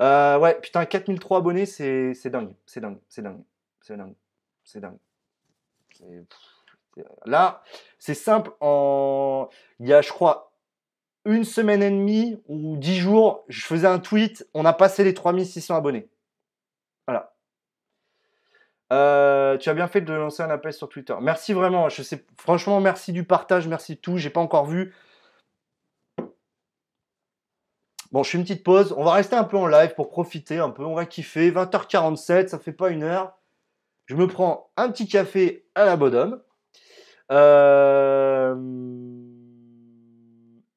Euh, 0.01 0.39
ouais, 0.39 0.61
putain, 0.61 0.85
4003 0.85 1.39
abonnés, 1.39 1.67
c'est 1.67 2.13
dingue. 2.27 2.55
C'est 2.67 2.81
dingue. 2.81 2.99
C'est 3.09 3.23
dingue. 3.23 3.43
C'est 3.81 3.97
dingue. 3.97 4.15
C'est 4.65 4.81
dingue. 4.81 4.99
Là, 7.27 7.63
c'est 7.99 8.15
simple. 8.15 8.51
Il 8.61 9.89
y 9.89 9.93
a, 9.93 10.03
je 10.03 10.11
crois, 10.11 10.53
une 11.25 11.45
semaine 11.45 11.83
et 11.83 11.91
demie 11.91 12.41
ou 12.49 12.77
dix 12.77 12.99
jours, 12.99 13.45
je 13.49 13.65
faisais 13.65 13.87
un 13.87 13.99
tweet. 13.99 14.49
On 14.55 14.65
a 14.65 14.73
passé 14.73 15.05
les 15.05 15.15
3600 15.15 15.77
abonnés. 15.77 16.09
Voilà. 17.07 17.35
Euh, 18.93 19.59
tu 19.59 19.69
as 19.69 19.75
bien 19.75 19.89
fait 19.89 20.01
de 20.01 20.13
lancer 20.13 20.43
un 20.43 20.51
appel 20.51 20.73
sur 20.73 20.89
Twitter. 20.89 21.15
Merci 21.21 21.53
vraiment. 21.53 21.89
Franchement, 22.39 22.81
merci 22.81 23.13
du 23.13 23.25
partage, 23.25 23.69
merci 23.69 23.97
de 23.97 24.01
tout. 24.01 24.17
J'ai 24.17 24.31
pas 24.31 24.41
encore 24.41 24.67
vu. 24.67 24.95
Bon, 28.13 28.23
je 28.23 28.31
fais 28.31 28.39
une 28.39 28.45
petite 28.45 28.65
pause. 28.65 28.95
On 28.97 29.05
va 29.05 29.13
rester 29.13 29.37
un 29.37 29.45
peu 29.45 29.57
en 29.57 29.67
live 29.67 29.95
pour 29.95 30.09
profiter 30.09 30.59
un 30.59 30.71
peu. 30.71 30.85
On 30.85 30.95
va 30.95 31.05
kiffer. 31.05 31.51
20h47, 31.51 32.49
ça 32.49 32.59
fait 32.59 32.73
pas 32.73 32.91
une 32.91 33.03
heure. 33.03 33.39
Je 34.07 34.15
me 34.15 34.27
prends 34.27 34.71
un 34.77 34.91
petit 34.91 35.07
café 35.07 35.67
à 35.75 35.85
la 35.85 35.97
Bodum. 35.97 36.41
Euh, 37.31 38.55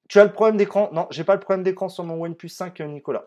tu 0.10 0.20
as 0.20 0.26
le 0.26 0.34
problème 0.34 0.58
d'écran? 0.58 0.90
Non, 0.92 1.08
j'ai 1.10 1.24
pas 1.24 1.36
le 1.36 1.40
problème 1.40 1.64
d'écran 1.64 1.88
sur 1.88 2.04
mon 2.04 2.22
OnePlus 2.22 2.50
5, 2.50 2.82
Nicolas. 2.82 3.24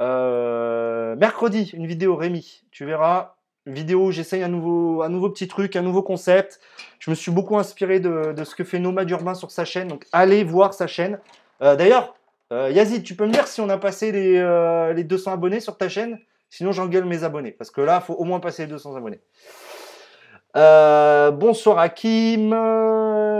Euh, 0.00 1.14
mercredi, 1.14 1.70
une 1.74 1.86
vidéo 1.86 2.16
Rémi. 2.16 2.62
Tu 2.72 2.84
verras. 2.84 3.36
Une 3.64 3.74
vidéo 3.74 4.06
où 4.06 4.10
j'essaye 4.10 4.42
un 4.42 4.48
nouveau, 4.48 5.02
un 5.02 5.08
nouveau 5.08 5.30
petit 5.30 5.46
truc, 5.46 5.76
un 5.76 5.82
nouveau 5.82 6.02
concept. 6.02 6.58
Je 6.98 7.10
me 7.12 7.14
suis 7.14 7.30
beaucoup 7.30 7.56
inspiré 7.56 8.00
de, 8.00 8.34
ce 8.42 8.56
que 8.56 8.64
fait 8.64 8.80
Nomad 8.80 9.08
Urbain 9.08 9.34
sur 9.34 9.52
sa 9.52 9.64
chaîne. 9.64 9.86
Donc 9.86 10.08
allez 10.10 10.42
voir 10.42 10.74
sa 10.74 10.88
chaîne. 10.88 11.20
Euh, 11.62 11.76
d'ailleurs, 11.76 12.16
Yazid, 12.70 13.02
tu 13.02 13.14
peux 13.14 13.26
me 13.26 13.32
dire 13.32 13.46
si 13.46 13.60
on 13.60 13.68
a 13.68 13.78
passé 13.78 14.12
les, 14.12 15.04
200 15.04 15.30
euh, 15.30 15.34
abonnés 15.34 15.60
sur 15.60 15.76
ta 15.76 15.88
chaîne? 15.88 16.18
Sinon, 16.50 16.72
j'engueule 16.72 17.06
mes 17.06 17.24
abonnés. 17.24 17.52
Parce 17.52 17.70
que 17.70 17.80
là, 17.80 18.00
il 18.02 18.06
faut 18.06 18.14
au 18.14 18.24
moins 18.24 18.40
passer 18.40 18.62
les 18.62 18.68
200 18.68 18.96
abonnés. 18.96 19.20
Euh, 20.54 21.30
bonsoir 21.30 21.78
Hakim. 21.78 22.54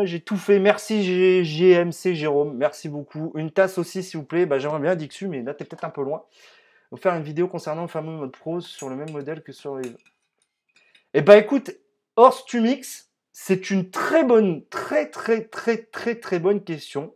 J'ai 0.04 0.20
tout 0.20 0.36
fait. 0.36 0.58
Merci 0.58 1.44
GMC 1.44 2.14
Jérôme. 2.14 2.56
Merci 2.56 2.88
beaucoup. 2.88 3.32
Une 3.34 3.50
tasse 3.50 3.76
aussi, 3.78 4.02
s'il 4.02 4.20
vous 4.20 4.26
plaît. 4.26 4.46
Bah, 4.46 4.58
J'aimerais 4.58 4.80
bien 4.80 4.96
Dixu, 4.96 5.28
mais 5.28 5.42
là, 5.42 5.52
tu 5.54 5.62
es 5.62 5.66
peut-être 5.66 5.84
un 5.84 5.90
peu 5.90 6.02
loin. 6.02 6.24
faire 6.96 7.14
une 7.14 7.22
vidéo 7.22 7.48
concernant 7.48 7.82
le 7.82 7.88
fameux 7.88 8.12
mode 8.12 8.32
pro 8.32 8.60
sur 8.60 8.88
le 8.88 8.96
même 8.96 9.10
modèle 9.10 9.42
que 9.42 9.52
sur 9.52 9.76
les. 9.76 9.92
Eh 11.14 11.20
ben 11.20 11.34
écoute, 11.34 11.70
Horse 12.16 12.46
Tumix, 12.46 13.10
c'est 13.32 13.70
une 13.70 13.90
très 13.90 14.24
bonne, 14.24 14.64
très 14.68 15.10
très 15.10 15.44
très 15.44 15.76
très 15.76 16.14
très 16.14 16.38
bonne 16.38 16.64
question. 16.64 17.14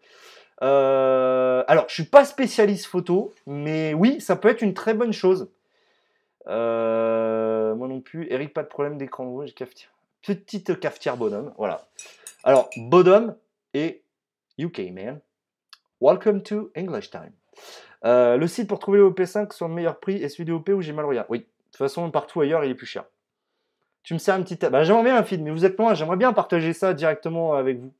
Euh, 0.62 1.64
alors, 1.68 1.84
je 1.88 1.94
suis 1.94 2.04
pas 2.04 2.24
spécialiste 2.24 2.86
photo, 2.86 3.32
mais 3.46 3.94
oui, 3.94 4.20
ça 4.20 4.36
peut 4.36 4.48
être 4.48 4.62
une 4.62 4.74
très 4.74 4.94
bonne 4.94 5.12
chose. 5.12 5.50
Euh, 6.48 7.74
moi 7.74 7.88
non 7.88 8.00
plus. 8.00 8.26
Eric, 8.30 8.54
pas 8.54 8.62
de 8.62 8.68
problème 8.68 8.98
d'écran 8.98 9.28
rouge, 9.28 9.54
cafetière. 9.54 9.90
Petite 10.22 10.78
cafetière 10.80 11.16
bonhomme, 11.16 11.52
voilà. 11.56 11.86
Alors, 12.44 12.70
bonhomme 12.76 13.36
et 13.74 14.02
UK 14.58 14.90
man. 14.92 15.20
Welcome 16.00 16.42
to 16.42 16.70
English 16.76 17.10
time. 17.10 17.32
Euh, 18.04 18.36
le 18.36 18.46
site 18.46 18.68
pour 18.68 18.78
trouver 18.78 18.98
le 18.98 19.08
OP5 19.08 19.52
sur 19.52 19.68
le 19.68 19.74
meilleur 19.74 19.98
prix 19.98 20.22
est 20.22 20.28
celui 20.28 20.44
du 20.44 20.52
OP 20.52 20.68
où 20.68 20.80
j'ai 20.80 20.92
mal 20.92 21.04
regardé. 21.04 21.26
Oui, 21.30 21.38
de 21.40 21.44
toute 21.44 21.76
façon, 21.76 22.10
partout 22.10 22.40
ailleurs, 22.40 22.64
il 22.64 22.70
est 22.70 22.74
plus 22.74 22.86
cher. 22.86 23.04
Tu 24.02 24.14
me 24.14 24.18
sers 24.18 24.34
un 24.34 24.42
petit. 24.42 24.56
Bah, 24.56 24.84
j'aimerais 24.84 25.02
bien 25.02 25.16
un 25.16 25.24
feed, 25.24 25.42
mais 25.42 25.50
vous 25.50 25.64
êtes 25.64 25.76
loin, 25.78 25.94
j'aimerais 25.94 26.16
bien 26.16 26.32
partager 26.32 26.72
ça 26.72 26.94
directement 26.94 27.54
avec 27.54 27.78
vous. 27.78 27.92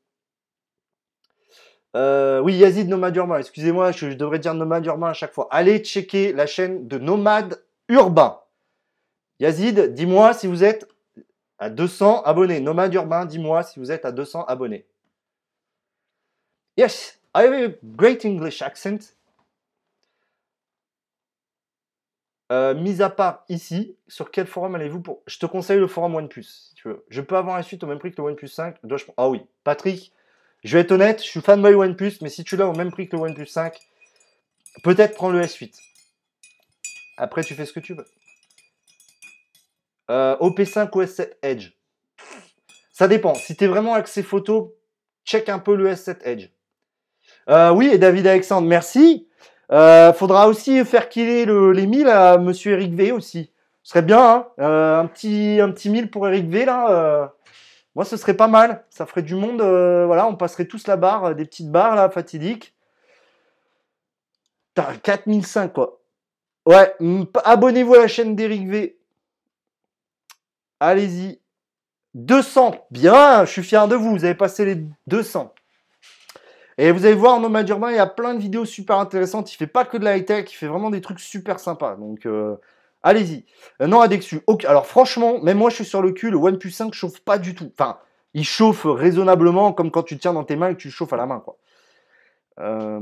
Euh, 1.96 2.40
oui, 2.40 2.54
Yazid 2.54 2.88
Nomade 2.88 3.16
Urbain, 3.16 3.38
excusez-moi, 3.38 3.90
je, 3.90 4.08
devrais 4.08 4.38
dire 4.38 4.52
Nomade 4.52 4.84
Urbain 4.84 5.08
à 5.08 5.14
chaque 5.14 5.32
fois. 5.32 5.48
Allez 5.50 5.82
checker 5.82 6.34
la 6.34 6.46
chaîne 6.46 6.86
de 6.86 6.98
Nomade 6.98 7.64
Urbain. 7.88 8.38
Yazid, 9.40 9.94
dis-moi 9.94 10.34
si 10.34 10.46
vous 10.46 10.62
êtes 10.62 10.86
à 11.58 11.70
200 11.70 12.22
abonnés. 12.24 12.60
Nomade 12.60 12.92
Urbain, 12.92 13.24
dis-moi 13.24 13.62
si 13.62 13.78
vous 13.78 13.90
êtes 13.90 14.04
à 14.04 14.12
200 14.12 14.44
abonnés. 14.44 14.86
Yes, 16.76 17.18
I 17.34 17.44
have 17.44 17.52
a 17.54 17.68
great 17.82 18.26
English 18.26 18.60
accent. 18.60 19.14
Euh, 22.52 22.74
mis 22.74 23.00
à 23.00 23.08
part 23.08 23.44
ici, 23.48 23.96
sur 24.06 24.30
quel 24.30 24.46
forum 24.46 24.74
allez-vous 24.74 25.00
pour 25.00 25.22
Je 25.26 25.38
te 25.38 25.46
conseille 25.46 25.80
le 25.80 25.86
forum 25.86 26.14
OnePlus. 26.14 26.74
Je 27.08 27.20
peux 27.22 27.36
avoir 27.36 27.56
un 27.56 27.62
suite 27.62 27.82
au 27.82 27.86
même 27.86 27.98
prix 27.98 28.10
que 28.10 28.20
le 28.20 28.28
OnePlus 28.28 28.48
5. 28.48 28.76
Ah 29.16 29.30
oui, 29.30 29.46
Patrick, 29.64 30.12
je 30.64 30.76
vais 30.76 30.80
être 30.80 30.92
honnête, 30.92 31.22
je 31.22 31.28
suis 31.28 31.40
fanboy 31.40 31.74
OnePlus, 31.74 32.14
mais 32.22 32.28
si 32.28 32.44
tu 32.44 32.56
l'as 32.56 32.66
au 32.66 32.74
même 32.74 32.90
prix 32.90 33.08
que 33.08 33.16
le 33.16 33.22
OnePlus 33.22 33.46
5, 33.46 33.78
peut-être 34.82 35.14
prends 35.14 35.30
le 35.30 35.40
S8. 35.42 35.74
Après, 37.16 37.42
tu 37.42 37.54
fais 37.54 37.66
ce 37.66 37.72
que 37.72 37.80
tu 37.80 37.94
veux. 37.94 38.06
Euh, 40.10 40.36
OP5 40.38 40.88
ou 40.94 41.02
S7 41.02 41.32
Edge 41.42 41.72
Ça 42.92 43.08
dépend. 43.08 43.34
Si 43.34 43.56
tu 43.56 43.64
es 43.64 43.66
vraiment 43.66 43.94
axé 43.94 44.22
photo, 44.22 44.76
check 45.24 45.48
un 45.48 45.58
peu 45.58 45.74
le 45.74 45.90
S7 45.90 46.18
Edge. 46.24 46.48
Euh, 47.48 47.70
oui, 47.70 47.88
et 47.92 47.98
David 47.98 48.26
Alexandre, 48.26 48.68
merci. 48.68 49.28
Euh, 49.72 50.12
faudra 50.12 50.48
aussi 50.48 50.84
faire 50.84 51.08
killer 51.08 51.44
le, 51.44 51.72
les 51.72 51.86
1000 51.86 52.06
à 52.08 52.38
Monsieur 52.38 52.72
Eric 52.72 52.94
V 52.94 53.12
aussi. 53.12 53.52
Ce 53.82 53.90
serait 53.90 54.02
bien, 54.02 54.20
hein 54.20 54.48
euh, 54.60 55.00
un 55.00 55.06
petit 55.06 55.60
un 55.60 55.70
petit 55.70 55.90
1000 55.90 56.10
pour 56.10 56.26
Eric 56.28 56.48
V 56.48 56.64
là. 56.64 57.32
Euh. 57.96 57.98
moi, 57.98 58.04
ce 58.04 58.16
serait 58.16 58.34
pas 58.34 58.48
mal. 58.48 58.84
Ça 58.90 59.06
ferait 59.06 59.22
du 59.22 59.34
monde. 59.34 59.60
voilà, 59.60 60.26
on 60.26 60.36
passerait 60.36 60.66
tous 60.66 60.86
la 60.86 60.96
barre, 60.96 61.34
des 61.34 61.44
petites 61.44 61.70
barres 61.70 61.96
là, 61.96 62.08
fatidiques. 62.10 62.74
4005 65.02 65.72
quoi. 65.72 66.00
Ouais, 66.66 66.94
abonnez-vous 67.44 67.94
à 67.94 67.98
la 67.98 68.08
chaîne 68.08 68.36
d'Eric 68.36 68.68
V. 68.68 68.98
Allez-y. 70.80 71.40
200. 72.14 72.86
Bien, 72.90 73.44
je 73.44 73.50
suis 73.50 73.62
fier 73.62 73.86
de 73.88 73.94
vous. 73.94 74.10
Vous 74.10 74.24
avez 74.24 74.34
passé 74.34 74.64
les 74.64 74.84
200. 75.06 75.54
Et 76.78 76.90
vous 76.90 77.06
allez 77.06 77.14
voir, 77.14 77.40
Nomad 77.40 77.68
Urbain, 77.68 77.90
il 77.90 77.96
y 77.96 78.00
a 78.00 78.06
plein 78.06 78.34
de 78.34 78.40
vidéos 78.40 78.64
super 78.64 78.98
intéressantes. 78.98 79.52
Il 79.52 79.56
fait 79.56 79.66
pas 79.66 79.84
que 79.84 79.96
de 79.96 80.04
la 80.04 80.16
high-tech, 80.16 80.50
il 80.50 80.54
fait 80.54 80.66
vraiment 80.66 80.90
des 80.90 81.00
trucs 81.00 81.20
super 81.20 81.58
sympas. 81.58 81.96
Donc, 81.96 82.26
euh, 82.26 82.56
allez-y. 83.06 83.44
Euh, 83.80 83.86
non, 83.86 84.00
Adexu. 84.00 84.40
Alors, 84.66 84.86
franchement, 84.86 85.40
même 85.40 85.58
moi, 85.58 85.70
je 85.70 85.76
suis 85.76 85.84
sur 85.84 86.02
le 86.02 86.12
cul. 86.12 86.30
Le 86.30 86.36
OnePlus 86.36 86.70
5 86.70 86.92
chauffe 86.92 87.20
pas 87.20 87.38
du 87.38 87.54
tout. 87.54 87.70
Enfin, 87.78 87.98
il 88.34 88.44
chauffe 88.44 88.84
raisonnablement, 88.84 89.72
comme 89.72 89.90
quand 89.90 90.02
tu 90.02 90.18
tiens 90.18 90.32
dans 90.32 90.44
tes 90.44 90.56
mains 90.56 90.70
et 90.70 90.74
que 90.74 90.80
tu 90.80 90.90
chauffes 90.90 91.12
à 91.12 91.16
la 91.16 91.26
main, 91.26 91.40
quoi. 91.40 91.56
Euh, 92.58 93.00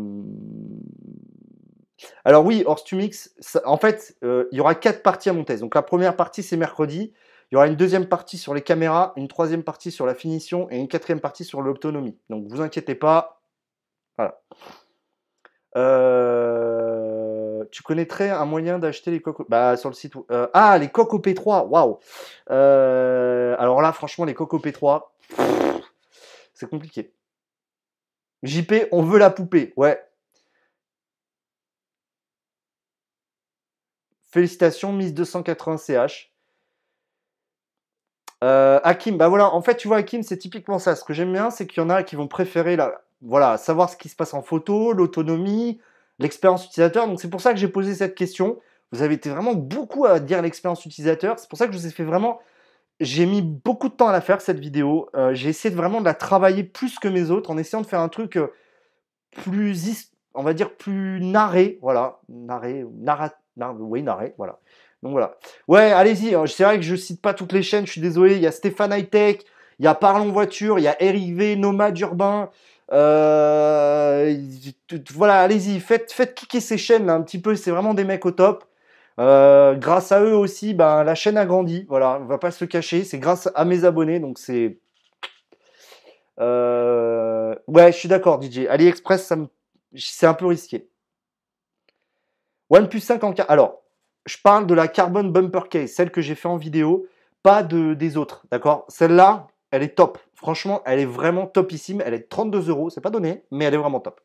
alors 2.25 2.45
oui, 2.45 2.65
Horstumix, 2.67 3.35
en 3.65 3.77
fait, 3.77 4.17
il 4.23 4.57
y 4.57 4.61
aura 4.61 4.75
quatre 4.75 5.03
parties 5.03 5.31
à 5.31 5.33
mon 5.33 5.45
test. 5.45 5.63
Donc 5.63 5.75
la 5.75 5.83
première 5.83 6.17
partie, 6.17 6.43
c'est 6.43 6.57
mercredi. 6.57 7.13
Il 7.51 7.55
y 7.55 7.57
aura 7.57 7.67
une 7.67 7.77
deuxième 7.77 8.07
partie 8.07 8.37
sur 8.37 8.53
les 8.53 8.63
caméras, 8.63 9.13
une 9.17 9.29
troisième 9.29 9.63
partie 9.63 9.91
sur 9.91 10.07
la 10.07 10.15
finition 10.15 10.69
et 10.71 10.77
une 10.77 10.89
quatrième 10.89 11.21
partie 11.21 11.45
sur 11.45 11.63
l'autonomie. 11.63 12.19
Donc 12.29 12.47
vous 12.49 12.61
inquiétez 12.61 12.95
pas, 12.95 13.41
voilà. 14.17 14.41
Euh, 15.77 16.94
tu 17.71 17.83
connaîtrais 17.83 18.31
un 18.31 18.45
moyen 18.45 18.79
d'acheter 18.79 19.11
les 19.11 19.21
coques 19.21 19.49
bah, 19.49 19.77
sur 19.77 19.89
le 19.89 19.95
site. 19.95 20.15
Euh, 20.31 20.49
ah, 20.53 20.79
les 20.79 20.89
coques 20.89 21.13
P3, 21.25 21.69
waouh. 21.69 21.99
Euh, 22.51 23.57
alors 23.59 23.83
là, 23.83 23.93
franchement, 23.93 24.25
les 24.25 24.35
coques 24.35 24.53
P3, 24.55 25.03
c'est 26.55 26.69
compliqué. 26.69 27.13
JP, 28.43 28.89
on 28.93 29.03
veut 29.03 29.19
la 29.19 29.31
poupée, 29.31 29.73
ouais. 29.77 30.03
Félicitations, 34.31 34.93
Miss 34.93 35.15
280 35.15 35.79
CH. 35.79 36.31
Hakim, 38.43 39.17
bah 39.17 39.29
voilà, 39.29 39.55
en 39.55 39.63
fait, 39.63 39.77
tu 39.77 39.89
vois, 39.89 39.99
Hakim, 39.99 40.23
c'est 40.23 40.37
typiquement 40.37 40.79
ça. 40.79 40.97
Ce 40.97 41.03
que 41.03 41.15
j'aime 41.15 41.33
bien, 41.33 41.51
c'est 41.51 41.67
qu'il 41.67 41.83
y 41.83 41.87
en 41.87 41.89
a 41.89 42.03
qui 42.03 42.15
vont 42.15 42.29
préférer 42.29 42.77
la, 42.77 43.05
voilà, 43.25 43.57
savoir 43.57 43.89
ce 43.89 43.97
qui 43.97 44.09
se 44.09 44.17
passe 44.17 44.35
en 44.35 44.43
photo, 44.43 44.93
l'autonomie, 44.93 45.81
l'expérience 46.19 46.67
utilisateur. 46.67 47.07
Donc 47.07 47.21
c'est 47.21 47.31
pour 47.31 47.41
ça 47.41 47.53
que 47.53 47.59
j'ai 47.59 47.69
posé 47.69 47.95
cette 47.95 48.15
question. 48.15 48.59
Vous 48.93 49.03
avez 49.03 49.15
été 49.15 49.31
vraiment 49.31 49.55
beaucoup 49.55 50.05
à 50.05 50.21
dire 50.21 50.41
l'expérience 50.43 50.85
utilisateur. 50.85 51.39
C'est 51.39 51.49
pour 51.49 51.59
ça 51.59 51.67
que 51.67 51.73
je 51.73 51.79
vous 51.79 51.87
ai 51.87 51.91
fait 51.91 52.05
vraiment. 52.05 52.41
J'ai 53.01 53.27
mis 53.27 53.43
beaucoup 53.43 53.89
de 53.89 53.95
temps 53.95 54.09
à 54.09 54.13
la 54.13 54.21
faire 54.21 54.41
cette 54.41 54.61
vidéo. 54.61 55.09
Euh, 55.17 55.35
j'ai 55.35 55.49
essayé 55.49 55.73
de 55.73 55.77
vraiment 55.77 56.01
de 56.01 56.05
la 56.05 56.15
travailler 56.15 56.63
plus 56.63 56.99
que 56.99 57.09
mes 57.09 57.31
autres 57.31 57.51
en 57.51 57.59
essayant 57.59 57.81
de 57.81 57.87
faire 57.87 58.01
un 58.01 58.09
truc 58.09 58.37
euh, 58.37 58.53
plus, 59.43 60.13
on 60.35 60.45
va 60.45 60.55
dire 60.55 60.77
plus 60.77 61.21
narré. 61.21 61.79
Voilà, 61.83 62.21
narré, 62.29 62.85
narrat, 63.01 63.33
oui, 63.81 64.03
narré, 64.05 64.35
voilà. 64.39 64.61
Donc 65.03 65.13
voilà. 65.13 65.37
Ouais, 65.67 65.93
allez-y. 65.93 66.35
Hein. 66.35 66.45
C'est 66.47 66.65
vrai 66.65 66.77
que 66.77 66.85
je 66.85 66.95
cite 66.95 67.21
pas 67.21 67.35
toutes 67.35 67.53
les 67.53 67.63
chaînes. 67.63 67.87
Je 67.87 67.93
suis 67.93 68.01
désolé. 68.01 68.37
Il 68.37 68.43
y 68.43 68.47
a 68.47 68.53
Stéphane 68.53 68.93
Hightech, 68.93 69.45
il 69.81 69.85
y 69.85 69.89
a 69.89 69.95
Parlons 69.95 70.31
Voiture, 70.31 70.79
il 70.79 70.83
y 70.83 70.89
a 70.89 71.03
Eric 71.03 71.35
V, 71.35 71.57
Nomade 71.57 71.99
Urbain. 71.99 72.51
Euh, 72.93 74.37
voilà, 75.15 75.41
allez-y, 75.41 75.81
faites, 75.81 76.13
faites 76.13 76.35
kicker 76.35 76.61
ces 76.61 76.79
chaînes 76.79 77.09
un 77.11 77.23
petit 77.23 77.41
peu, 77.41 77.57
c'est 77.57 77.71
vraiment 77.71 77.95
des 77.95 78.05
mecs 78.05 78.27
au 78.27 78.31
top. 78.31 78.65
Euh, 79.21 79.75
grâce 79.75 80.13
à 80.13 80.21
eux 80.23 80.35
aussi, 80.35 80.75
ben, 80.75 81.05
la 81.05 81.15
chaîne 81.15 81.39
a 81.39 81.47
grandi. 81.47 81.87
Voilà, 81.89 82.19
on 82.21 82.25
va 82.25 82.39
pas 82.39 82.51
se 82.51 82.65
cacher. 82.65 83.05
C'est 83.05 83.19
grâce 83.19 83.49
à 83.55 83.65
mes 83.65 83.85
abonnés, 83.85 84.21
donc 84.21 84.39
c'est. 84.39 84.79
Euh, 86.41 87.55
ouais, 87.69 87.93
je 87.93 87.99
suis 87.99 88.09
d'accord, 88.09 88.43
DJ. 88.43 88.67
AliExpress, 88.69 89.33
c'est 89.97 90.27
un 90.27 90.35
peu 90.35 90.47
risqué. 90.47 90.89
OnePlus 92.71 93.01
5 93.01 93.23
en 93.23 93.33
Alors, 93.49 93.83
je 94.27 94.37
parle 94.43 94.67
de 94.67 94.75
la 94.75 94.89
Carbon 94.89 95.25
Bumper 95.25 95.69
Case, 95.71 95.93
celle 95.93 96.11
que 96.11 96.21
j'ai 96.21 96.35
fait 96.35 96.49
en 96.49 96.57
vidéo, 96.57 97.07
pas 97.43 97.63
de, 97.63 97.95
des 97.95 98.17
autres, 98.17 98.47
d'accord? 98.51 98.85
Celle-là, 98.89 99.47
elle 99.71 99.83
est 99.83 99.95
top. 99.95 100.19
Franchement, 100.45 100.83
elle 100.85 101.01
est 101.01 101.07
vraiment 101.07 101.47
topissime. 101.47 102.03
Elle 102.05 102.13
est 102.13 102.29
32 102.29 102.69
euros. 102.69 102.91
C'est 102.91 103.01
pas 103.01 103.09
donné, 103.09 103.45
mais 103.51 103.65
elle 103.65 103.73
est 103.73 103.79
vraiment 103.79 103.99
top. 103.99 104.21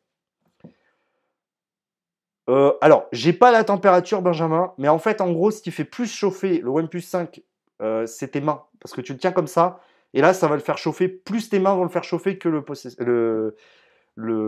Euh, 2.50 2.74
alors, 2.82 3.08
j'ai 3.10 3.32
pas 3.32 3.50
la 3.50 3.64
température, 3.64 4.20
Benjamin, 4.20 4.74
mais 4.76 4.90
en 4.90 4.98
fait, 4.98 5.22
en 5.22 5.32
gros, 5.32 5.50
ce 5.50 5.62
qui 5.62 5.70
fait 5.70 5.84
plus 5.84 6.12
chauffer 6.12 6.58
le 6.58 6.68
OnePlus 6.68 7.00
5, 7.00 7.40
euh, 7.80 8.04
c'est 8.04 8.32
tes 8.32 8.42
mains. 8.42 8.64
Parce 8.80 8.92
que 8.92 9.00
tu 9.00 9.14
le 9.14 9.18
tiens 9.18 9.32
comme 9.32 9.46
ça, 9.46 9.80
et 10.12 10.20
là, 10.20 10.34
ça 10.34 10.46
va 10.46 10.56
le 10.56 10.60
faire 10.60 10.76
chauffer. 10.76 11.08
Plus 11.08 11.48
tes 11.48 11.58
mains 11.58 11.74
vont 11.74 11.84
le 11.84 11.88
faire 11.88 12.04
chauffer 12.04 12.36
que 12.36 12.50
le, 12.50 12.60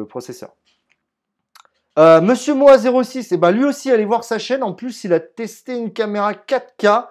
processeur. 0.05 0.51
Euh, 1.99 2.21
Monsieur 2.21 2.53
Moa06, 2.53 3.33
et 3.33 3.39
ben 3.39 3.51
lui 3.51 3.65
aussi, 3.65 3.91
allez 3.91 4.05
voir 4.05 4.25
sa 4.25 4.39
chaîne. 4.39 4.63
En 4.63 4.75
plus, 4.75 5.05
il 5.05 5.15
a 5.15 5.21
testé 5.21 5.79
une 5.79 5.91
caméra 5.91 6.35
4K. 6.35 7.07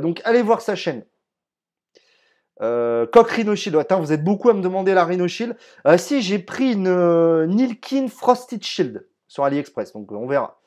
donc, 0.00 0.20
allez 0.26 0.42
voir 0.42 0.60
sa 0.60 0.76
chaîne. 0.76 1.02
Euh, 2.62 3.06
coque 3.06 3.30
Rhino 3.30 3.54
Shield. 3.54 3.76
Attends, 3.76 4.00
vous 4.00 4.12
êtes 4.12 4.24
beaucoup 4.24 4.48
à 4.48 4.54
me 4.54 4.62
demander 4.62 4.94
la 4.94 5.04
Rhino 5.04 5.28
Shield. 5.28 5.56
Euh, 5.86 5.98
si, 5.98 6.22
j'ai 6.22 6.38
pris 6.38 6.72
une 6.72 6.88
euh, 6.88 7.46
Nilkin 7.46 8.08
Frosted 8.08 8.62
Shield 8.62 9.06
sur 9.28 9.44
AliExpress, 9.44 9.92
donc 9.92 10.10
on 10.12 10.26
verra. 10.26 10.58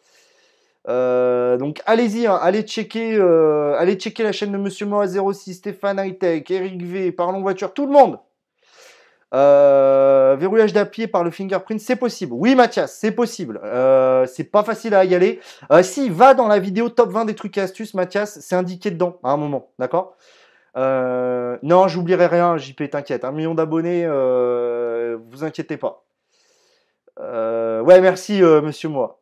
Euh, 0.87 1.57
donc 1.57 1.81
allez-y, 1.85 2.25
hein, 2.25 2.39
allez 2.41 2.61
checker, 2.61 3.19
allez 3.77 3.95
checker 3.95 4.23
la 4.23 4.31
chaîne 4.31 4.51
de 4.51 4.57
Monsieur 4.57 4.85
Moa06, 4.85 5.53
Stéphane 5.53 5.99
Hightech, 5.99 6.49
Eric 6.51 6.81
V, 6.83 7.11
Parlons 7.11 7.41
Voiture, 7.41 7.73
tout 7.73 7.85
le 7.85 7.91
monde. 7.91 8.19
verrouillage 9.31 10.73
d'appui 10.73 11.07
par 11.07 11.23
le 11.23 11.31
fingerprint, 11.31 11.79
c'est 11.79 11.95
possible. 11.95 12.33
Oui, 12.33 12.55
Mathias, 12.55 12.97
c'est 12.99 13.11
possible. 13.11 13.59
c'est 14.27 14.51
pas 14.51 14.63
facile 14.63 14.93
à 14.93 15.05
y 15.05 15.15
aller. 15.15 15.39
si, 15.81 16.09
va 16.09 16.33
dans 16.33 16.47
la 16.47 16.59
vidéo 16.59 16.89
top 16.89 17.11
20 17.11 17.25
des 17.25 17.35
trucs 17.35 17.57
et 17.57 17.61
astuces, 17.61 17.93
Mathias, 17.93 18.39
c'est 18.41 18.55
indiqué 18.55 18.91
dedans 18.91 19.19
à 19.23 19.31
un 19.31 19.37
moment, 19.37 19.71
d'accord? 19.79 20.15
Euh, 20.77 21.57
non, 21.63 21.87
j'oublierai 21.87 22.27
rien, 22.27 22.57
JP, 22.57 22.89
t'inquiète. 22.89 23.25
Un 23.25 23.31
million 23.31 23.55
d'abonnés, 23.55 24.05
euh, 24.05 25.17
vous 25.29 25.43
inquiétez 25.43 25.77
pas. 25.77 26.05
Euh, 27.19 27.81
ouais, 27.81 28.01
merci, 28.01 28.41
monsieur 28.41 28.89
moi. 28.89 29.21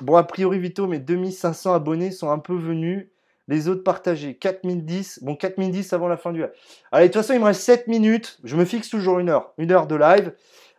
bon, 0.00 0.16
a 0.16 0.24
priori, 0.24 0.58
Vito, 0.58 0.86
mes 0.86 0.98
2500 0.98 1.74
abonnés 1.74 2.10
sont 2.10 2.30
un 2.30 2.38
peu 2.38 2.54
venus. 2.54 3.08
Les 3.46 3.68
autres 3.68 3.82
partagés. 3.82 4.36
4010. 4.36 5.20
Bon, 5.22 5.36
4010 5.36 5.92
avant 5.92 6.08
la 6.08 6.16
fin 6.16 6.32
du 6.32 6.40
live. 6.40 6.52
Allez, 6.92 7.08
de 7.08 7.12
toute 7.12 7.22
façon, 7.22 7.34
il 7.34 7.40
me 7.40 7.44
reste 7.44 7.60
7 7.60 7.88
minutes. 7.88 8.38
Je 8.44 8.56
me 8.56 8.64
fixe 8.64 8.88
toujours 8.88 9.18
une 9.18 9.28
heure. 9.28 9.52
Une 9.58 9.70
heure 9.70 9.86
de 9.86 9.96
live. 9.96 10.32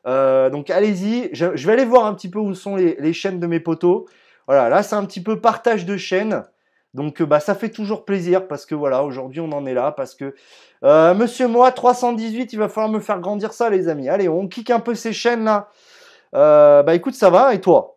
Euh, 0.08 0.49
donc, 0.49 0.70
allez-y. 0.70 1.30
Je, 1.34 1.45
vais 1.45 1.74
aller 1.74 1.86
voir 1.86 2.06
un 2.06 2.14
petit 2.14 2.30
peu 2.30 2.39
où 2.39 2.53
sont 2.53 2.76
les, 2.76 3.14
chaînes 3.14 3.39
de 3.39 3.47
mes 3.47 3.60
potos. 3.60 4.06
Voilà, 4.47 4.70
là, 4.70 4.84
c'est 4.84 4.95
un 4.95 5.06
petit 5.06 5.24
peu 5.24 5.41
partage 5.41 5.86
de 5.86 5.97
chaînes. 5.97 6.43
Donc, 6.93 7.22
bah, 7.22 7.39
ça 7.39 7.56
fait 7.56 7.70
toujours 7.70 8.06
plaisir 8.06 8.47
parce 8.47 8.66
que 8.66 8.76
voilà, 8.76 9.03
aujourd'hui, 9.03 9.41
on 9.41 9.51
en 9.51 9.66
est 9.66 9.74
là. 9.74 9.91
Parce 9.91 10.16
que 10.16 10.36
euh, 10.84 11.14
Monsieur 11.14 11.47
Moi 11.47 11.72
318, 11.72 12.53
il 12.53 12.60
va 12.60 12.70
falloir 12.70 12.91
me 12.91 12.99
faire 12.99 13.20
grandir 13.20 13.53
ça, 13.53 13.70
les 13.70 13.88
amis. 13.88 14.10
Allez, 14.10 14.30
on 14.30 14.47
kick 14.47 14.70
un 14.70 14.80
peu 14.80 14.95
ces 14.95 15.14
chaînes 15.14 15.43
là. 15.45 15.70
bah, 16.34 16.95
écoute, 16.95 17.16
ça 17.16 17.30
va. 17.30 17.53
Et 17.53 17.62
toi? 17.62 17.95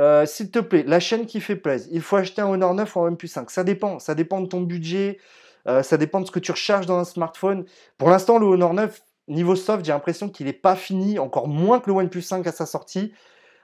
Euh, 0.00 0.26
s'il 0.26 0.50
te 0.50 0.60
plaît, 0.60 0.84
la 0.86 1.00
chaîne 1.00 1.26
qui 1.26 1.40
fait 1.40 1.56
plaisir. 1.56 1.88
Il 1.92 2.00
faut 2.02 2.16
acheter 2.16 2.40
un 2.40 2.46
Honor 2.48 2.72
9 2.74 2.96
ou 2.96 3.00
un 3.00 3.08
OnePlus 3.08 3.28
5. 3.28 3.50
Ça 3.50 3.64
dépend. 3.64 3.98
Ça 3.98 4.14
dépend 4.14 4.40
de 4.40 4.46
ton 4.46 4.60
budget. 4.60 5.18
Euh, 5.66 5.82
ça 5.82 5.96
dépend 5.96 6.20
de 6.20 6.26
ce 6.26 6.30
que 6.30 6.38
tu 6.38 6.52
recherches 6.52 6.86
dans 6.86 6.98
un 6.98 7.04
smartphone. 7.04 7.64
Pour 7.98 8.10
l'instant, 8.10 8.38
le 8.38 8.46
Honor 8.46 8.74
9, 8.74 9.02
niveau 9.28 9.56
soft, 9.56 9.84
j'ai 9.84 9.92
l'impression 9.92 10.28
qu'il 10.28 10.46
n'est 10.46 10.52
pas 10.52 10.76
fini, 10.76 11.18
encore 11.18 11.48
moins 11.48 11.80
que 11.80 11.90
le 11.90 11.96
OnePlus 11.96 12.22
5 12.22 12.46
à 12.46 12.52
sa 12.52 12.66
sortie. 12.66 13.12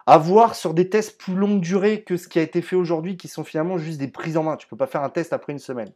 À 0.06 0.18
voir 0.18 0.54
sur 0.54 0.74
des 0.74 0.90
tests 0.90 1.18
plus 1.18 1.34
longue 1.34 1.60
durée 1.60 2.02
que 2.02 2.18
ce 2.18 2.28
qui 2.28 2.38
a 2.38 2.42
été 2.42 2.60
fait 2.60 2.76
aujourd'hui, 2.76 3.16
qui 3.16 3.28
sont 3.28 3.42
finalement 3.44 3.78
juste 3.78 3.98
des 3.98 4.08
prises 4.08 4.36
en 4.36 4.42
main. 4.42 4.56
Tu 4.56 4.66
ne 4.66 4.70
peux 4.70 4.76
pas 4.76 4.86
faire 4.86 5.02
un 5.02 5.08
test 5.08 5.32
après 5.32 5.52
une 5.52 5.58
semaine. 5.58 5.92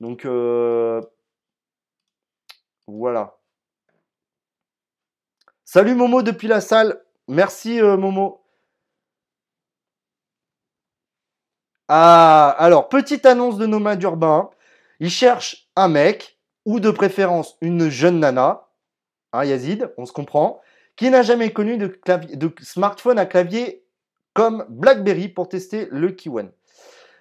Donc, 0.00 0.24
euh, 0.24 1.00
voilà. 2.88 3.36
Salut 5.64 5.94
Momo 5.94 6.22
depuis 6.22 6.48
la 6.48 6.60
salle. 6.60 7.00
Merci 7.28 7.80
Momo. 7.80 8.40
Ah, 11.88 12.54
alors, 12.58 12.88
petite 12.90 13.24
annonce 13.24 13.56
de 13.56 13.66
Nomade 13.66 14.02
Urbain. 14.02 14.50
Il 15.00 15.10
cherche 15.10 15.68
un 15.76 15.88
mec, 15.88 16.38
ou 16.64 16.80
de 16.80 16.90
préférence 16.90 17.56
une 17.60 17.88
jeune 17.88 18.20
nana, 18.20 18.68
hein, 19.32 19.44
Yazid, 19.44 19.92
on 19.96 20.06
se 20.06 20.12
comprend, 20.12 20.60
qui 20.96 21.10
n'a 21.10 21.22
jamais 21.22 21.52
connu 21.52 21.78
de, 21.78 22.54
smartphone 22.60 23.18
à 23.18 23.26
clavier 23.26 23.84
comme 24.34 24.66
BlackBerry 24.68 25.28
pour 25.28 25.48
tester 25.48 25.88
le 25.90 26.10
Kiwan. 26.10 26.50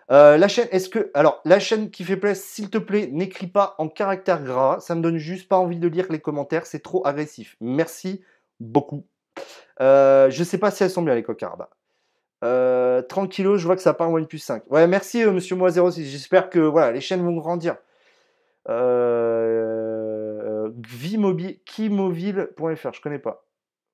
Euh, 0.10 0.38
la 0.38 0.48
chaîne, 0.48 0.68
est-ce 0.72 0.90
que, 0.90 1.12
alors, 1.14 1.42
la 1.46 1.60
chaîne 1.60 1.92
qui 1.92 2.04
fait 2.04 2.18
plaisir, 2.18 2.44
s'il 2.44 2.70
te 2.70 2.78
plaît, 2.78 3.08
n'écris 3.12 3.48
pas 3.48 3.76
en 3.78 3.90
caractère 3.90 4.42
gras. 4.42 4.80
Ça 4.80 4.96
me 4.96 5.02
donne 5.02 5.18
juste 5.18 5.48
pas 5.48 5.58
envie 5.58 5.80
de 5.80 5.88
lire 5.88 6.08
les 6.10 6.20
commentaires. 6.20 6.66
C'est 6.66 6.80
trop 6.80 7.06
agressif. 7.06 7.56
Merci 7.60 8.22
beaucoup. 8.60 9.06
Euh, 9.82 10.30
je 10.30 10.44
sais 10.44 10.58
pas 10.58 10.72
si 10.72 10.84
elles 10.84 10.90
sont 10.90 11.02
bien 11.02 11.16
les 11.16 11.24
cocards. 11.24 11.58
30 11.58 11.77
euh, 12.44 13.02
kilos, 13.30 13.60
je 13.60 13.66
vois 13.66 13.76
que 13.76 13.82
ça 13.82 13.94
part 13.94 14.10
en 14.10 14.14
OnePlus 14.14 14.40
5. 14.40 14.64
Ouais, 14.72 14.88
merci 14.88 15.24
euh, 15.24 15.32
Monsieur 15.32 15.56
Moi 15.56 15.72
06. 15.72 16.06
J'espère 16.06 16.50
que 16.50 16.60
voilà, 16.60 16.92
les 16.92 17.02
chaînes 17.02 17.24
vont 17.24 17.36
grandir. 17.36 17.78
Euh, 18.70 20.70
Vimobile.fr, 20.88 22.94
je 22.94 23.02
connais 23.02 23.20
pas. 23.20 23.46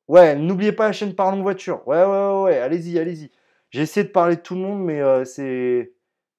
Ouais, 0.07 0.35
n'oubliez 0.35 0.73
pas 0.73 0.87
la 0.87 0.91
chaîne 0.91 1.15
Parlons 1.15 1.41
Voiture. 1.41 1.87
Ouais, 1.87 2.03
ouais, 2.03 2.05
ouais, 2.05 2.41
ouais. 2.43 2.57
allez-y, 2.59 2.99
allez-y. 2.99 3.31
J'ai 3.71 3.81
essayé 3.81 4.05
de 4.05 4.11
parler 4.11 4.35
de 4.35 4.41
tout 4.41 4.55
le 4.55 4.61
monde, 4.61 4.83
mais 4.83 5.01
euh, 5.01 5.25
c'est. 5.25 5.93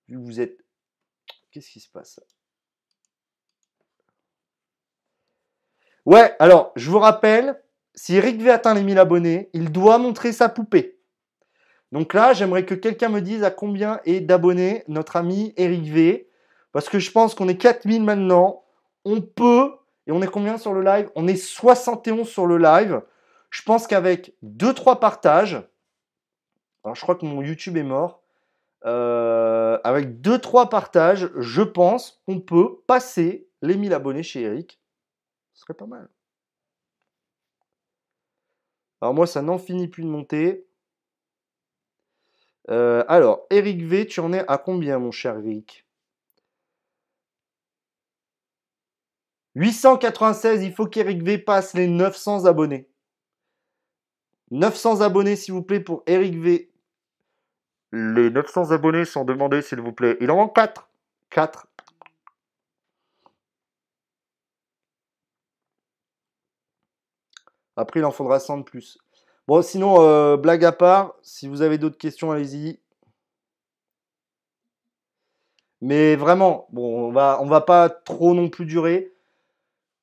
Vous 0.09 0.41
êtes. 0.41 0.59
Qu'est-ce 1.51 1.71
qui 1.71 1.81
se 1.81 1.91
passe? 1.91 2.21
Ouais, 6.05 6.35
alors, 6.39 6.73
je 6.77 6.91
vous 6.91 6.99
rappelle, 6.99 7.63
si 7.95 8.17
Eric 8.17 8.41
V 8.41 8.51
atteint 8.51 8.75
les 8.75 8.83
1000 8.83 8.99
abonnés, 8.99 9.49
il 9.55 9.73
doit 9.73 9.99
montrer 9.99 10.33
sa 10.33 10.49
poupée. 10.51 10.94
Donc 11.95 12.13
là, 12.13 12.33
j'aimerais 12.33 12.67
que 12.67 12.75
quelqu'un 12.75 13.09
me 13.09 13.21
dise 13.21 13.45
à 13.45 13.53
combien 13.53 14.01
est 14.05 14.21
d'abonnés 14.21 14.83
notre 14.89 15.15
ami 15.15 15.55
Eric 15.57 15.85
V. 15.85 16.29
Parce 16.73 16.89
que 16.89 16.99
je 16.99 17.13
pense 17.13 17.37
qu'on 17.37 17.47
est 17.47 17.57
4000 17.57 18.03
maintenant. 18.03 18.65
On 19.05 19.21
peut, 19.21 19.71
et 20.09 20.11
on 20.11 20.21
est 20.21 20.27
combien 20.27 20.59
sur 20.59 20.75
le 20.75 20.83
live? 20.83 21.09
On 21.15 21.29
est 21.29 21.37
71 21.37 22.29
sur 22.29 22.49
le 22.49 22.59
live. 22.59 23.01
Je 23.51 23.63
pense 23.63 23.87
qu'avec 23.87 24.35
2-3 24.43 24.99
partages, 24.99 25.63
alors 26.83 26.97
je 26.97 27.01
crois 27.01 27.15
que 27.15 27.27
mon 27.27 27.43
YouTube 27.43 27.77
est 27.77 27.85
mort. 27.85 28.25
Euh, 28.87 29.79
avec 29.85 30.21
2-3 30.21 30.69
partages, 30.69 31.31
je 31.37 31.63
pense 31.63 32.21
qu'on 32.27 32.41
peut 32.41 32.81
passer 32.89 33.47
les 33.63 33.77
1000 33.77 33.95
abonnés 33.95 34.25
chez 34.25 34.43
Eric. 34.43 34.81
Ce 35.53 35.61
serait 35.61 35.75
pas 35.75 35.87
mal. 35.87 36.09
Alors 39.01 39.15
moi, 39.15 39.29
ça 39.29 39.43
n'en 39.43 39.59
finit 39.59 39.87
plus 39.87 40.03
de 40.03 40.09
monter. 40.09 40.67
Euh, 42.71 43.05
alors, 43.09 43.47
Eric 43.51 43.83
V, 43.83 44.07
tu 44.07 44.21
en 44.21 44.33
es 44.33 44.45
à 44.49 44.59
combien, 44.59 44.99
mon 44.99 45.11
cher 45.11 45.39
Eric? 45.39 45.87
896, 49.57 50.63
il 50.65 50.73
faut 50.75 50.87
qu'Eric 50.87 51.23
V 51.23 51.39
passe 51.39 51.75
les 51.75 51.87
900 51.87 52.45
abonnés. 52.47 52.89
900 54.51 55.01
abonnés, 55.01 55.37
s'il 55.37 55.55
vous 55.55 55.63
plaît, 55.63 55.81
pour 55.81 56.03
Eric 56.07 56.37
V. 56.37 56.71
Les 57.93 58.31
900 58.31 58.73
abonnés 58.73 59.05
sont 59.05 59.25
demandés, 59.25 59.63
s'il 59.63 59.81
vous 59.81 59.93
plaît. 59.93 60.17
Il 60.21 60.31
en 60.31 60.37
manque 60.37 60.55
4. 60.55 60.89
4. 61.31 61.67
Après, 67.77 68.01
il 68.01 68.05
en 68.05 68.11
faudra 68.11 68.41
100 68.41 68.59
de 68.59 68.63
plus. 68.65 68.99
Bon, 69.47 69.61
sinon, 69.63 70.01
euh, 70.01 70.37
blague 70.39 70.65
à 70.65 70.73
part, 70.73 71.15
si 71.23 71.49
vous 71.49 71.61
avez 71.61 71.77
d'autres 71.77 71.99
questions, 71.99 72.33
allez-y. 72.33 72.81
Mais 75.83 76.17
vraiment, 76.17 76.67
bon, 76.73 77.09
on 77.09 77.13
va, 77.13 77.39
on 77.43 77.47
va 77.47 77.61
pas 77.61 77.91
trop 77.91 78.33
non 78.33 78.49
plus 78.49 78.65
durer. 78.65 79.13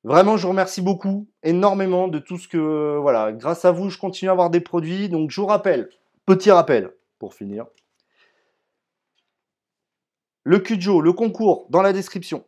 Vraiment, 0.04 0.38
je 0.38 0.44
vous 0.44 0.50
remercie 0.50 0.82
beaucoup, 0.82 1.28
énormément 1.42 2.08
de 2.08 2.20
tout 2.20 2.38
ce 2.38 2.48
que, 2.48 2.98
voilà, 2.98 3.32
grâce 3.32 3.66
à 3.66 3.72
vous, 3.72 3.90
je 3.90 3.98
continue 3.98 4.30
à 4.30 4.32
avoir 4.34 4.52
des 4.52 4.62
produits. 4.62 5.10
Donc, 5.10 5.32
je 5.32 5.42
vous 5.42 5.48
rappelle, 5.48 5.90
petit 6.28 6.52
rappel 6.52 6.94
pour 7.18 7.34
finir. 7.34 7.66
Le 10.44 10.60
Cujo, 10.60 11.02
le 11.02 11.14
concours, 11.14 11.66
dans 11.70 11.82
la 11.82 11.94
description. 11.94 12.46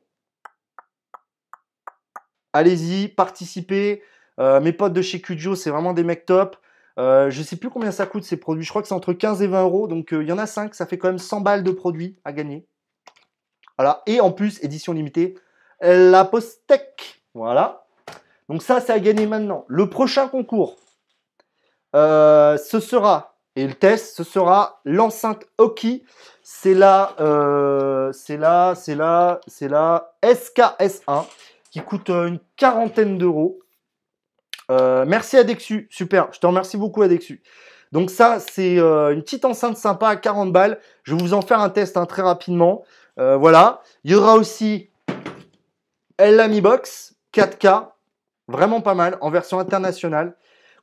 Allez-y, 2.53 3.07
participez. 3.07 4.03
Euh, 4.39 4.59
mes 4.61 4.73
potes 4.73 4.93
de 4.93 5.01
chez 5.01 5.21
Cujo, 5.21 5.55
c'est 5.55 5.71
vraiment 5.71 5.93
des 5.93 6.03
mecs 6.03 6.25
top. 6.25 6.57
Euh, 6.99 7.29
je 7.31 7.39
ne 7.39 7.43
sais 7.43 7.55
plus 7.55 7.69
combien 7.69 7.91
ça 7.91 8.05
coûte 8.05 8.23
ces 8.23 8.37
produits. 8.37 8.63
Je 8.63 8.69
crois 8.69 8.81
que 8.81 8.87
c'est 8.87 8.93
entre 8.93 9.13
15 9.13 9.41
et 9.41 9.47
20 9.47 9.63
euros. 9.63 9.87
Donc 9.87 10.13
euh, 10.13 10.23
il 10.23 10.29
y 10.29 10.31
en 10.31 10.37
a 10.37 10.45
5. 10.45 10.75
Ça 10.75 10.85
fait 10.85 10.97
quand 10.97 11.07
même 11.07 11.17
100 11.17 11.41
balles 11.41 11.63
de 11.63 11.71
produits 11.71 12.17
à 12.23 12.33
gagner. 12.33 12.65
Voilà. 13.77 14.03
Et 14.05 14.21
en 14.21 14.31
plus, 14.31 14.63
édition 14.63 14.93
limitée, 14.93 15.35
la 15.81 16.25
Postec. 16.25 17.23
Voilà. 17.33 17.85
Donc 18.49 18.61
ça, 18.61 18.79
c'est 18.79 18.93
à 18.93 18.99
gagner 18.99 19.25
maintenant. 19.25 19.65
Le 19.67 19.89
prochain 19.89 20.27
concours, 20.27 20.77
euh, 21.95 22.57
ce 22.57 22.79
sera, 22.79 23.37
et 23.55 23.65
le 23.65 23.73
test, 23.73 24.15
ce 24.15 24.23
sera 24.23 24.81
l'enceinte 24.85 25.45
Oki. 25.57 26.03
C'est 26.43 26.75
là, 26.75 27.15
c'est 28.13 28.37
là, 28.37 28.75
c'est 28.75 28.95
là, 28.95 29.41
c'est 29.47 29.67
là, 29.67 30.13
SKS1 30.21 31.25
qui 31.71 31.79
coûte 31.81 32.09
une 32.09 32.39
quarantaine 32.55 33.17
d'euros. 33.17 33.62
Euh, 34.71 35.05
merci 35.07 35.37
Adexu, 35.37 35.87
super, 35.89 36.29
je 36.31 36.39
te 36.39 36.47
remercie 36.47 36.77
beaucoup 36.77 37.01
Adexu. 37.01 37.41
Donc 37.91 38.09
ça, 38.09 38.39
c'est 38.39 38.79
euh, 38.79 39.13
une 39.13 39.21
petite 39.21 39.45
enceinte 39.45 39.77
sympa 39.77 40.07
à 40.07 40.15
40 40.15 40.51
balles. 40.51 40.79
Je 41.03 41.13
vais 41.13 41.21
vous 41.21 41.33
en 41.33 41.41
faire 41.41 41.59
un 41.59 41.69
test 41.69 41.95
hein, 41.95 42.05
très 42.05 42.23
rapidement. 42.23 42.83
Euh, 43.19 43.37
voilà. 43.37 43.81
Il 44.03 44.11
y 44.11 44.15
aura 44.15 44.35
aussi 44.35 44.89
l'Ami 46.19 46.61
Box 46.61 47.15
4K, 47.33 47.89
vraiment 48.47 48.81
pas 48.81 48.95
mal, 48.95 49.17
en 49.21 49.29
version 49.29 49.59
internationale. 49.59 50.35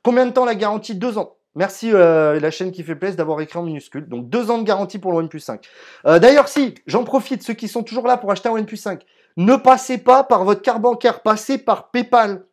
Combien 0.03 0.25
de 0.25 0.31
temps 0.31 0.45
la 0.45 0.55
garantie? 0.55 0.95
Deux 0.95 1.17
ans. 1.17 1.35
Merci 1.53 1.91
la 1.91 2.49
chaîne 2.49 2.71
qui 2.71 2.81
fait 2.81 2.95
plaisir 2.95 3.17
d'avoir 3.17 3.41
écrit 3.41 3.59
en 3.59 3.63
minuscule. 3.63 4.07
Donc 4.07 4.29
deux 4.29 4.49
ans 4.49 4.57
de 4.57 4.63
garantie 4.63 4.99
pour 4.99 5.11
le 5.11 5.17
OnePlus 5.17 5.41
5. 5.41 5.67
D'ailleurs, 6.05 6.47
si, 6.47 6.75
j'en 6.87 7.03
profite, 7.03 7.43
ceux 7.43 7.53
qui 7.53 7.67
sont 7.67 7.83
toujours 7.83 8.07
là 8.07 8.15
pour 8.15 8.31
acheter 8.31 8.47
un 8.47 8.53
OnePlus 8.53 8.77
5, 8.77 9.03
ne 9.35 9.57
passez 9.57 9.97
pas 9.97 10.23
par 10.23 10.45
votre 10.45 10.61
carte 10.61 10.81
bancaire, 10.81 11.21
passez 11.21 11.57
par 11.57 11.91
PayPal. 11.91 12.45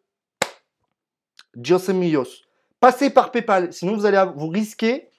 Dios 1.54 1.80
Passez 2.80 3.10
par 3.10 3.30
PayPal, 3.30 3.72
sinon 3.72 3.96
vous 3.96 4.06
allez 4.06 4.22
vous 4.36 4.48
risquer, 4.48 5.10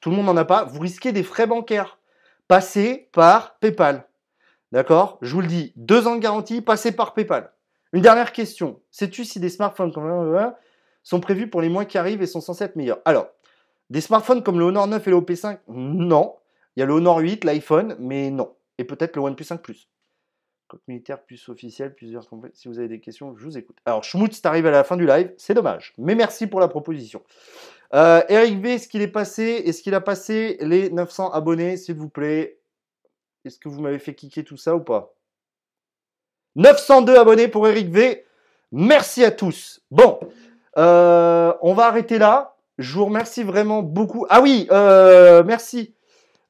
tout 0.00 0.10
le 0.10 0.16
monde 0.16 0.26
n'en 0.26 0.36
a 0.36 0.44
pas, 0.44 0.64
vous 0.64 0.80
risquez 0.80 1.12
des 1.12 1.22
frais 1.22 1.46
bancaires. 1.46 1.98
Passez 2.48 3.08
par 3.12 3.56
PayPal. 3.58 4.06
D'accord? 4.72 5.18
Je 5.22 5.32
vous 5.32 5.40
le 5.40 5.46
dis, 5.46 5.72
deux 5.76 6.06
ans 6.06 6.16
de 6.16 6.20
garantie, 6.20 6.60
passez 6.60 6.92
par 6.92 7.14
PayPal. 7.14 7.52
Une 7.92 8.02
dernière 8.02 8.32
question. 8.32 8.80
Sais-tu 8.90 9.24
si 9.24 9.38
des 9.38 9.48
smartphones 9.48 9.92
sont 11.04 11.20
prévus 11.20 11.48
pour 11.48 11.62
les 11.62 11.68
mois 11.68 11.84
qui 11.84 11.96
arrivent 11.96 12.22
et 12.22 12.26
sont 12.26 12.40
censés 12.40 12.64
être 12.64 12.74
meilleurs? 12.74 12.98
Alors, 13.04 13.28
des 13.90 14.00
smartphones 14.00 14.42
comme 14.42 14.58
le 14.58 14.64
Honor 14.64 14.88
9 14.88 15.06
et 15.06 15.10
le 15.10 15.16
OP5, 15.18 15.58
non. 15.68 16.34
Il 16.74 16.80
y 16.80 16.82
a 16.82 16.86
le 16.86 16.94
Honor 16.94 17.18
8, 17.18 17.44
l'iPhone, 17.44 17.96
mais 18.00 18.30
non. 18.30 18.52
Et 18.78 18.84
peut-être 18.84 19.14
le 19.14 19.22
OnePlus 19.22 19.44
5 19.44 19.62
Plus. 19.62 19.88
Militaire 20.88 21.22
plus 21.22 21.48
officiel, 21.48 21.94
plusieurs. 21.94 22.24
Si 22.52 22.68
vous 22.68 22.78
avez 22.78 22.88
des 22.88 23.00
questions, 23.00 23.36
je 23.36 23.44
vous 23.44 23.58
écoute. 23.58 23.76
Alors, 23.84 24.04
Schmutz, 24.04 24.40
t'arrives 24.40 24.66
à 24.66 24.70
la 24.70 24.84
fin 24.84 24.96
du 24.96 25.06
live, 25.06 25.32
c'est 25.36 25.54
dommage. 25.54 25.94
Mais 25.98 26.14
merci 26.14 26.46
pour 26.46 26.60
la 26.60 26.68
proposition. 26.68 27.22
Euh, 27.94 28.22
Eric 28.28 28.60
V, 28.60 28.74
est-ce 28.74 28.88
qu'il 28.88 29.02
est 29.02 29.08
passé 29.08 29.62
Est-ce 29.64 29.82
qu'il 29.82 29.94
a 29.94 30.00
passé 30.00 30.56
les 30.60 30.90
900 30.90 31.30
abonnés, 31.30 31.76
s'il 31.76 31.96
vous 31.96 32.08
plaît? 32.08 32.58
Est-ce 33.44 33.58
que 33.58 33.68
vous 33.68 33.80
m'avez 33.80 33.98
fait 33.98 34.14
kicker 34.14 34.44
tout 34.44 34.56
ça 34.56 34.74
ou 34.74 34.80
pas? 34.80 35.14
902 36.56 37.16
abonnés 37.16 37.48
pour 37.48 37.68
Eric 37.68 37.88
V. 37.90 38.24
Merci 38.72 39.24
à 39.24 39.30
tous. 39.30 39.80
Bon, 39.90 40.18
euh, 40.78 41.52
on 41.62 41.74
va 41.74 41.86
arrêter 41.86 42.18
là. 42.18 42.56
Je 42.78 42.94
vous 42.94 43.04
remercie 43.04 43.42
vraiment 43.42 43.82
beaucoup. 43.82 44.26
Ah 44.30 44.40
oui, 44.40 44.66
euh, 44.70 45.44
merci. 45.44 45.94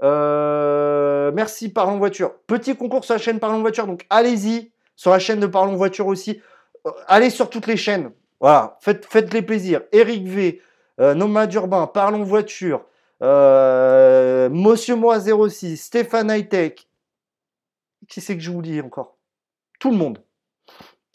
Euh, 0.03 1.14
merci 1.33 1.73
Parlons 1.73 1.99
Voiture. 1.99 2.35
Petit 2.47 2.77
concours 2.77 3.05
sur 3.05 3.15
la 3.15 3.19
chaîne 3.19 3.39
Parlons 3.39 3.61
Voiture. 3.61 3.87
Donc 3.87 4.07
allez-y 4.11 4.73
sur 4.97 5.11
la 5.11 5.19
chaîne 5.19 5.41
de 5.41 5.47
Parlons 5.47 5.77
Voiture 5.77 6.07
aussi. 6.07 6.41
allez 7.07 7.31
sur 7.31 7.51
toutes 7.51 7.67
les 7.67 7.77
chaînes. 7.77 8.11
Voilà, 8.41 8.79
faites, 8.81 9.33
les 9.33 9.43
plaisirs. 9.43 9.83
Eric 9.93 10.27
V, 10.27 10.61
Nomade 10.99 11.53
Urbain, 11.55 11.87
Parlons 11.87 12.25
Voiture, 12.25 12.85
Monsieur 13.21 14.97
Moi 14.97 15.19
06, 15.21 15.77
Stéphane 15.77 16.31
Hightech. 16.31 16.89
Qui 18.09 18.21
c'est 18.21 18.37
que 18.37 18.43
je 18.43 18.51
vous 18.51 18.63
dis 18.63 18.81
encore? 18.81 19.17
Tout 19.79 19.91
le 19.91 19.97
monde. 19.97 20.19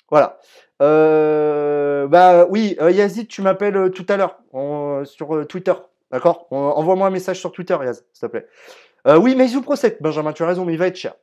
Voilà. 0.09 0.39
Euh, 0.81 2.07
bah 2.07 2.45
oui, 2.49 2.77
euh, 2.81 2.91
Yazid, 2.91 3.27
tu 3.27 3.41
m'appelles 3.41 3.75
euh, 3.75 3.89
tout 3.89 4.05
à 4.09 4.17
l'heure 4.17 4.39
sur 5.05 5.45
Twitter. 5.47 5.73
D'accord? 6.11 6.47
Envoie-moi 6.51 7.07
un 7.07 7.11
message 7.11 7.39
sur 7.39 7.51
Twitter, 7.51 7.77
Yaz, 7.83 8.03
s'il 8.13 8.21
te 8.21 8.31
plaît. 8.31 8.47
Oui, 9.17 9.35
mais 9.35 9.47
vous 9.47 9.61
procède, 9.61 9.97
Benjamin, 10.01 10.33
tu 10.33 10.43
as 10.43 10.47
raison, 10.47 10.65
mais 10.65 10.73
il 10.73 10.79
va 10.79 10.87
être 10.87 10.97
cher. 10.97 11.15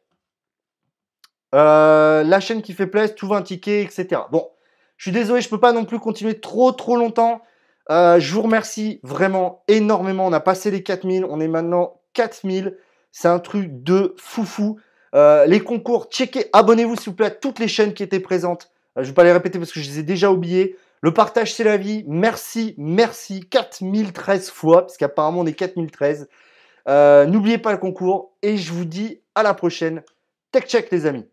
la 1.52 2.40
chaîne 2.40 2.62
qui 2.62 2.72
fait 2.72 2.86
plaisir, 2.86 3.14
tout 3.14 3.28
va 3.28 3.36
un 3.36 3.42
ticket, 3.42 3.82
etc. 3.82 4.22
Bon, 4.30 4.48
je 4.96 5.04
suis 5.04 5.12
désolé, 5.12 5.40
je 5.40 5.48
peux 5.48 5.60
pas 5.60 5.72
non 5.72 5.84
plus 5.84 5.98
continuer 5.98 6.40
trop 6.40 6.72
trop 6.72 6.96
longtemps. 6.96 7.42
je 7.90 8.32
vous 8.32 8.42
remercie 8.42 9.00
vraiment 9.02 9.62
énormément. 9.68 10.26
On 10.26 10.32
a 10.32 10.40
passé 10.40 10.70
les 10.70 10.82
4000, 10.82 11.24
on 11.24 11.40
est 11.40 11.48
maintenant 11.48 12.00
4000. 12.14 12.76
C'est 13.12 13.28
un 13.28 13.38
truc 13.38 13.82
de 13.82 14.14
foufou. 14.18 14.78
Euh, 15.14 15.46
les 15.46 15.60
concours, 15.60 16.08
checkez, 16.10 16.50
abonnez-vous 16.52 16.96
s'il 16.96 17.10
vous 17.10 17.16
plaît 17.16 17.26
à 17.26 17.30
toutes 17.30 17.58
les 17.58 17.68
chaînes 17.68 17.94
qui 17.94 18.02
étaient 18.02 18.20
présentes. 18.20 18.70
Euh, 18.98 19.02
je 19.02 19.02
ne 19.02 19.06
vais 19.06 19.14
pas 19.14 19.24
les 19.24 19.32
répéter 19.32 19.58
parce 19.58 19.72
que 19.72 19.80
je 19.80 19.88
les 19.88 20.00
ai 20.00 20.02
déjà 20.02 20.30
oubliées. 20.30 20.76
Le 21.00 21.14
partage, 21.14 21.54
c'est 21.54 21.64
la 21.64 21.78
vie. 21.78 22.04
Merci, 22.06 22.74
merci. 22.76 23.40
4013 23.48 24.50
fois, 24.50 24.82
parce 24.82 24.98
qu'apparemment 24.98 25.40
on 25.40 25.46
est 25.46 25.54
4013. 25.54 26.28
Euh, 26.88 27.26
n'oubliez 27.26 27.58
pas 27.58 27.72
le 27.72 27.78
concours 27.78 28.36
et 28.42 28.56
je 28.56 28.72
vous 28.72 28.84
dis 28.84 29.20
à 29.34 29.42
la 29.42 29.54
prochaine. 29.54 30.02
Tech 30.52 30.66
check 30.66 30.90
les 30.90 31.06
amis. 31.06 31.26